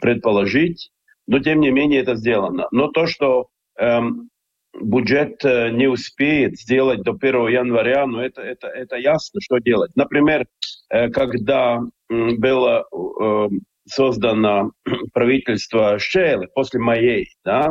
предположить, 0.00 0.90
но 1.26 1.38
тем 1.38 1.60
не 1.60 1.70
менее 1.70 2.02
это 2.02 2.16
сделано. 2.16 2.68
Но 2.70 2.88
то, 2.88 3.06
что 3.06 3.48
эм, 3.78 4.28
бюджет 4.78 5.42
не 5.42 5.86
успеет 5.86 6.58
сделать 6.58 7.02
до 7.02 7.12
1 7.12 7.48
января, 7.48 8.06
ну 8.06 8.18
это, 8.18 8.42
это, 8.42 8.66
это 8.66 8.96
ясно, 8.96 9.40
что 9.40 9.58
делать. 9.58 9.92
Например, 9.94 10.46
когда 10.90 11.80
было 12.10 12.86
создано 13.86 14.72
правительство 15.14 15.98
Шелы 15.98 16.48
после 16.54 16.80
моей, 16.80 17.28
да, 17.42 17.68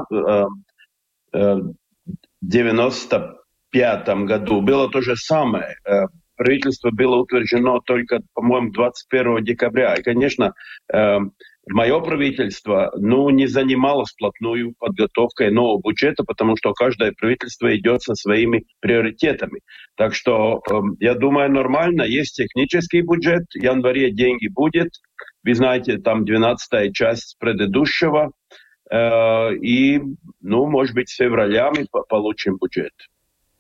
90 2.42 3.43
2005 3.74 4.26
году 4.26 4.62
было 4.62 4.90
то 4.90 5.02
же 5.02 5.16
самое. 5.16 5.76
Э, 5.86 6.06
правительство 6.36 6.92
было 6.92 7.18
утверждено 7.18 7.80
только, 7.80 8.20
по-моему, 8.34 8.72
21 8.72 9.44
декабря. 9.44 9.96
И, 9.96 10.04
конечно, 10.04 10.54
э, 10.94 11.18
мое 11.68 12.00
правительство 12.02 12.92
ну, 12.96 13.30
не 13.30 13.48
занималось 13.48 14.12
вплотную 14.12 14.74
подготовкой 14.78 15.52
нового 15.52 15.82
бюджета, 15.82 16.24
потому 16.24 16.56
что 16.56 16.74
каждое 16.74 17.14
правительство 17.14 17.76
идет 17.76 18.04
со 18.04 18.14
своими 18.14 18.66
приоритетами. 18.80 19.62
Так 19.98 20.14
что, 20.14 20.62
э, 20.70 20.74
я 21.00 21.16
думаю, 21.16 21.52
нормально. 21.52 22.04
Есть 22.04 22.36
технический 22.36 23.02
бюджет, 23.02 23.46
в 23.54 23.62
январе 23.62 24.12
деньги 24.12 24.48
будет. 24.48 24.90
Вы 25.44 25.56
знаете, 25.56 25.98
там 25.98 26.26
12 26.26 26.94
часть 26.94 27.38
предыдущего 27.40 28.32
и, 28.94 30.02
ну, 30.42 30.68
может 30.68 30.94
быть, 30.94 31.10
с 31.10 31.16
февраля 31.16 31.72
мы 31.72 31.88
получим 32.08 32.58
бюджет. 32.62 32.92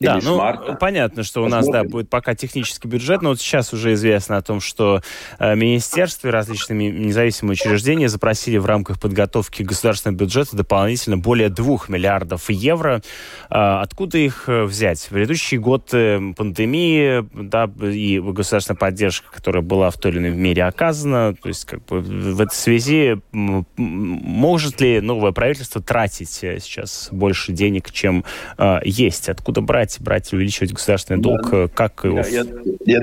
Да, 0.04 0.20
ну, 0.22 0.38
марта. 0.38 0.74
понятно, 0.74 1.24
что 1.24 1.44
у 1.44 1.48
нас, 1.48 1.68
да, 1.68 1.84
будет 1.84 2.10
пока 2.10 2.36
технический 2.36 2.88
бюджет, 2.88 3.22
но 3.22 3.30
вот 3.30 3.40
сейчас 3.40 3.74
уже 3.74 3.94
известно 3.94 4.38
о 4.38 4.42
том, 4.42 4.60
что 4.60 5.02
э, 5.40 5.56
министерства 5.56 6.28
и 6.28 6.32
различные 6.32 6.92
независимые 6.92 7.54
учреждения 7.54 8.10
запросили 8.10 8.58
в 8.58 8.66
рамках 8.66 9.00
подготовки 9.00 9.64
государственного 9.64 10.20
бюджета 10.20 10.56
дополнительно 10.56 11.18
более 11.18 11.50
2 11.50 11.78
миллиардов 11.88 12.50
евро. 12.50 13.02
Э, 13.50 13.82
откуда 13.82 14.18
их 14.18 14.46
э, 14.48 14.64
взять? 14.64 15.00
В 15.00 15.10
предыдущий 15.10 15.58
год 15.58 15.90
э, 15.94 16.20
пандемии, 16.36 17.28
да, 17.34 17.70
и 17.82 18.20
государственная 18.20 18.78
поддержка, 18.78 19.32
которая 19.32 19.64
была 19.64 19.90
в 19.90 19.98
той 19.98 20.12
или 20.12 20.20
иной 20.20 20.32
мере 20.32 20.64
оказана, 20.64 21.36
то 21.36 21.48
есть, 21.48 21.66
как 21.66 21.84
бы, 21.86 22.00
в 22.02 22.42
этой 22.42 22.56
связи 22.56 23.22
может 23.34 24.82
ли 24.82 25.02
новое 25.02 25.32
правительство 25.32 25.82
тратить 25.82 26.44
э, 26.44 26.60
сейчас 26.60 27.10
больше 27.12 27.52
денег, 27.52 27.92
чем 27.92 28.24
э, 28.58 28.80
есть? 28.84 29.30
Откуда 29.30 29.62
брать 29.62 29.93
брать, 30.00 30.24
брать, 30.24 30.34
увеличивать 30.34 30.74
государственный 30.74 31.22
долг? 31.22 31.50
Да. 31.52 31.68
Как 31.68 32.04
его... 32.04 32.20
Я, 32.20 32.44
я, 32.86 33.02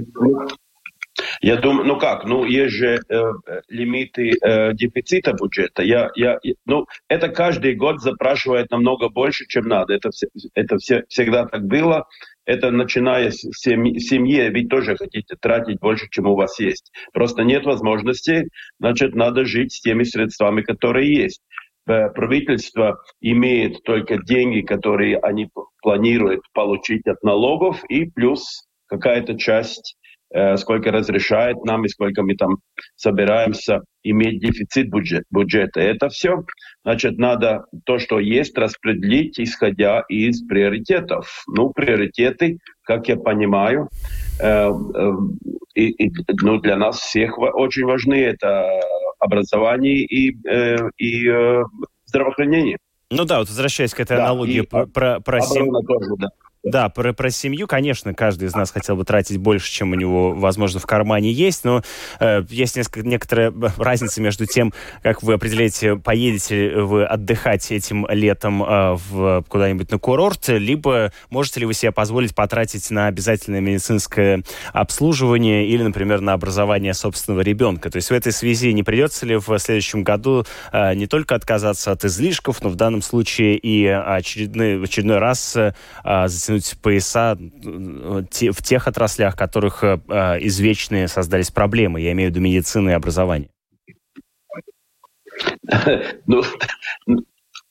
я 1.41 1.57
думаю, 1.57 1.87
ну 1.87 1.99
как, 1.99 2.25
ну 2.25 2.45
есть 2.45 2.75
же 2.75 3.01
э, 3.09 3.21
лимиты 3.69 4.31
э, 4.31 4.73
дефицита 4.75 5.33
бюджета. 5.33 5.83
Я, 5.83 6.11
я, 6.15 6.39
ну, 6.67 6.87
это 7.09 7.29
каждый 7.29 7.75
год 7.75 8.01
запрашивает 8.01 8.71
намного 8.71 9.09
больше, 9.09 9.45
чем 9.47 9.67
надо. 9.67 9.95
Это, 9.95 10.11
это 10.55 10.77
все, 10.79 11.05
всегда 11.09 11.47
так 11.47 11.65
было. 11.65 12.07
Это 12.47 12.71
начиная 12.71 13.31
с 13.31 13.41
семьи, 13.41 14.49
вы 14.49 14.67
тоже 14.67 14.97
хотите 14.97 15.37
тратить 15.41 15.79
больше, 15.79 16.09
чем 16.11 16.27
у 16.27 16.35
вас 16.35 16.59
есть. 16.59 16.91
Просто 17.13 17.43
нет 17.43 17.65
возможности, 17.65 18.49
значит, 18.81 19.15
надо 19.15 19.45
жить 19.45 19.73
с 19.73 19.81
теми 19.81 20.03
средствами, 20.03 20.63
которые 20.63 21.15
есть. 21.15 21.43
Э, 21.89 22.09
правительство 22.11 22.99
имеет 23.21 23.83
только 23.85 24.19
деньги, 24.19 24.61
которые 24.61 25.19
они 25.19 25.49
планируют 25.83 26.43
получить 26.53 27.07
от 27.07 27.23
налогов, 27.23 27.83
и 27.89 28.05
плюс 28.05 28.67
какая-то 28.87 29.39
часть, 29.39 29.97
э, 30.33 30.57
сколько 30.57 30.91
разрешает 30.91 31.65
нам 31.65 31.85
и 31.85 31.89
сколько 31.89 32.23
мы 32.23 32.35
там 32.37 32.59
собираемся 32.97 33.81
иметь 34.03 34.41
дефицит 34.41 34.91
бюджет, 34.91 35.25
бюджета. 35.31 35.81
Это 35.81 36.09
все, 36.09 36.45
значит, 36.85 37.19
надо 37.19 37.65
то, 37.87 37.99
что 37.99 38.19
есть, 38.19 38.57
распределить, 38.59 39.39
исходя 39.39 40.05
из 40.09 40.45
приоритетов. 40.47 41.45
Ну, 41.49 41.71
приоритеты, 41.71 42.59
как 42.83 43.09
я 43.09 43.17
понимаю, 43.17 43.89
э, 44.41 44.71
э, 44.71 45.13
и, 45.75 46.07
и, 46.07 46.13
ну, 46.43 46.59
для 46.59 46.77
нас 46.77 46.99
всех 46.99 47.39
очень 47.39 47.85
важны. 47.85 48.15
Это 48.15 48.81
образование 49.21 50.05
и, 50.05 50.37
э, 50.49 50.77
и 50.99 51.29
э, 51.29 51.63
здравоохранение. 52.07 52.79
Ну 53.11 53.25
да, 53.25 53.39
вот 53.39 53.49
возвращаясь 53.49 53.93
к 53.93 54.01
этой 54.01 54.17
да, 54.17 54.25
аналогии 54.25 54.63
про, 54.63 54.87
про, 54.87 55.21
про 55.21 55.41
семью. 55.41 55.73
Тоже, 55.83 56.11
да. 56.19 56.29
Да, 56.63 56.91
про, 56.91 57.15
про 57.15 57.31
семью, 57.31 57.67
конечно, 57.67 58.13
каждый 58.13 58.49
из 58.49 58.55
нас 58.55 58.71
хотел 58.71 58.95
бы 58.95 59.05
тратить 59.05 59.39
больше, 59.39 59.73
чем 59.73 59.93
у 59.93 59.95
него, 59.95 60.35
возможно, 60.35 60.79
в 60.79 60.85
кармане 60.85 61.33
есть, 61.33 61.65
но 61.65 61.83
э, 62.19 62.43
есть 62.51 62.77
несколько, 62.77 63.09
некоторая 63.09 63.51
разница 63.79 64.21
между 64.21 64.45
тем, 64.45 64.75
как 65.03 65.23
вы 65.23 65.33
определяете, 65.35 65.97
поедете 65.97 66.77
вы 66.77 67.07
отдыхать 67.07 67.73
этим 67.73 68.07
летом 68.11 68.63
э, 68.63 68.99
в, 69.09 69.43
куда-нибудь 69.49 69.91
на 69.91 69.99
курорт, 69.99 70.49
либо 70.49 71.13
можете 71.31 71.61
ли 71.61 71.67
вы 71.67 71.73
себе 71.73 71.93
позволить 71.93 72.35
потратить 72.35 72.91
на 72.91 73.07
обязательное 73.07 73.63
медицинское 73.63 74.43
обслуживание 74.75 75.67
или, 75.67 75.83
например, 75.83 76.21
на 76.21 76.35
образование 76.35 76.93
собственного 76.93 77.41
ребенка. 77.41 77.89
То 77.89 77.97
есть 77.97 78.11
в 78.11 78.13
этой 78.13 78.33
связи 78.33 78.71
не 78.75 78.83
придется 78.83 79.25
ли 79.25 79.37
в 79.37 79.59
следующем 79.59 80.05
году 80.05 80.45
э, 80.73 80.95
не 80.95 81.07
только 81.07 81.37
отказаться 81.37 81.91
от 81.91 82.05
излишков, 82.05 82.63
но 82.63 82.69
в 82.69 82.75
данном 82.75 83.01
случае 83.01 83.57
и 83.57 83.87
очередной, 83.87 84.85
очередной 84.85 85.17
раз 85.17 85.57
э, 85.57 85.73
затянуть 86.05 86.50
пояса 86.83 87.37
э, 87.39 88.51
в 88.51 88.63
тех 88.63 88.89
отраслях, 88.89 89.35
в 89.35 89.39
которых 89.39 89.85
э, 89.85 90.01
э, 90.09 90.39
извечные 90.41 91.09
создались 91.09 91.51
проблемы. 91.51 92.01
Я 92.01 92.13
имею 92.13 92.31
в 92.31 92.35
виду 92.35 92.45
медицину 92.45 92.91
и 92.91 92.95
образование. 92.95 93.51
Ну, 96.27 96.43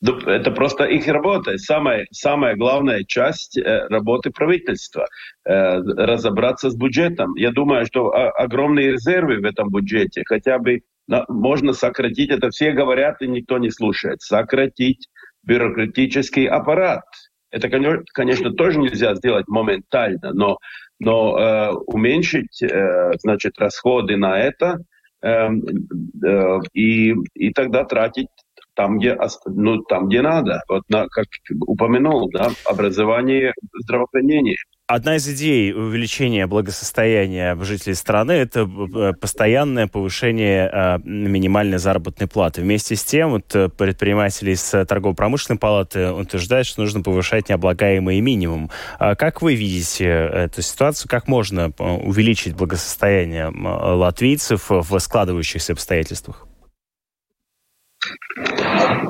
ну, 0.02 0.18
это 0.28 0.52
просто 0.52 0.86
их 0.86 1.08
работа. 1.08 1.58
Самая, 1.58 2.08
самая 2.12 2.56
главная 2.56 3.04
часть 3.04 3.60
работы 3.90 4.32
правительства– 4.32 5.06
разобраться 5.44 6.70
с 6.70 6.76
бюджетом. 6.76 7.36
Я 7.36 7.52
думаю, 7.52 7.86
что 7.86 8.10
огромные 8.14 8.94
резервы 8.94 9.40
в 9.40 9.46
этом 9.46 9.70
бюджете, 9.70 10.24
хотя 10.26 10.58
бы 10.58 10.84
можно 11.28 11.74
сократить, 11.74 12.30
это 12.32 12.50
все 12.50 12.72
говорят, 12.72 13.22
и 13.22 13.28
никто 13.28 13.58
не 13.58 13.72
слушает, 13.72 14.22
сократить 14.22 15.10
бюрократический 15.44 16.48
аппарат– 16.48 17.04
это, 17.52 17.70
конечно, 17.70 18.52
тоже 18.54 18.80
нельзя 18.80 19.16
сделать 19.16 19.48
моментально, 19.48 20.34
но, 20.34 20.58
но 21.00 21.38
э, 21.40 21.72
уменьшить 21.88 22.62
э, 22.62 23.12
значит, 23.20 23.58
расходы 23.58 24.18
на 24.18 24.40
это 24.40 24.80
э, 25.22 25.50
э, 25.50 26.60
и, 26.74 27.14
и 27.34 27.54
тогда 27.54 27.86
тратить 27.86 28.28
там, 28.76 28.98
где, 28.98 29.18
ну, 29.46 29.82
там, 29.84 30.08
где 30.08 30.22
надо. 30.22 30.62
Вот, 30.70 30.84
на, 30.90 31.08
как 31.08 31.26
упомянул, 31.68 32.30
да, 32.32 32.50
образование, 32.66 33.54
здравоохранение. 33.74 34.56
Одна 34.92 35.18
из 35.18 35.30
идей 35.30 35.72
увеличения 35.72 36.48
благосостояния 36.48 37.56
жителей 37.62 37.94
страны– 37.94 38.32
это 38.34 38.62
э, 38.62 39.14
постоянное 39.14 39.86
повышение 39.86 40.68
э, 40.68 40.98
минимальной 41.04 41.78
заработной 41.78 42.28
платы. 42.28 42.62
Вместе 42.62 42.96
с 42.96 43.04
тем, 43.04 43.30
вот 43.30 43.54
э, 43.54 43.70
предприниматели 43.70 44.50
из 44.50 44.68
торгово-промышленной 44.68 45.60
палаты 45.60 46.12
утверждают, 46.12 46.66
что 46.66 46.82
нужно 46.82 47.04
повышать 47.04 47.50
необлагаемый 47.50 48.20
минимум. 48.20 48.72
А 48.98 49.14
как 49.14 49.44
вы 49.44 49.54
видите 49.54 50.06
эту 50.08 50.64
ситуацию? 50.64 51.08
Как 51.08 51.28
можно 51.28 51.72
увеличить 51.78 52.56
благосостояние 52.56 53.54
латвийцев 53.54 54.72
в 54.72 54.98
складывающихся 54.98 55.74
обстоятельствах? 55.74 56.48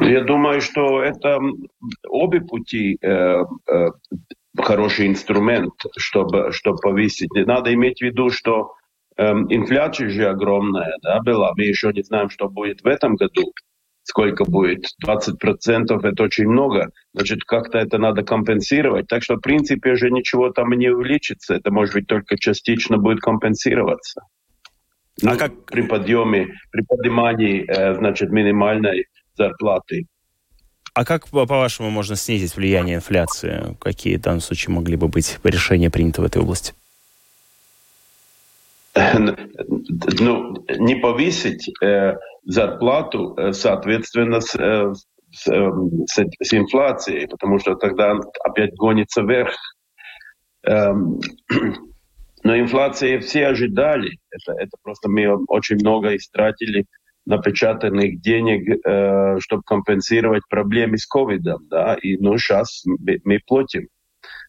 Я 0.01 0.25
думаю, 0.25 0.59
что 0.59 1.01
это 1.01 1.39
обе 2.09 2.41
пути 2.41 2.99
хороший 4.57 5.07
инструмент, 5.07 5.73
чтобы, 5.97 6.51
чтобы 6.51 6.77
повысить. 6.77 7.31
Надо 7.33 7.73
иметь 7.73 7.99
в 7.99 8.03
виду, 8.03 8.29
что 8.29 8.73
эм, 9.17 9.45
инфляция 9.49 10.09
же 10.09 10.25
огромная 10.25 10.95
да, 11.01 11.19
была. 11.21 11.53
Мы 11.55 11.65
еще 11.65 11.91
не 11.93 12.03
знаем, 12.03 12.29
что 12.29 12.49
будет 12.49 12.81
в 12.81 12.87
этом 12.87 13.15
году. 13.15 13.53
Сколько 14.03 14.43
будет? 14.43 14.85
20% 15.05 15.35
это 16.03 16.23
очень 16.23 16.47
много. 16.47 16.89
Значит, 17.13 17.43
как-то 17.43 17.77
это 17.77 17.99
надо 17.99 18.23
компенсировать. 18.23 19.07
Так 19.07 19.21
что, 19.21 19.35
в 19.35 19.41
принципе, 19.41 19.95
же 19.95 20.09
ничего 20.09 20.49
там 20.49 20.71
не 20.71 20.89
увеличится. 20.89 21.55
Это, 21.55 21.71
может 21.71 21.93
быть, 21.93 22.07
только 22.07 22.35
частично 22.37 22.97
будет 22.97 23.19
компенсироваться. 23.19 24.21
А 25.23 25.33
ну, 25.33 25.37
как... 25.37 25.65
При 25.65 25.83
подъеме, 25.83 26.47
при 26.71 26.81
поднимании, 26.81 27.65
э, 27.67 27.93
значит, 27.95 28.31
минимальной 28.31 29.05
зарплаты. 29.35 30.05
А 30.99 31.05
как, 31.05 31.29
по-вашему, 31.29 31.89
можно 31.89 32.17
снизить 32.17 32.57
влияние 32.57 32.97
инфляции? 32.97 33.77
Какие 33.79 34.17
в 34.17 34.21
данном 34.21 34.41
случае 34.41 34.75
могли 34.75 34.97
бы 34.97 35.07
быть 35.07 35.39
решения 35.45 35.89
приняты 35.89 36.21
в 36.21 36.25
этой 36.25 36.41
области? 36.41 36.73
Ну, 40.19 40.55
не 40.77 40.95
повысить 40.95 41.69
э, 41.81 42.15
зарплату, 42.43 43.33
э, 43.37 43.53
соответственно, 43.53 44.41
с, 44.41 44.53
э, 44.55 44.93
с, 45.31 45.47
э, 45.47 45.71
с, 46.05 46.25
с 46.41 46.53
инфляцией, 46.53 47.29
потому 47.29 47.59
что 47.59 47.75
тогда 47.75 48.19
опять 48.43 48.75
гонится 48.75 49.21
вверх. 49.21 49.55
Эм, 50.63 51.21
но 52.43 52.59
инфлация 52.59 53.21
все 53.21 53.47
ожидали. 53.47 54.17
Это, 54.31 54.59
это 54.59 54.75
просто 54.83 55.07
мы 55.07 55.33
очень 55.47 55.77
много 55.77 56.17
истратили 56.17 56.85
напечатанных 57.29 58.21
денег, 58.21 58.83
э, 58.83 59.37
чтобы 59.39 59.61
компенсировать 59.63 60.41
проблемы 60.49 60.97
с 60.97 61.05
ковидом, 61.05 61.67
да, 61.69 61.93
и 61.93 62.17
ну 62.17 62.37
сейчас 62.39 62.81
мы, 62.85 63.19
мы 63.23 63.39
платим 63.45 63.87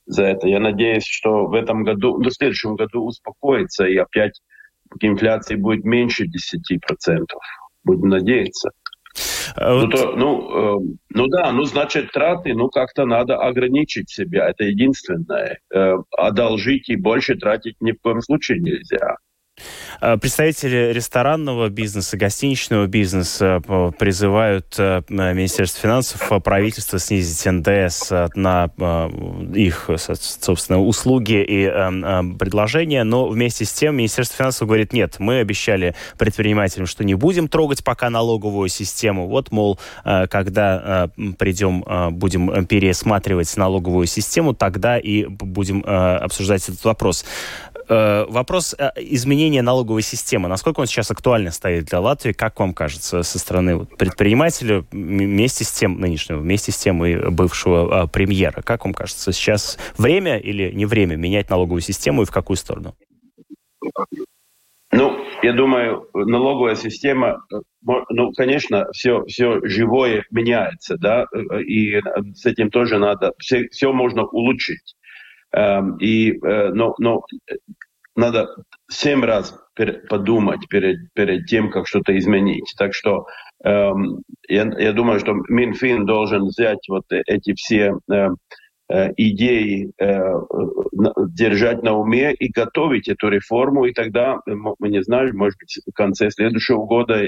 за 0.06 0.24
это. 0.24 0.48
Я 0.48 0.60
надеюсь, 0.60 1.04
что 1.04 1.46
в 1.46 1.52
этом 1.52 1.84
году, 1.84 2.18
ну, 2.18 2.30
в 2.30 2.32
следующем 2.32 2.76
году 2.76 3.04
успокоится 3.04 3.84
и 3.84 3.98
опять 3.98 4.40
инфляция 4.98 5.58
будет 5.58 5.84
меньше 5.84 6.24
10%. 6.24 7.26
Будем 7.84 8.08
надеяться. 8.08 8.70
А 9.56 9.74
ну, 9.74 9.80
вот... 9.80 9.84
Ну, 9.84 9.90
то, 9.90 10.12
ну, 10.16 10.80
э, 10.80 10.94
ну 11.10 11.26
да, 11.26 11.52
ну 11.52 11.64
значит 11.64 12.12
траты, 12.12 12.54
ну 12.54 12.70
как-то 12.70 13.04
надо 13.04 13.36
ограничить 13.36 14.08
себя, 14.08 14.48
это 14.48 14.64
единственное. 14.64 15.58
Э, 15.74 15.96
одолжить 16.16 16.88
и 16.88 16.96
больше 16.96 17.34
тратить 17.34 17.76
ни 17.80 17.92
в 17.92 18.00
коем 18.00 18.22
случае 18.22 18.60
нельзя. 18.60 19.16
Э, 20.00 20.16
представители 20.16 20.92
ресторанного 20.92 21.68
бизнеса, 21.68 22.16
гостиничного 22.16 22.86
бизнеса 22.86 23.62
э, 23.66 23.92
призывают 23.98 24.78
Министерство 24.78 25.82
финансов, 25.82 26.42
правительство 26.42 26.98
снизить 26.98 27.44
НДС 27.44 28.10
на 28.34 28.70
их, 29.54 29.90
собственно, 29.96 30.80
услуги 30.80 31.44
и 31.46 31.66
предложения, 32.38 33.04
но 33.04 33.28
вместе 33.28 33.64
с 33.64 33.72
тем 33.72 33.96
Министерство 33.96 34.38
финансов 34.38 34.68
говорит, 34.68 34.92
нет, 34.92 35.16
мы 35.18 35.38
обещали 35.38 35.94
предпринимателям, 36.18 36.86
что 36.86 37.04
не 37.04 37.14
будем 37.14 37.48
трогать 37.48 37.84
пока 37.84 38.10
налоговую 38.10 38.68
систему. 38.68 39.26
Вот, 39.26 39.50
мол, 39.50 39.78
когда 40.04 41.10
придем, 41.38 41.84
будем 42.12 42.66
пересматривать 42.66 43.54
налоговую 43.56 44.06
систему, 44.06 44.54
тогда 44.54 44.98
и 44.98 45.26
будем 45.26 45.84
обсуждать 45.86 46.68
этот 46.68 46.84
вопрос. 46.84 47.24
Э, 47.90 48.24
вопрос 48.28 48.76
э, 48.78 48.92
изменения 48.98 49.62
налоговой 49.62 50.02
системы. 50.02 50.48
Насколько 50.48 50.78
он 50.78 50.86
сейчас 50.86 51.10
актуально 51.10 51.50
стоит 51.50 51.86
для 51.86 51.98
Латвии? 51.98 52.30
Как 52.30 52.60
вам 52.60 52.72
кажется, 52.72 53.24
со 53.24 53.38
стороны 53.40 53.84
предпринимателя 53.84 54.84
вместе 54.92 55.64
с 55.64 55.72
тем 55.72 55.98
нынешнего, 55.98 56.38
вместе 56.38 56.70
с 56.70 56.76
тем 56.76 57.04
и 57.04 57.16
бывшего 57.30 58.02
а, 58.02 58.06
премьера? 58.06 58.62
Как 58.62 58.84
вам 58.84 58.94
кажется, 58.94 59.32
сейчас 59.32 59.76
время 59.98 60.38
или 60.38 60.70
не 60.70 60.86
время 60.86 61.16
менять 61.16 61.50
налоговую 61.50 61.80
систему 61.80 62.22
и 62.22 62.26
в 62.26 62.30
какую 62.30 62.56
сторону? 62.56 62.94
Ну, 64.92 65.24
я 65.42 65.52
думаю, 65.52 66.08
налоговая 66.14 66.76
система, 66.76 67.44
э, 67.52 67.56
ну, 68.08 68.30
конечно, 68.36 68.86
все, 68.92 69.24
все 69.24 69.58
живое 69.64 70.26
меняется, 70.30 70.96
да, 70.96 71.26
и 71.58 72.00
с 72.34 72.46
этим 72.46 72.70
тоже 72.70 72.98
надо, 72.98 73.32
все, 73.38 73.66
все 73.70 73.92
можно 73.92 74.22
улучшить. 74.26 74.94
Эм, 75.52 75.96
и, 75.98 76.32
э, 76.32 76.68
но, 76.70 76.94
но 76.98 77.22
надо 78.16 78.48
семь 78.90 79.24
раз 79.24 79.56
подумать 80.08 80.68
перед, 80.68 81.12
перед 81.14 81.46
тем, 81.46 81.70
как 81.70 81.88
что-то 81.88 82.16
изменить. 82.18 82.72
Так 82.78 82.92
что 82.94 83.26
эм, 83.64 84.22
я, 84.48 84.70
я 84.78 84.92
думаю, 84.92 85.18
что 85.20 85.32
Минфин 85.48 86.04
должен 86.06 86.44
взять 86.44 86.86
вот 86.88 87.04
эти 87.10 87.54
все 87.54 87.94
э, 88.12 88.28
э, 88.90 89.12
идеи, 89.16 89.92
держать 91.32 91.82
на 91.82 91.96
уме 91.96 92.34
и 92.34 92.52
готовить 92.52 93.08
эту 93.08 93.28
реформу, 93.28 93.86
и 93.86 93.92
тогда, 93.92 94.40
мы 94.46 94.88
не 94.88 95.02
знаем, 95.02 95.36
может 95.36 95.58
быть, 95.58 95.78
в 95.86 95.92
конце 95.94 96.30
следующего 96.30 96.84
года 96.84 97.22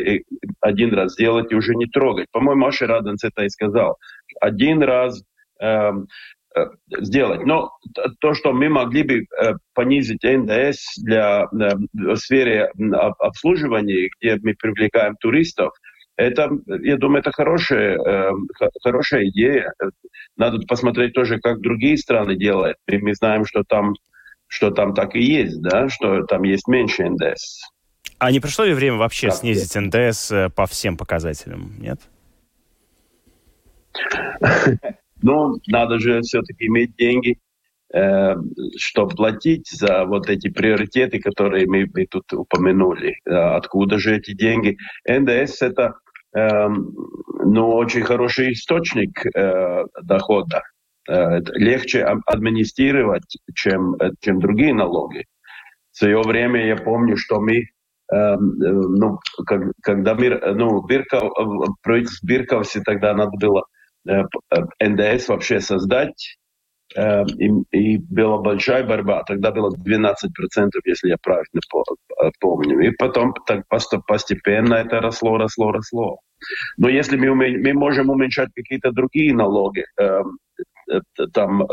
один 0.60 0.92
раз 0.92 1.12
сделать 1.12 1.50
и 1.50 1.54
уже 1.54 1.74
не 1.74 1.86
трогать. 1.86 2.26
По-моему, 2.32 2.60
Маша 2.60 2.86
Раденс 2.86 3.24
это 3.24 3.44
и 3.44 3.48
сказал. 3.48 3.96
Один 4.40 4.82
раз 4.82 5.22
эм, 5.60 6.02
Э, 6.02 6.04
сделать. 6.88 7.44
Но 7.44 7.70
то, 8.20 8.34
что 8.34 8.52
мы 8.52 8.68
могли 8.68 9.02
бы 9.02 9.14
э, 9.20 9.54
понизить 9.74 10.22
НДС 10.22 10.98
для 10.98 11.44
э, 11.44 11.74
в 11.92 12.16
сфере 12.16 12.70
обслуживания, 13.18 14.10
где 14.20 14.36
мы 14.42 14.54
привлекаем 14.54 15.16
туристов, 15.16 15.72
это, 16.16 16.50
я 16.82 16.98
думаю, 16.98 17.20
это 17.20 17.32
хорошая, 17.32 17.98
хорошая 18.82 19.28
идея. 19.28 19.72
Надо 20.36 20.58
посмотреть 20.66 21.14
тоже, 21.14 21.40
как 21.40 21.60
другие 21.60 21.96
страны 21.96 22.36
делают. 22.36 22.76
И 22.86 22.98
мы 22.98 23.14
знаем, 23.14 23.46
что 23.46 23.64
там, 23.66 23.94
что 24.46 24.70
там 24.70 24.94
так 24.94 25.16
и 25.16 25.22
есть, 25.22 25.60
да, 25.62 25.88
что 25.88 26.24
там 26.24 26.42
есть 26.42 26.68
меньше 26.68 27.08
НДС. 27.08 27.62
А 28.18 28.30
не 28.30 28.40
пришло 28.40 28.66
ли 28.66 28.74
время 28.74 28.98
вообще 28.98 29.28
как 29.28 29.36
снизить 29.36 29.74
НДС 29.74 30.30
по 30.54 30.66
всем 30.66 30.98
показателям, 30.98 31.72
нет? 31.80 31.98
Ну, 35.22 35.56
надо 35.68 35.98
же 35.98 36.20
все-таки 36.22 36.66
иметь 36.66 36.96
деньги, 36.96 37.38
э, 37.94 38.34
чтобы 38.76 39.14
платить 39.14 39.68
за 39.70 40.04
вот 40.04 40.28
эти 40.28 40.50
приоритеты, 40.50 41.20
которые 41.20 41.66
мы, 41.66 41.88
мы 41.94 42.06
тут 42.06 42.32
упомянули. 42.32 43.16
Э, 43.24 43.56
откуда 43.56 43.98
же 43.98 44.16
эти 44.16 44.32
деньги? 44.32 44.76
НДС 45.08 45.62
это 45.62 45.94
э, 46.36 46.68
ну, 46.68 47.70
очень 47.70 48.02
хороший 48.02 48.52
источник 48.52 49.24
э, 49.34 49.84
дохода. 50.02 50.62
Э, 51.08 51.38
легче 51.54 52.04
администрировать, 52.26 53.36
чем, 53.54 53.96
чем 54.20 54.40
другие 54.40 54.74
налоги. 54.74 55.24
В 55.92 55.98
свое 55.98 56.20
время 56.22 56.66
я 56.66 56.76
помню, 56.76 57.16
что 57.16 57.40
мы 57.40 57.58
э, 57.58 57.64
э 58.12 58.36
ну, 58.36 59.18
когда 59.82 60.14
мы, 60.14 60.30
ну, 60.54 60.84
Бирков, 60.84 61.32
правительство 61.82 62.26
Бирковси 62.26 62.80
тогда 62.80 63.14
надо 63.14 63.36
было 63.38 63.64
Э, 63.64 63.66
э, 63.66 63.81
НДС 64.04 65.28
вообще 65.28 65.60
создать. 65.60 66.36
Э, 66.94 67.24
и, 67.72 67.98
была 67.98 68.38
большая 68.38 68.84
борьба. 68.84 69.22
Тогда 69.24 69.50
было 69.50 69.74
12%, 69.74 70.14
если 70.84 71.08
я 71.08 71.16
правильно 71.22 71.60
помню. 72.40 72.80
И 72.80 72.90
потом 72.90 73.34
так 73.46 73.66
постепенно 74.06 74.74
это 74.74 75.00
росло, 75.00 75.38
росло, 75.38 75.72
росло. 75.72 76.18
Но 76.76 76.88
если 76.88 77.16
мы, 77.16 77.34
мы 77.34 77.72
можем 77.72 78.10
уменьшать 78.10 78.50
какие-то 78.54 78.90
другие 78.90 79.34
налоги, 79.34 79.84
там 81.32 81.66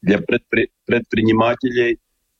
для 0.00 0.18
предпри, 0.18 0.70
предпринимателей, 0.86 1.98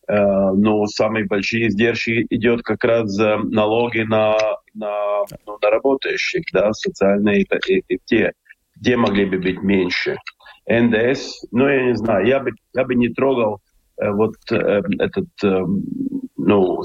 но 0.08 0.86
самые 0.86 1.26
большие 1.26 1.68
издержки 1.68 2.26
идет 2.30 2.62
как 2.62 2.84
раз 2.84 3.16
налоги 3.18 4.00
на, 4.00 4.34
на, 4.72 5.24
ну, 5.46 5.58
на 5.60 5.70
работающих, 5.70 6.42
да, 6.54 6.72
социальные 6.72 7.42
и, 7.42 7.46
и, 7.68 7.82
и 7.88 7.98
те 8.06 8.32
где 8.76 8.96
могли 8.96 9.24
бы 9.24 9.38
быть 9.38 9.62
меньше. 9.62 10.16
НДС, 10.68 11.44
ну, 11.52 11.68
я 11.68 11.84
не 11.84 11.96
знаю, 11.96 12.26
я 12.26 12.40
бы, 12.40 12.52
я 12.74 12.84
бы 12.84 12.94
не 12.94 13.08
трогал 13.08 13.60
э, 14.00 14.10
вот 14.10 14.34
э, 14.50 14.82
этот, 14.98 15.28
э, 15.42 15.60
ну, 16.36 16.82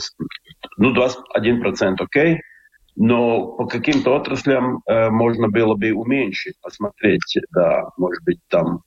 ну, 0.78 0.94
21%, 0.94 1.96
окей, 2.00 2.36
okay? 2.36 2.38
но 2.96 3.54
по 3.54 3.66
каким-то 3.66 4.16
отраслям 4.16 4.82
э, 4.86 5.10
можно 5.10 5.48
было 5.48 5.76
бы 5.76 5.92
уменьшить, 5.94 6.60
посмотреть, 6.62 7.38
да, 7.52 7.90
может 7.98 8.24
быть, 8.26 8.40
там 8.50 8.82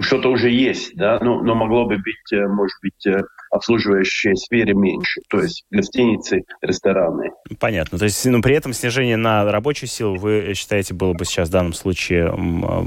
что-то 0.00 0.30
уже 0.30 0.50
есть, 0.50 0.96
да, 0.96 1.18
но, 1.20 1.42
но 1.42 1.54
могло 1.54 1.84
бы 1.84 1.96
быть, 1.96 2.32
э, 2.32 2.46
может 2.46 2.76
быть, 2.82 3.06
э, 3.06 3.22
обслуживающей 3.50 4.34
сфере 4.36 4.72
меньше, 4.74 5.20
то 5.28 5.40
есть 5.40 5.64
гостиницы, 5.70 6.42
рестораны. 6.62 7.30
Понятно. 7.60 7.98
То 7.98 8.04
есть, 8.04 8.24
но 8.24 8.32
ну, 8.32 8.42
при 8.42 8.54
этом 8.54 8.72
снижение 8.72 9.16
на 9.16 9.44
рабочую 9.50 9.88
силу 9.88 10.16
вы 10.16 10.54
считаете 10.54 10.94
было 10.94 11.12
бы 11.12 11.24
сейчас 11.24 11.48
в 11.48 11.52
данном 11.52 11.74
случае 11.74 12.32
а, 12.32 12.86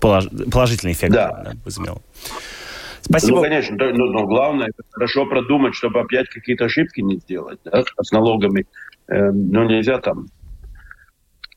полож... 0.00 0.28
положительный 0.50 0.92
эффект 0.92 1.12
да. 1.12 1.42
Да, 1.44 1.52
возымел? 1.64 2.02
Спасибо. 3.00 3.36
Ну, 3.36 3.42
конечно, 3.42 3.76
но, 3.76 4.06
но 4.06 4.26
главное 4.26 4.68
хорошо 4.90 5.26
продумать, 5.26 5.74
чтобы 5.74 6.00
опять 6.00 6.28
какие-то 6.28 6.66
ошибки 6.66 7.00
не 7.00 7.16
сделать 7.16 7.58
да, 7.64 7.82
с 8.00 8.12
налогами. 8.12 8.66
Э, 9.08 9.30
ну, 9.32 9.64
нельзя 9.64 9.98
там 9.98 10.26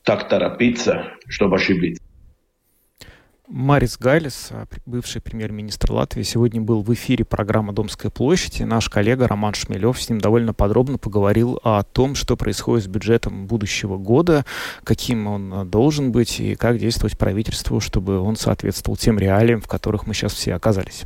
так 0.02 0.28
торопиться, 0.28 1.12
чтобы 1.28 1.56
ошибиться. 1.56 2.02
Марис 3.48 3.96
Гайлис, 3.96 4.48
а, 4.50 4.66
бывший 4.86 5.22
премьер-министр 5.22 5.92
Латвии, 5.92 6.24
сегодня 6.24 6.60
был 6.60 6.82
в 6.82 6.92
эфире 6.94 7.24
программы 7.24 7.72
«Домская 7.72 8.10
площадь», 8.10 8.60
и 8.60 8.64
наш 8.64 8.88
коллега 8.88 9.28
Роман 9.28 9.54
Шмелев 9.54 10.02
с 10.02 10.08
ним 10.08 10.20
довольно 10.20 10.52
подробно 10.52 10.98
поговорил 10.98 11.60
о 11.62 11.84
том, 11.84 12.16
что 12.16 12.36
происходит 12.36 12.86
с 12.86 12.88
бюджетом 12.88 13.46
будущего 13.46 13.98
года, 13.98 14.44
каким 14.82 15.28
он 15.28 15.54
а, 15.54 15.64
должен 15.64 16.10
быть 16.10 16.40
и 16.40 16.56
как 16.56 16.78
действовать 16.78 17.16
правительству, 17.16 17.78
чтобы 17.78 18.18
он 18.18 18.34
соответствовал 18.34 18.96
тем 18.96 19.16
реалиям, 19.16 19.60
в 19.60 19.68
которых 19.68 20.08
мы 20.08 20.14
сейчас 20.14 20.32
все 20.32 20.54
оказались. 20.54 21.04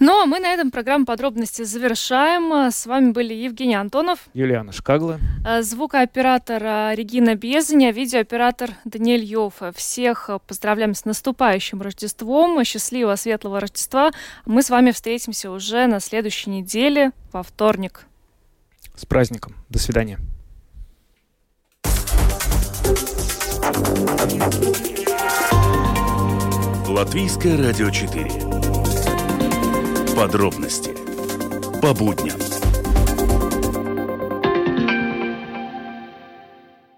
Ну, 0.00 0.22
а 0.22 0.24
мы 0.24 0.40
на 0.40 0.54
этом 0.54 0.70
программу 0.70 1.04
подробности 1.04 1.62
завершаем. 1.62 2.70
С 2.70 2.86
вами 2.86 3.10
были 3.10 3.34
Евгений 3.34 3.74
Антонов, 3.74 4.20
Юлиана 4.32 4.72
Шкагла, 4.72 5.18
а, 5.44 5.60
звукооператор 5.60 6.62
Регина 6.96 7.34
Безаня, 7.34 7.92
видеооператор 7.92 8.70
Даниэль 8.86 9.24
Йов. 9.24 9.60
Всех 9.74 10.30
поздравляем 10.46 10.94
с 10.94 11.04
наступающим 11.04 11.65
наступающим 11.66 11.82
Рождеством. 11.82 12.64
Счастливого, 12.64 13.16
светлого 13.16 13.60
Рождества. 13.60 14.10
Мы 14.44 14.62
с 14.62 14.70
вами 14.70 14.90
встретимся 14.92 15.50
уже 15.50 15.86
на 15.86 16.00
следующей 16.00 16.50
неделе, 16.50 17.12
во 17.32 17.42
вторник. 17.42 18.06
С 18.94 19.04
праздником. 19.04 19.54
До 19.68 19.78
свидания. 19.78 20.18
Латвийское 26.88 27.56
радио 27.58 27.90
4. 27.90 28.30
Подробности 30.16 30.94
по 31.80 31.92
будням. 31.92 32.55